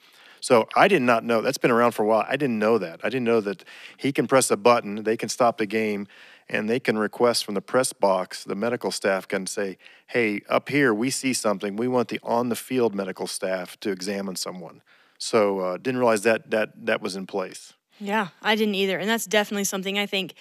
So 0.45 0.69
I 0.77 0.89
did 0.89 1.01
not 1.01 1.25
know. 1.25 1.41
That's 1.41 1.57
been 1.57 1.71
around 1.71 1.93
for 1.93 2.03
a 2.03 2.07
while. 2.07 2.27
I 2.29 2.37
didn't 2.37 2.59
know 2.59 2.77
that. 2.77 3.01
I 3.03 3.09
didn't 3.09 3.25
know 3.25 3.41
that 3.41 3.65
he 3.97 4.13
can 4.13 4.27
press 4.27 4.51
a 4.51 4.59
button, 4.59 5.03
they 5.03 5.17
can 5.17 5.31
stop 5.31 5.57
the 5.57 5.65
game, 5.65 6.07
and 6.51 6.69
they 6.69 6.79
can 6.79 6.99
request 6.99 7.47
from 7.47 7.55
the 7.55 7.63
press 7.63 7.95
box, 7.95 8.45
the 8.45 8.55
medical 8.55 8.91
staff 8.91 9.27
can 9.27 9.47
say, 9.47 9.79
hey, 10.09 10.43
up 10.51 10.69
here, 10.69 10.93
we 10.93 11.09
see 11.09 11.33
something. 11.33 11.77
We 11.77 11.89
want 11.89 12.09
the 12.09 12.21
on 12.23 12.51
the 12.51 12.57
field 12.57 12.95
medical 12.95 13.27
staff 13.27 13.81
to 13.81 13.91
examine 13.91 14.37
someone. 14.37 14.83
So 15.17 15.61
uh, 15.61 15.77
didn't 15.79 15.97
realize 15.97 16.25
that 16.25 16.51
that 16.51 16.73
that 16.85 17.01
was 17.01 17.17
in 17.17 17.27
place. 17.27 17.73
Yeah, 17.99 18.29
I 18.43 18.55
didn't 18.55 18.75
either. 18.75 18.99
And 18.99 19.09
that's 19.09 19.25
definitely 19.25 19.65
something 19.65 19.99
I 19.99 20.05
think 20.05 20.35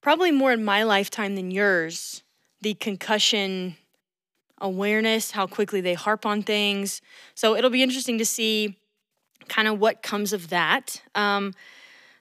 probably 0.00 0.30
more 0.30 0.52
in 0.52 0.64
my 0.64 0.84
lifetime 0.84 1.34
than 1.34 1.50
yours. 1.50 2.22
The 2.60 2.74
concussion 2.74 3.74
awareness, 4.60 5.32
how 5.32 5.48
quickly 5.48 5.80
they 5.80 5.94
harp 5.94 6.24
on 6.24 6.44
things. 6.44 7.02
So 7.34 7.56
it'll 7.56 7.68
be 7.70 7.82
interesting 7.82 8.18
to 8.18 8.24
see 8.24 8.78
kind 9.48 9.68
of 9.68 9.78
what 9.78 10.02
comes 10.02 10.32
of 10.32 10.48
that. 10.50 11.02
Um, 11.14 11.54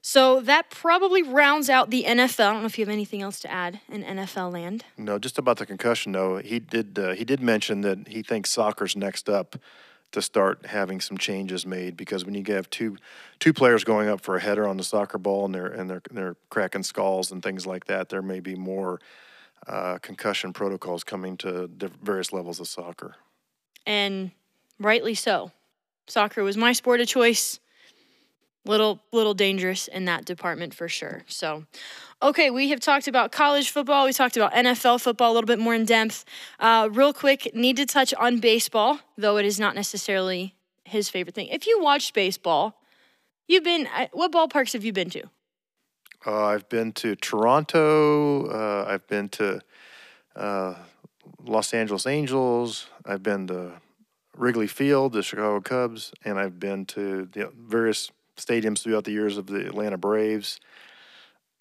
so 0.06 0.42
that 0.42 0.70
probably 0.70 1.24
rounds 1.24 1.70
out 1.70 1.90
the 1.90 2.04
NFL. 2.04 2.48
I 2.48 2.52
don't 2.52 2.62
know 2.62 2.66
if 2.66 2.78
you 2.78 2.86
have 2.86 2.92
anything 2.92 3.22
else 3.22 3.40
to 3.40 3.50
add 3.50 3.80
in 3.88 4.04
NFL 4.04 4.52
land. 4.52 4.84
No, 4.98 5.18
just 5.18 5.38
about 5.38 5.58
the 5.58 5.66
concussion 5.66 6.12
though. 6.12 6.38
He 6.38 6.60
did 6.60 7.00
uh, 7.00 7.12
he 7.12 7.24
did 7.24 7.42
mention 7.42 7.82
that 7.82 8.10
he 8.10 8.22
thinks 8.22 8.50
soccer's 8.50 8.98
next 8.98 9.30
up 9.30 9.56
to 10.12 10.22
start 10.22 10.66
having 10.66 11.00
some 11.00 11.18
changes 11.18 11.66
made 11.66 11.96
because 11.96 12.26
when 12.26 12.36
you 12.36 12.44
have 12.48 12.70
two 12.70 12.98
two 13.40 13.54
players 13.54 13.86
going 13.86 14.10
up 14.10 14.20
for 14.20 14.36
a 14.36 14.42
header 14.42 14.68
on 14.68 14.76
the 14.76 14.84
soccer 14.84 15.18
ball 15.18 15.46
and 15.46 15.56
they're 15.56 15.68
and 15.68 15.90
they're 15.90 16.02
they're 16.12 16.36
cracking 16.50 16.84
skulls 16.84 17.32
and 17.32 17.42
things 17.42 17.66
like 17.66 17.86
that, 17.86 18.10
there 18.10 18.22
may 18.22 18.42
be 18.42 18.56
more 18.56 19.00
uh, 19.68 19.98
concussion 20.00 20.52
protocols 20.52 21.06
coming 21.06 21.38
to 21.38 21.70
various 22.02 22.34
levels 22.34 22.60
of 22.60 22.68
soccer. 22.68 23.16
And 23.86 24.32
rightly 24.80 25.16
so. 25.16 25.52
Soccer 26.08 26.44
was 26.44 26.58
my 26.58 26.74
sport 26.74 27.02
of 27.02 27.08
choice 27.08 27.60
little 28.66 29.02
little 29.12 29.34
dangerous 29.34 29.88
in 29.88 30.06
that 30.06 30.26
department 30.26 30.74
for 30.74 30.88
sure. 30.88 31.24
So, 31.28 31.66
okay, 32.22 32.50
we 32.50 32.70
have 32.70 32.80
talked 32.80 33.08
about 33.08 33.32
college 33.32 33.70
football. 33.70 34.06
We 34.06 34.14
talked 34.14 34.38
about 34.38 34.54
NFL 34.54 35.02
football 35.02 35.32
a 35.32 35.34
little 35.34 35.48
bit 35.48 35.60
more 35.60 35.76
in 35.76 35.86
depth. 35.86 36.26
Uh, 36.60 36.90
real 36.92 37.14
quick, 37.14 37.54
need 37.54 37.78
to 37.78 37.86
touch 37.86 38.14
on 38.14 38.40
baseball, 38.40 39.00
though 39.18 39.38
it 39.38 39.46
is 39.46 39.60
not 39.60 39.76
necessarily 39.76 40.56
his 40.86 41.10
favorite 41.10 41.36
thing. 41.36 41.48
If 41.48 41.68
you 41.68 41.82
watched 41.82 42.14
baseball, 42.14 42.82
you've 43.48 43.64
been 43.64 43.88
uh, 43.88 44.08
what 44.14 44.32
ballparks 44.32 44.74
have 44.74 44.84
you 44.84 44.94
been 44.94 45.10
to? 45.12 45.24
Uh, 46.26 46.46
I've 46.46 46.70
been 46.70 46.94
to 46.94 47.16
Toronto. 47.16 48.48
Uh, 48.48 48.86
I've 48.88 49.06
been 49.08 49.28
to 49.30 49.60
uh, 50.36 50.76
Los 51.44 51.74
Angeles 51.74 52.08
Angels. 52.08 52.88
I've 53.06 53.24
been 53.24 53.48
to 53.48 53.74
Wrigley 54.38 54.68
Field, 54.68 55.14
the 55.14 55.24
Chicago 55.24 55.62
Cubs, 55.62 56.12
and 56.26 56.40
I've 56.40 56.60
been 56.60 56.86
to 56.88 57.28
the 57.32 57.52
various 57.56 58.12
stadiums 58.38 58.82
throughout 58.84 59.04
the 59.04 59.12
years 59.12 59.38
of 59.38 59.48
the 59.48 59.66
Atlanta 59.66 59.98
Braves. 59.98 60.60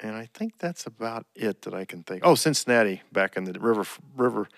And 0.00 0.16
I 0.16 0.28
think 0.34 0.54
that's 0.58 0.86
about 0.86 1.26
it 1.34 1.62
that 1.62 1.74
I 1.74 1.84
can 1.84 2.02
think. 2.02 2.22
Oh, 2.24 2.34
Cincinnati 2.34 3.02
back 3.12 3.36
in 3.36 3.44
the 3.44 3.58
river 3.60 3.84
river 4.16 4.48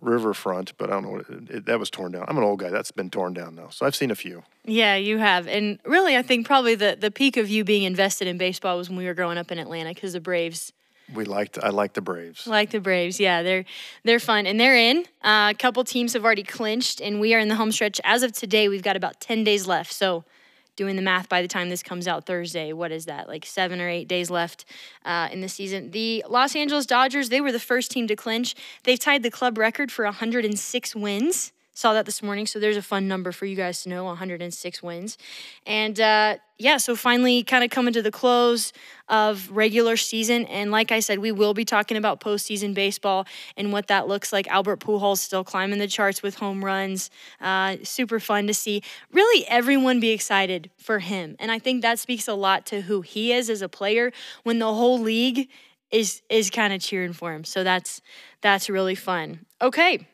riverfront, 0.00 0.76
but 0.76 0.90
I 0.90 0.94
don't 0.94 1.04
know 1.04 1.10
what 1.10 1.28
it, 1.28 1.50
it, 1.50 1.66
that 1.66 1.78
was 1.78 1.90
torn 1.90 2.12
down. 2.12 2.24
I'm 2.28 2.36
an 2.36 2.44
old 2.44 2.58
guy. 2.58 2.70
That's 2.70 2.90
been 2.90 3.10
torn 3.10 3.32
down 3.32 3.54
now. 3.54 3.68
So 3.68 3.86
I've 3.86 3.94
seen 3.94 4.10
a 4.10 4.14
few. 4.14 4.42
Yeah, 4.64 4.96
you 4.96 5.18
have. 5.18 5.46
And 5.46 5.78
really, 5.84 6.16
I 6.16 6.22
think 6.22 6.46
probably 6.46 6.74
the 6.74 6.96
the 6.98 7.10
peak 7.10 7.36
of 7.36 7.48
you 7.48 7.64
being 7.64 7.82
invested 7.82 8.28
in 8.28 8.38
baseball 8.38 8.76
was 8.76 8.88
when 8.88 8.98
we 8.98 9.06
were 9.06 9.14
growing 9.14 9.38
up 9.38 9.50
in 9.50 9.58
Atlanta 9.58 9.90
because 9.90 10.12
the 10.12 10.20
Braves. 10.20 10.72
We 11.12 11.24
liked. 11.24 11.58
I 11.62 11.68
like 11.68 11.92
the 11.92 12.00
Braves. 12.00 12.46
Like 12.46 12.70
the 12.70 12.80
Braves, 12.80 13.20
yeah, 13.20 13.42
they're 13.42 13.64
they're 14.04 14.20
fun 14.20 14.46
and 14.46 14.58
they're 14.58 14.76
in. 14.76 15.04
Uh, 15.22 15.52
a 15.52 15.54
couple 15.58 15.84
teams 15.84 16.14
have 16.14 16.24
already 16.24 16.42
clinched, 16.42 17.00
and 17.00 17.20
we 17.20 17.34
are 17.34 17.38
in 17.38 17.48
the 17.48 17.56
home 17.56 17.72
stretch. 17.72 18.00
As 18.04 18.22
of 18.22 18.32
today, 18.32 18.68
we've 18.68 18.82
got 18.82 18.96
about 18.96 19.20
ten 19.20 19.44
days 19.44 19.66
left. 19.66 19.92
So 19.92 20.24
doing 20.76 20.96
the 20.96 21.02
math 21.02 21.28
by 21.28 21.42
the 21.42 21.48
time 21.48 21.68
this 21.68 21.82
comes 21.82 22.08
out 22.08 22.26
Thursday. 22.26 22.72
What 22.72 22.90
is 22.90 23.06
that? 23.06 23.28
Like 23.28 23.46
seven 23.46 23.80
or 23.80 23.88
eight 23.88 24.08
days 24.08 24.30
left 24.30 24.64
uh, 25.04 25.28
in 25.30 25.40
the 25.40 25.48
season. 25.48 25.90
The 25.90 26.24
Los 26.28 26.56
Angeles 26.56 26.86
Dodgers, 26.86 27.28
they 27.28 27.40
were 27.40 27.52
the 27.52 27.60
first 27.60 27.90
team 27.90 28.06
to 28.08 28.16
clinch. 28.16 28.54
They've 28.84 28.98
tied 28.98 29.22
the 29.22 29.30
club 29.30 29.58
record 29.58 29.92
for 29.92 30.04
106 30.04 30.96
wins. 30.96 31.52
Saw 31.76 31.92
that 31.92 32.06
this 32.06 32.22
morning, 32.22 32.46
so 32.46 32.60
there's 32.60 32.76
a 32.76 32.82
fun 32.82 33.08
number 33.08 33.32
for 33.32 33.46
you 33.46 33.56
guys 33.56 33.82
to 33.82 33.88
know 33.88 34.04
106 34.04 34.82
wins. 34.82 35.18
And 35.66 35.98
uh, 36.00 36.36
yeah, 36.56 36.76
so 36.76 36.94
finally 36.94 37.42
kind 37.42 37.64
of 37.64 37.70
coming 37.70 37.92
to 37.94 38.00
the 38.02 38.12
close 38.12 38.72
of 39.08 39.50
regular 39.50 39.96
season. 39.96 40.44
And 40.44 40.70
like 40.70 40.92
I 40.92 41.00
said, 41.00 41.18
we 41.18 41.32
will 41.32 41.52
be 41.52 41.64
talking 41.64 41.96
about 41.96 42.20
postseason 42.20 42.74
baseball 42.74 43.26
and 43.56 43.72
what 43.72 43.88
that 43.88 44.06
looks 44.06 44.32
like. 44.32 44.46
Albert 44.46 44.78
Pujols 44.78 45.18
still 45.18 45.42
climbing 45.42 45.80
the 45.80 45.88
charts 45.88 46.22
with 46.22 46.36
home 46.36 46.64
runs. 46.64 47.10
Uh, 47.40 47.76
super 47.82 48.20
fun 48.20 48.46
to 48.46 48.54
see. 48.54 48.80
Really, 49.10 49.44
everyone 49.48 49.98
be 49.98 50.10
excited 50.10 50.70
for 50.78 51.00
him. 51.00 51.34
And 51.40 51.50
I 51.50 51.58
think 51.58 51.82
that 51.82 51.98
speaks 51.98 52.28
a 52.28 52.34
lot 52.34 52.66
to 52.66 52.82
who 52.82 53.00
he 53.00 53.32
is 53.32 53.50
as 53.50 53.62
a 53.62 53.68
player 53.68 54.12
when 54.44 54.60
the 54.60 54.72
whole 54.72 55.00
league 55.00 55.48
is 55.90 56.22
is 56.28 56.50
kind 56.50 56.72
of 56.72 56.80
cheering 56.80 57.12
for 57.12 57.32
him. 57.32 57.44
So 57.44 57.64
that's 57.64 58.00
that's 58.42 58.70
really 58.70 58.94
fun. 58.94 59.46
Okay. 59.60 60.06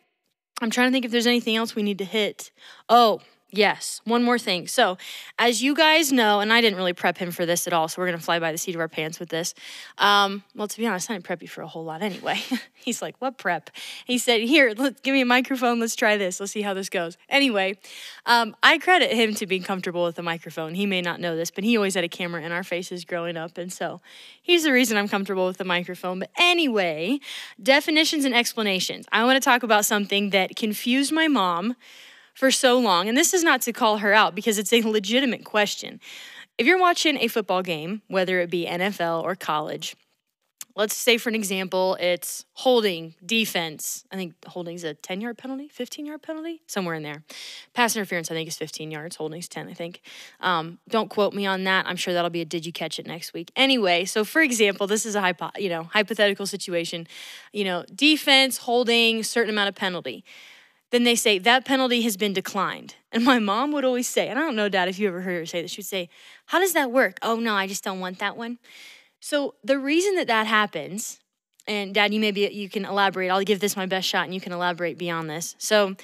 I'm 0.61 0.71
trying 0.71 0.89
to 0.89 0.93
think 0.93 1.05
if 1.05 1.11
there's 1.11 1.27
anything 1.27 1.57
else 1.57 1.75
we 1.75 1.83
need 1.83 1.99
to 1.99 2.05
hit. 2.05 2.51
Oh, 2.89 3.21
Yes, 3.53 4.01
one 4.05 4.23
more 4.23 4.39
thing. 4.39 4.69
So, 4.69 4.97
as 5.37 5.61
you 5.61 5.75
guys 5.75 6.13
know, 6.13 6.39
and 6.39 6.53
I 6.53 6.61
didn't 6.61 6.77
really 6.77 6.93
prep 6.93 7.19
him 7.19 7.33
for 7.33 7.45
this 7.45 7.67
at 7.67 7.73
all, 7.73 7.89
so 7.89 8.01
we're 8.01 8.07
gonna 8.07 8.19
fly 8.19 8.39
by 8.39 8.53
the 8.53 8.59
seat 8.59 8.77
of 8.77 8.81
our 8.81 8.89
pants 8.89 9.19
with 9.19 9.29
this. 9.29 9.55
Um, 9.99 10.45
well, 10.55 10.69
to 10.69 10.79
be 10.79 10.87
honest, 10.87 11.11
I 11.11 11.15
didn't 11.15 11.25
prep 11.25 11.43
you 11.43 11.49
for 11.49 11.63
a 11.63 11.67
whole 11.67 11.85
lot 11.85 12.01
anyway. 12.01 12.41
He's 12.75 13.03
like, 13.03 13.17
"What 13.19 13.39
prep?" 13.39 13.71
He 14.05 14.19
said, 14.19 14.43
"Here, 14.43 14.73
let, 14.77 15.03
give 15.03 15.15
me 15.15 15.21
a 15.21 15.27
microphone. 15.27 15.81
Let's 15.81 15.97
try 15.97 16.17
this. 16.17 16.39
Let's 16.39 16.53
see 16.53 16.63
how 16.63 16.75
this 16.75 16.89
goes." 16.89 17.19
Anyway, 17.29 17.77
um, 18.25 18.55
I 18.63 18.79
credit 18.79 19.11
him 19.11 19.35
to 19.35 19.47
being 19.47 19.65
comfortable 19.65 20.05
with 20.05 20.15
the 20.15 20.23
microphone. 20.23 20.75
He 20.77 20.87
may 20.87 21.03
not 21.03 21.19
know 21.19 21.35
this, 21.35 21.51
but 21.51 21.65
he 21.65 21.77
always 21.77 21.95
had 21.95 22.05
a 22.05 22.09
camera 22.09 22.43
in 22.43 22.53
our 22.53 22.63
faces 22.63 23.05
growing 23.05 23.37
up, 23.37 23.59
and 23.59 23.73
so 23.73 24.01
he's 24.41 24.63
the 24.63 24.73
reason 24.73 24.97
I'm 24.97 25.09
comfortable 25.09 25.47
with 25.47 25.59
the 25.59 25.65
microphone. 25.65 26.21
But 26.21 26.31
anyway, 26.39 27.19
definitions 27.61 28.25
and 28.25 28.35
explanations. 28.35 29.07
I 29.11 29.25
want 29.25 29.43
to 29.43 29.45
talk 29.45 29.65
about 29.65 29.85
something 29.85 30.31
that 30.31 30.55
confused 30.55 31.11
my 31.11 31.27
mom 31.27 31.75
for 32.41 32.51
so 32.51 32.79
long. 32.79 33.07
And 33.07 33.19
this 33.19 33.35
is 33.35 33.45
not 33.45 33.61
to 33.63 33.73
call 33.73 33.99
her 33.99 34.15
out 34.15 34.35
because 34.35 34.59
it's 34.59 34.73
a 34.73 34.81
legitimate 34.81 35.45
question. 35.45 36.01
If 36.57 36.67
you're 36.67 36.81
watching 36.81 37.19
a 37.19 37.29
football 37.29 37.63
game, 37.63 38.01
whether 38.09 38.41
it 38.41 38.51
be 38.51 38.67
NFL 38.67 39.23
or 39.23 39.37
college, 39.37 39.95
let's 40.75 40.97
say 40.97 41.19
for 41.19 41.29
an 41.29 41.35
example, 41.35 41.99
it's 42.01 42.47
holding, 42.55 43.15
defense. 43.25 44.05
I 44.11 44.17
think 44.17 44.35
holding's 44.47 44.85
a 44.85 44.95
10 44.95 45.21
yard 45.21 45.37
penalty, 45.37 45.69
15 45.69 46.07
yard 46.07 46.23
penalty, 46.23 46.63
somewhere 46.67 46.95
in 46.95 47.03
there. 47.03 47.25
Pass 47.75 47.95
interference, 47.95 48.31
I 48.31 48.35
think, 48.35 48.49
is 48.49 48.57
15 48.57 48.91
yards. 48.91 49.17
Holding's 49.17 49.47
10, 49.47 49.69
I 49.69 49.75
think. 49.75 50.01
Um, 50.41 50.79
don't 50.89 51.11
quote 51.11 51.35
me 51.35 51.45
on 51.45 51.65
that. 51.65 51.87
I'm 51.87 51.97
sure 51.97 52.15
that'll 52.15 52.31
be 52.31 52.41
a 52.41 52.47
did 52.47 52.65
you 52.65 52.73
catch 52.73 52.99
it 52.99 53.07
next 53.07 53.35
week. 53.35 53.53
Anyway, 53.55 54.07
so 54.07 54.25
for 54.25 54.41
example, 54.41 54.87
this 54.87 55.05
is 55.05 55.15
a 55.15 55.21
hypo, 55.21 55.51
you 55.59 55.69
know, 55.69 55.83
hypothetical 55.93 56.47
situation. 56.47 57.07
You 57.53 57.65
know, 57.65 57.85
defense, 57.95 58.57
holding, 58.57 59.23
certain 59.25 59.51
amount 59.51 59.69
of 59.69 59.75
penalty 59.75 60.25
then 60.91 61.05
they 61.05 61.15
say 61.15 61.39
that 61.39 61.65
penalty 61.65 62.03
has 62.03 62.17
been 62.17 62.33
declined. 62.33 62.97
And 63.13 63.25
my 63.25 63.39
mom 63.39 63.73
would 63.73 63.85
always 63.85 64.09
say, 64.09 64.29
and 64.29 64.39
I 64.39 64.43
don't 64.43 64.57
know, 64.57 64.69
Dad, 64.69 64.89
if 64.89 64.99
you 64.99 65.09
ever 65.09 65.21
heard 65.21 65.39
her 65.39 65.47
say 65.47 65.63
this, 65.63 65.73
she 65.73 65.81
would 65.81 65.87
say, 65.87 66.09
How 66.47 66.59
does 66.59 66.73
that 66.75 66.93
work? 66.93 67.19
Oh, 67.23 67.37
no, 67.37 67.55
I 67.55 67.67
just 67.67 67.83
don't 67.85 68.01
want 68.01 68.19
that 68.19 68.37
one. 68.37 68.59
So 69.21 69.55
the 69.63 69.79
reason 69.79 70.15
that 70.17 70.27
that 70.29 70.47
happens, 70.47 71.21
and 71.67 71.95
Dad, 71.95 72.13
you 72.13 72.21
maybe 72.21 72.43
you 72.53 72.69
can 72.69 72.85
elaborate. 72.85 73.29
I'll 73.29 73.45
give 73.45 73.61
this 73.61 73.77
my 73.77 73.87
best 73.87 74.09
shot, 74.09 74.25
and 74.25 74.35
you 74.35 74.41
can 74.41 74.53
elaborate 74.53 74.99
beyond 74.99 75.29
this. 75.29 75.55
So 75.59 75.95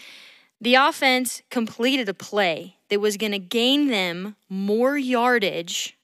the 0.61 0.75
offense 0.75 1.43
completed 1.51 2.09
a 2.09 2.15
play 2.15 2.77
that 2.89 3.01
was 3.01 3.17
going 3.17 3.33
to 3.33 3.39
gain 3.39 3.89
them 3.89 4.37
more 4.49 4.97
yardage. 4.97 5.97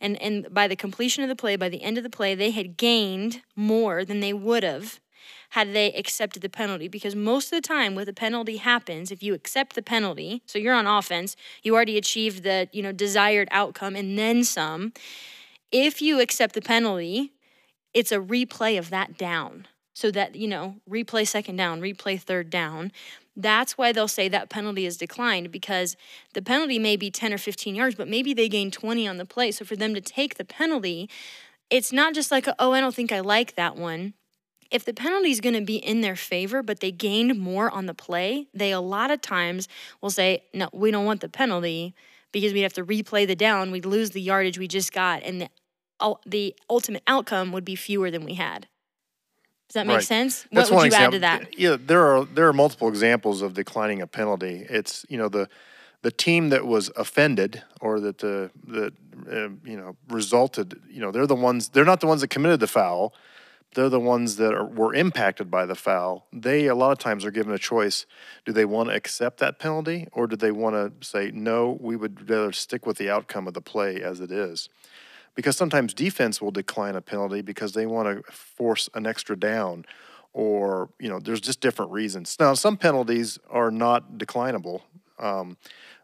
And, 0.00 0.20
and 0.20 0.52
by 0.52 0.68
the 0.68 0.76
completion 0.76 1.22
of 1.22 1.28
the 1.28 1.36
play, 1.36 1.56
by 1.56 1.68
the 1.68 1.82
end 1.82 1.96
of 1.96 2.04
the 2.04 2.10
play, 2.10 2.34
they 2.34 2.50
had 2.50 2.76
gained 2.76 3.42
more 3.54 4.04
than 4.04 4.20
they 4.20 4.32
would 4.32 4.62
have 4.62 5.00
had 5.56 5.72
they 5.72 5.90
accepted 5.94 6.42
the 6.42 6.50
penalty. 6.50 6.86
Because 6.86 7.16
most 7.16 7.46
of 7.46 7.62
the 7.62 7.66
time 7.66 7.94
what 7.94 8.04
the 8.04 8.12
penalty 8.12 8.58
happens 8.58 9.10
if 9.10 9.22
you 9.22 9.32
accept 9.32 9.74
the 9.74 9.80
penalty 9.80 10.42
so 10.44 10.58
you're 10.58 10.74
on 10.74 10.86
offense 10.86 11.34
you 11.62 11.74
already 11.74 11.96
achieved 11.96 12.42
the 12.42 12.68
you 12.72 12.82
know 12.82 12.92
desired 12.92 13.48
outcome 13.50 13.96
and 13.96 14.18
then 14.18 14.44
some. 14.44 14.92
If 15.72 16.02
you 16.02 16.20
accept 16.20 16.54
the 16.54 16.60
penalty 16.60 17.32
it's 17.94 18.12
a 18.12 18.18
replay 18.18 18.78
of 18.78 18.90
that 18.90 19.16
down. 19.16 19.66
So 19.94 20.10
that 20.10 20.36
you 20.36 20.46
know 20.46 20.76
replay 20.88 21.26
second 21.26 21.56
down 21.56 21.80
replay 21.80 22.20
third 22.20 22.50
down. 22.50 22.92
That's 23.34 23.78
why 23.78 23.92
they'll 23.92 24.08
say 24.08 24.28
that 24.28 24.50
penalty 24.50 24.84
is 24.84 24.98
declined 24.98 25.50
because 25.50 25.96
the 26.34 26.42
penalty 26.42 26.78
may 26.78 26.96
be 26.96 27.10
10 27.10 27.32
or 27.32 27.38
15 27.38 27.74
yards 27.74 27.94
but 27.94 28.08
maybe 28.08 28.34
they 28.34 28.50
gain 28.50 28.70
20 28.70 29.08
on 29.08 29.16
the 29.16 29.24
play. 29.24 29.52
So 29.52 29.64
for 29.64 29.76
them 29.76 29.94
to 29.94 30.02
take 30.02 30.34
the 30.34 30.44
penalty 30.44 31.08
it's 31.70 31.92
not 31.92 32.14
just 32.14 32.30
like 32.30 32.46
oh 32.58 32.72
i 32.72 32.80
don't 32.80 32.94
think 32.94 33.10
i 33.10 33.20
like 33.20 33.54
that 33.56 33.74
one 33.74 34.12
if 34.70 34.84
the 34.84 34.92
penalty 34.94 35.30
is 35.30 35.40
going 35.40 35.54
to 35.54 35.60
be 35.60 35.76
in 35.76 36.00
their 36.00 36.16
favor, 36.16 36.62
but 36.62 36.80
they 36.80 36.90
gained 36.90 37.38
more 37.38 37.70
on 37.70 37.86
the 37.86 37.94
play, 37.94 38.46
they 38.54 38.72
a 38.72 38.80
lot 38.80 39.10
of 39.10 39.20
times 39.20 39.68
will 40.00 40.10
say, 40.10 40.42
no, 40.52 40.68
we 40.72 40.90
don't 40.90 41.04
want 41.04 41.20
the 41.20 41.28
penalty 41.28 41.94
because 42.32 42.52
we'd 42.52 42.62
have 42.62 42.72
to 42.74 42.84
replay 42.84 43.26
the 43.26 43.36
down. 43.36 43.70
We'd 43.70 43.86
lose 43.86 44.10
the 44.10 44.20
yardage 44.20 44.58
we 44.58 44.68
just 44.68 44.92
got, 44.92 45.22
and 45.22 45.42
the, 45.42 46.14
the 46.26 46.54
ultimate 46.68 47.02
outcome 47.06 47.52
would 47.52 47.64
be 47.64 47.76
fewer 47.76 48.10
than 48.10 48.24
we 48.24 48.34
had. 48.34 48.66
Does 49.68 49.74
that 49.74 49.86
make 49.86 49.96
Right. 49.96 50.04
sense? 50.04 50.46
That's 50.52 50.70
what 50.70 50.82
would 50.82 50.92
you 50.92 50.96
add 50.96 51.12
example. 51.12 51.12
to 51.12 51.18
that? 51.20 51.58
Yeah, 51.58 51.76
there 51.78 52.06
are 52.06 52.24
there 52.24 52.46
are 52.46 52.52
multiple 52.52 52.88
examples 52.88 53.42
of 53.42 53.54
declining 53.54 54.00
a 54.00 54.06
penalty. 54.06 54.64
It's 54.68 55.04
you 55.08 55.18
know 55.18 55.28
the 55.28 55.48
the 56.02 56.12
team 56.12 56.50
that 56.50 56.66
was 56.66 56.90
offended 56.94 57.62
or 57.80 57.98
that 57.98 58.18
the 58.18 58.50
that 58.68 58.92
uh, 59.28 59.48
you 59.68 59.76
know 59.76 59.96
resulted. 60.08 60.80
You 60.88 61.00
know 61.00 61.10
they're 61.10 61.26
the 61.26 61.34
ones. 61.34 61.70
They're 61.70 61.84
not 61.84 62.00
the 62.00 62.06
ones 62.06 62.20
that 62.20 62.28
committed 62.28 62.60
the 62.60 62.68
foul. 62.68 63.12
They're 63.76 63.88
the 63.88 64.00
ones 64.00 64.36
that 64.36 64.52
are, 64.52 64.64
were 64.64 64.94
impacted 64.94 65.50
by 65.50 65.66
the 65.66 65.74
foul. 65.74 66.26
They 66.32 66.66
a 66.66 66.74
lot 66.74 66.92
of 66.92 66.98
times 66.98 67.24
are 67.24 67.30
given 67.30 67.52
a 67.52 67.58
choice: 67.58 68.06
do 68.44 68.52
they 68.52 68.64
want 68.64 68.88
to 68.88 68.94
accept 68.94 69.38
that 69.38 69.58
penalty 69.58 70.08
or 70.12 70.26
do 70.26 70.34
they 70.34 70.50
want 70.50 70.74
to 70.74 71.06
say 71.06 71.30
no? 71.32 71.78
We 71.80 71.94
would 71.94 72.28
rather 72.28 72.52
stick 72.52 72.86
with 72.86 72.96
the 72.96 73.10
outcome 73.10 73.46
of 73.46 73.54
the 73.54 73.60
play 73.60 74.02
as 74.02 74.20
it 74.20 74.32
is 74.32 74.68
because 75.36 75.56
sometimes 75.56 75.94
defense 75.94 76.40
will 76.40 76.50
decline 76.50 76.96
a 76.96 77.00
penalty 77.00 77.42
because 77.42 77.72
they 77.72 77.86
want 77.86 78.08
to 78.08 78.32
force 78.32 78.88
an 78.94 79.06
extra 79.06 79.38
down 79.38 79.84
or 80.32 80.88
you 80.98 81.08
know 81.08 81.20
there's 81.20 81.40
just 81.40 81.60
different 81.60 81.92
reasons 81.92 82.36
now 82.40 82.54
some 82.54 82.76
penalties 82.76 83.38
are 83.48 83.70
not 83.70 84.18
declinable 84.18 84.80
um, 85.20 85.56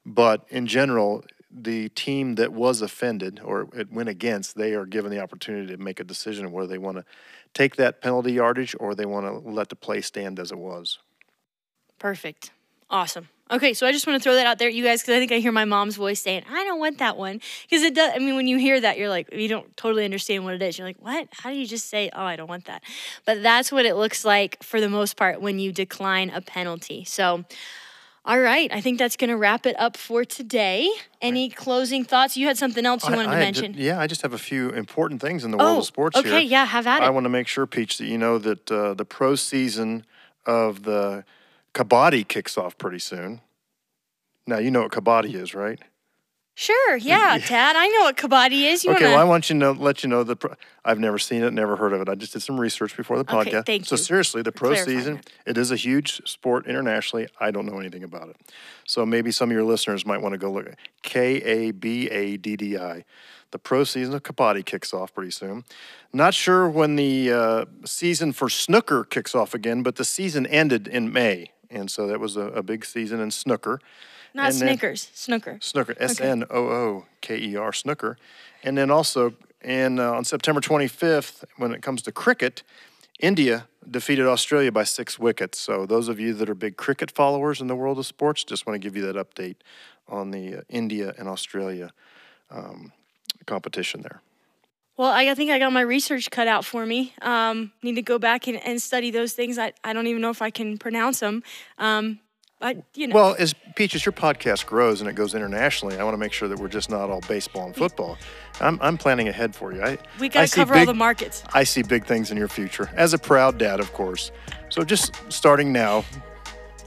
but 0.07 0.47
in 0.51 0.66
general 0.66 1.25
the 1.55 1.89
team 1.91 2.37
that 2.37 2.53
was 2.53 2.81
offended 2.81 3.41
or 3.45 3.68
it 3.75 3.93
went 3.93 4.09
against 4.09 4.57
they 4.57 4.75
are 4.75 4.87
given 4.87 5.11
the 5.11 5.20
opportunity 5.20 5.66
to 5.75 5.83
make 5.83 5.99
a 5.99 6.05
decision 6.05 6.51
whether 6.53 6.68
they 6.68 6.79
want 6.79 6.97
to 6.97 7.05
take 7.55 7.76
that 7.76 8.00
penalty 8.00 8.32
yardage 8.32 8.74
or 8.80 8.94
they 8.94 9.07
want 9.07 9.26
to 9.26 9.50
let 9.50 9.68
the 9.68 9.76
play 9.76 10.00
stand 10.00 10.38
as 10.38 10.53
it 10.53 10.59
was 10.59 10.98
Perfect. 11.98 12.50
Awesome. 12.90 13.28
Okay, 13.48 13.74
so 13.74 13.86
I 13.86 13.92
just 13.92 14.09
want 14.09 14.20
to 14.20 14.22
throw 14.24 14.34
that 14.34 14.46
out 14.46 14.59
there, 14.59 14.68
you 14.68 14.82
guys, 14.82 15.03
because 15.03 15.14
I 15.14 15.18
think 15.20 15.30
I 15.30 15.38
hear 15.38 15.53
my 15.53 15.64
mom's 15.64 15.94
voice 15.94 16.20
saying, 16.20 16.42
"I 16.50 16.64
don't 16.64 16.80
want 16.80 16.98
that 16.98 17.16
one," 17.16 17.40
because 17.62 17.84
it 17.84 17.94
does. 17.94 18.12
I 18.12 18.18
mean, 18.18 18.34
when 18.34 18.48
you 18.48 18.59
hear 18.59 18.80
that, 18.80 18.98
you're 18.98 19.09
like, 19.09 19.32
you 19.32 19.46
don't 19.46 19.76
totally 19.76 20.05
understand 20.05 20.44
what 20.44 20.55
it 20.55 20.62
is. 20.62 20.78
You're 20.78 20.88
like, 20.88 21.00
"What? 21.00 21.28
How 21.30 21.50
do 21.50 21.57
you 21.57 21.66
just 21.66 21.88
say, 21.88 22.11
oh, 22.12 22.24
I 22.24 22.34
don't 22.34 22.48
want 22.48 22.64
that?" 22.64 22.82
But 23.24 23.42
that's 23.42 23.70
what 23.70 23.86
it 23.86 23.94
looks 23.94 24.24
like 24.24 24.61
for 24.64 24.80
the 24.80 24.88
most 24.88 25.16
part 25.16 25.40
when 25.40 25.61
you 25.61 25.70
decline 25.70 26.30
a 26.30 26.40
penalty. 26.40 27.05
So. 27.05 27.44
All 28.25 28.39
right, 28.39 28.70
I 28.73 28.81
think 28.81 28.99
that's 29.01 29.16
going 29.16 29.31
to 29.31 29.37
wrap 29.37 29.66
it 29.66 29.75
up 29.81 29.97
for 29.97 30.25
today. 30.25 30.89
Any 31.20 31.51
closing 31.51 32.05
thoughts? 32.05 32.37
You 32.37 32.47
had 32.47 32.57
something 32.57 32.87
else 32.87 33.03
you 33.07 33.12
I- 33.12 33.16
wanted 33.16 33.31
I 33.31 33.39
to 33.41 33.45
had 33.47 33.55
ju- 33.55 33.62
mention. 33.62 33.83
yeah 33.83 33.99
i 34.01 34.07
just 34.07 34.23
have 34.23 34.33
a 34.33 34.39
few 34.39 34.70
important 34.70 35.20
things 35.20 35.45
in 35.45 35.51
the 35.51 35.57
world 35.57 35.77
oh, 35.77 35.79
of 35.81 35.87
sports 35.87 36.16
okay, 36.16 36.29
here 36.31 36.39
yeah, 36.41 36.64
have 36.64 36.87
at 36.87 37.03
it. 37.03 37.07
I 37.07 37.11
want 37.11 37.25
to 37.25 37.31
make 37.31 37.49
sure, 37.49 37.66
Peach, 37.66 37.99
that 37.99 38.07
you 38.07 38.18
know 38.18 38.39
that 38.39 38.70
uh, 38.70 38.95
the 38.95 39.05
pro 39.05 39.35
season 39.35 40.05
of 40.47 40.85
the 40.85 41.25
kabaddi 41.75 42.27
kicks 42.27 42.57
off 42.57 42.79
pretty 42.79 43.01
soon. 43.01 43.41
Now 44.47 44.59
you 44.59 44.70
know 44.70 44.83
what 44.83 44.93
kabaddi 44.93 45.35
is, 45.35 45.55
right? 45.55 45.81
Sure, 46.55 46.96
yeah, 46.98 47.38
Dad, 47.38 47.76
I 47.76 47.88
know 47.88 48.00
what 48.03 48.16
kabaddi 48.16 48.64
is. 48.70 48.84
You 48.84 48.90
know, 48.90 48.96
okay, 48.96 49.05
wanna, 49.07 49.16
well, 49.16 49.26
I 49.26 49.28
want 49.28 49.48
you 49.48 49.55
to 49.55 49.59
know, 49.59 49.72
let 49.72 50.03
you 50.03 50.09
know 50.09 50.22
the. 50.22 50.36
Pro- 50.36 50.55
I've 50.84 50.98
never 50.98 51.18
seen 51.18 51.42
it, 51.42 51.53
never 51.53 51.76
heard 51.76 51.92
of 51.92 52.00
it. 52.03 52.09
I 52.09 52.14
just 52.14 52.32
did 52.34 52.42
some 52.42 52.61
research 52.61 52.96
before 52.96 53.16
the 53.22 53.34
Okay, 53.34 53.50
podcast. 53.50 53.66
thank 53.66 53.86
so 53.86 53.94
you 53.94 54.03
seriously, 54.03 54.42
the 54.42 54.53
pro 54.53 54.74
season, 54.74 55.16
that. 55.16 55.30
it 55.46 55.59
is 55.59 55.70
a 55.70 55.76
huge 55.76 56.20
sport 56.28 56.66
internationally. 56.66 57.26
I 57.40 57.50
don't 57.53 57.64
know 57.66 57.78
anything 57.78 58.05
about 58.05 58.28
it, 58.28 58.36
so 58.86 59.07
maybe 59.07 59.30
some 59.32 59.48
of 59.50 59.55
your 59.55 59.64
listeners 59.64 60.05
might 60.05 60.20
want 60.20 60.34
to 60.34 60.38
go 60.38 60.53
look 60.53 60.66
at 60.66 60.76
K 61.03 61.36
A 61.36 61.70
B 61.70 62.09
A 62.11 62.36
D 62.36 62.57
D 62.57 62.76
I. 62.76 63.05
The 63.53 63.59
pro 63.59 63.84
season 63.84 64.14
of 64.14 64.22
kabaddi 64.22 64.64
kicks 64.64 64.94
off 64.94 65.14
pretty 65.14 65.30
soon. 65.30 65.64
Not 66.12 66.32
sure 66.34 66.68
when 66.68 66.96
the 66.96 67.30
uh, 67.32 67.64
season 67.84 68.32
for 68.32 68.48
snooker 68.48 69.05
kicks 69.05 69.34
off 69.34 69.53
again, 69.55 69.82
but 69.82 69.96
the 69.96 70.05
season 70.07 70.46
ended 70.46 70.86
in 70.88 71.12
May, 71.12 71.50
and 71.70 71.90
so 71.90 72.07
that 72.07 72.18
was 72.20 72.36
a, 72.36 72.42
a 72.48 72.62
big 72.62 72.84
season 72.84 73.20
in 73.20 73.30
snooker. 73.30 73.78
Not 74.35 74.53
and 74.53 74.55
then- 74.55 74.68
Snickers, 74.68 75.11
snooker. 75.14 75.59
Snooker, 75.61 75.95
S 75.99 76.20
N 76.20 76.45
O 76.51 76.68
O 76.68 77.07
K 77.20 77.39
E 77.39 77.57
R, 77.57 77.72
snooker. 77.72 78.16
And 78.62 78.76
then 78.78 78.91
also, 78.91 79.35
in, 79.62 79.99
uh, 79.99 80.12
on 80.12 80.24
September 80.24 80.61
25th, 80.61 81.45
when 81.57 81.72
it 81.72 81.83
comes 81.83 82.03
to 82.03 82.12
cricket, 82.12 82.62
India 83.20 83.68
defeated 83.89 84.26
Australia 84.26 84.70
by 84.72 84.85
six 84.85 85.18
wickets. 85.18 85.59
So, 85.59 85.87
those 85.87 86.09
of 86.09 86.18
you 86.20 86.35
that 86.35 86.49
are 86.49 86.55
big 86.55 86.76
cricket 86.76 87.11
followers 87.11 87.61
in 87.61 87.66
the 87.66 87.76
world 87.76 87.99
of 87.99 88.07
sports, 88.07 88.45
just 88.45 88.66
want 88.66 88.74
to 88.74 88.78
give 88.78 88.97
you 88.97 89.11
that 89.12 89.16
update 89.16 89.57
on 90.09 90.30
the 90.30 90.57
uh, 90.57 90.61
India 90.68 91.14
and 91.18 91.28
Australia 91.28 91.93
um, 92.51 92.93
competition 93.47 94.03
there. 94.03 94.20
Well, 94.97 95.11
I 95.11 95.35
think 95.35 95.51
I 95.51 95.59
got 95.59 95.72
my 95.72 95.80
research 95.80 96.30
cut 96.30 96.47
out 96.47 96.64
for 96.64 96.85
me. 96.85 97.14
Um, 97.22 97.72
need 97.83 97.95
to 97.95 98.03
go 98.03 98.18
back 98.18 98.47
and, 98.47 98.62
and 98.62 98.80
study 98.80 99.11
those 99.11 99.33
things. 99.33 99.59
I, 99.59 99.72
I 99.83 99.93
don't 99.93 100.07
even 100.07 100.20
know 100.20 100.30
if 100.30 100.43
I 100.43 100.51
can 100.51 100.76
pronounce 100.76 101.20
them. 101.20 101.43
Um, 101.78 102.20
you 102.95 103.09
know. 103.09 103.15
Well, 103.15 103.37
as 103.39 103.55
Peach, 103.75 103.95
as 103.95 104.05
your 104.05 104.13
podcast 104.13 104.67
grows 104.67 105.01
and 105.01 105.09
it 105.09 105.15
goes 105.15 105.35
internationally, 105.35 105.99
I 105.99 106.05
want 106.05 106.15
to 106.15 106.19
make 106.19 106.33
sure 106.33 106.49
that 106.49 106.59
we're 106.59 106.69
just 106.69 106.91
not 106.91 107.11
all 107.11 107.21
baseball 107.29 107.67
and 107.67 107.75
football. 107.75 108.19
I'm, 108.61 108.79
I'm 108.81 108.99
planning 108.99 109.29
ahead 109.29 109.55
for 109.55 109.73
you. 109.73 109.83
I, 109.83 109.99
we 110.21 110.29
got 110.29 110.47
to 110.47 110.55
cover 110.55 110.75
all 110.75 110.87
the 110.87 110.95
markets. 110.95 111.43
I 111.53 111.65
see 111.65 111.83
big 111.83 112.05
things 112.05 112.31
in 112.31 112.37
your 112.37 112.49
future 112.49 112.91
as 112.95 113.15
a 113.15 113.19
proud 113.19 113.59
dad, 113.59 113.81
of 113.81 113.93
course. 113.93 114.31
So 114.69 114.85
just 114.85 115.15
starting 115.29 115.73
now. 115.73 116.05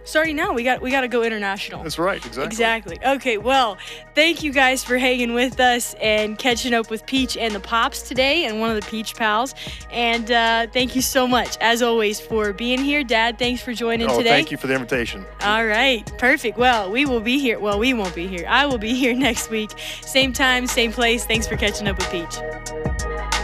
Starting 0.05 0.35
now, 0.35 0.53
we 0.53 0.63
got 0.63 0.81
we 0.81 0.91
got 0.91 1.01
to 1.01 1.07
go 1.07 1.23
international. 1.23 1.81
That's 1.83 1.97
right, 1.97 2.23
exactly. 2.23 2.45
Exactly. 2.45 2.99
Okay, 3.05 3.37
well, 3.37 3.77
thank 4.13 4.43
you 4.43 4.53
guys 4.53 4.83
for 4.83 4.97
hanging 4.97 5.33
with 5.33 5.59
us 5.59 5.95
and 5.95 6.37
catching 6.37 6.73
up 6.75 6.89
with 6.91 7.05
Peach 7.07 7.35
and 7.35 7.53
the 7.55 7.59
Pops 7.59 8.03
today 8.03 8.45
and 8.45 8.59
one 8.59 8.69
of 8.69 8.75
the 8.81 8.87
Peach 8.89 9.15
Pals. 9.15 9.55
And 9.89 10.29
uh, 10.31 10.67
thank 10.71 10.95
you 10.95 11.01
so 11.01 11.27
much, 11.27 11.57
as 11.59 11.81
always, 11.81 12.19
for 12.19 12.53
being 12.53 12.79
here. 12.79 13.03
Dad, 13.03 13.39
thanks 13.39 13.61
for 13.63 13.73
joining 13.73 14.07
Oh, 14.09 14.17
today. 14.17 14.29
thank 14.29 14.51
you 14.51 14.57
for 14.57 14.67
the 14.67 14.75
invitation. 14.75 15.25
All 15.41 15.65
right, 15.65 16.05
perfect. 16.19 16.57
Well, 16.57 16.91
we 16.91 17.05
will 17.05 17.19
be 17.19 17.39
here. 17.39 17.59
Well, 17.59 17.79
we 17.79 17.93
won't 17.93 18.13
be 18.15 18.27
here. 18.27 18.45
I 18.47 18.67
will 18.67 18.77
be 18.77 18.93
here 18.93 19.13
next 19.17 19.49
week. 19.49 19.71
Same 20.01 20.31
time, 20.33 20.67
same 20.67 20.91
place. 20.93 21.25
Thanks 21.25 21.47
for 21.47 21.57
catching 21.57 21.87
up 21.87 21.97
with 21.97 22.11
Peach. 22.11 23.34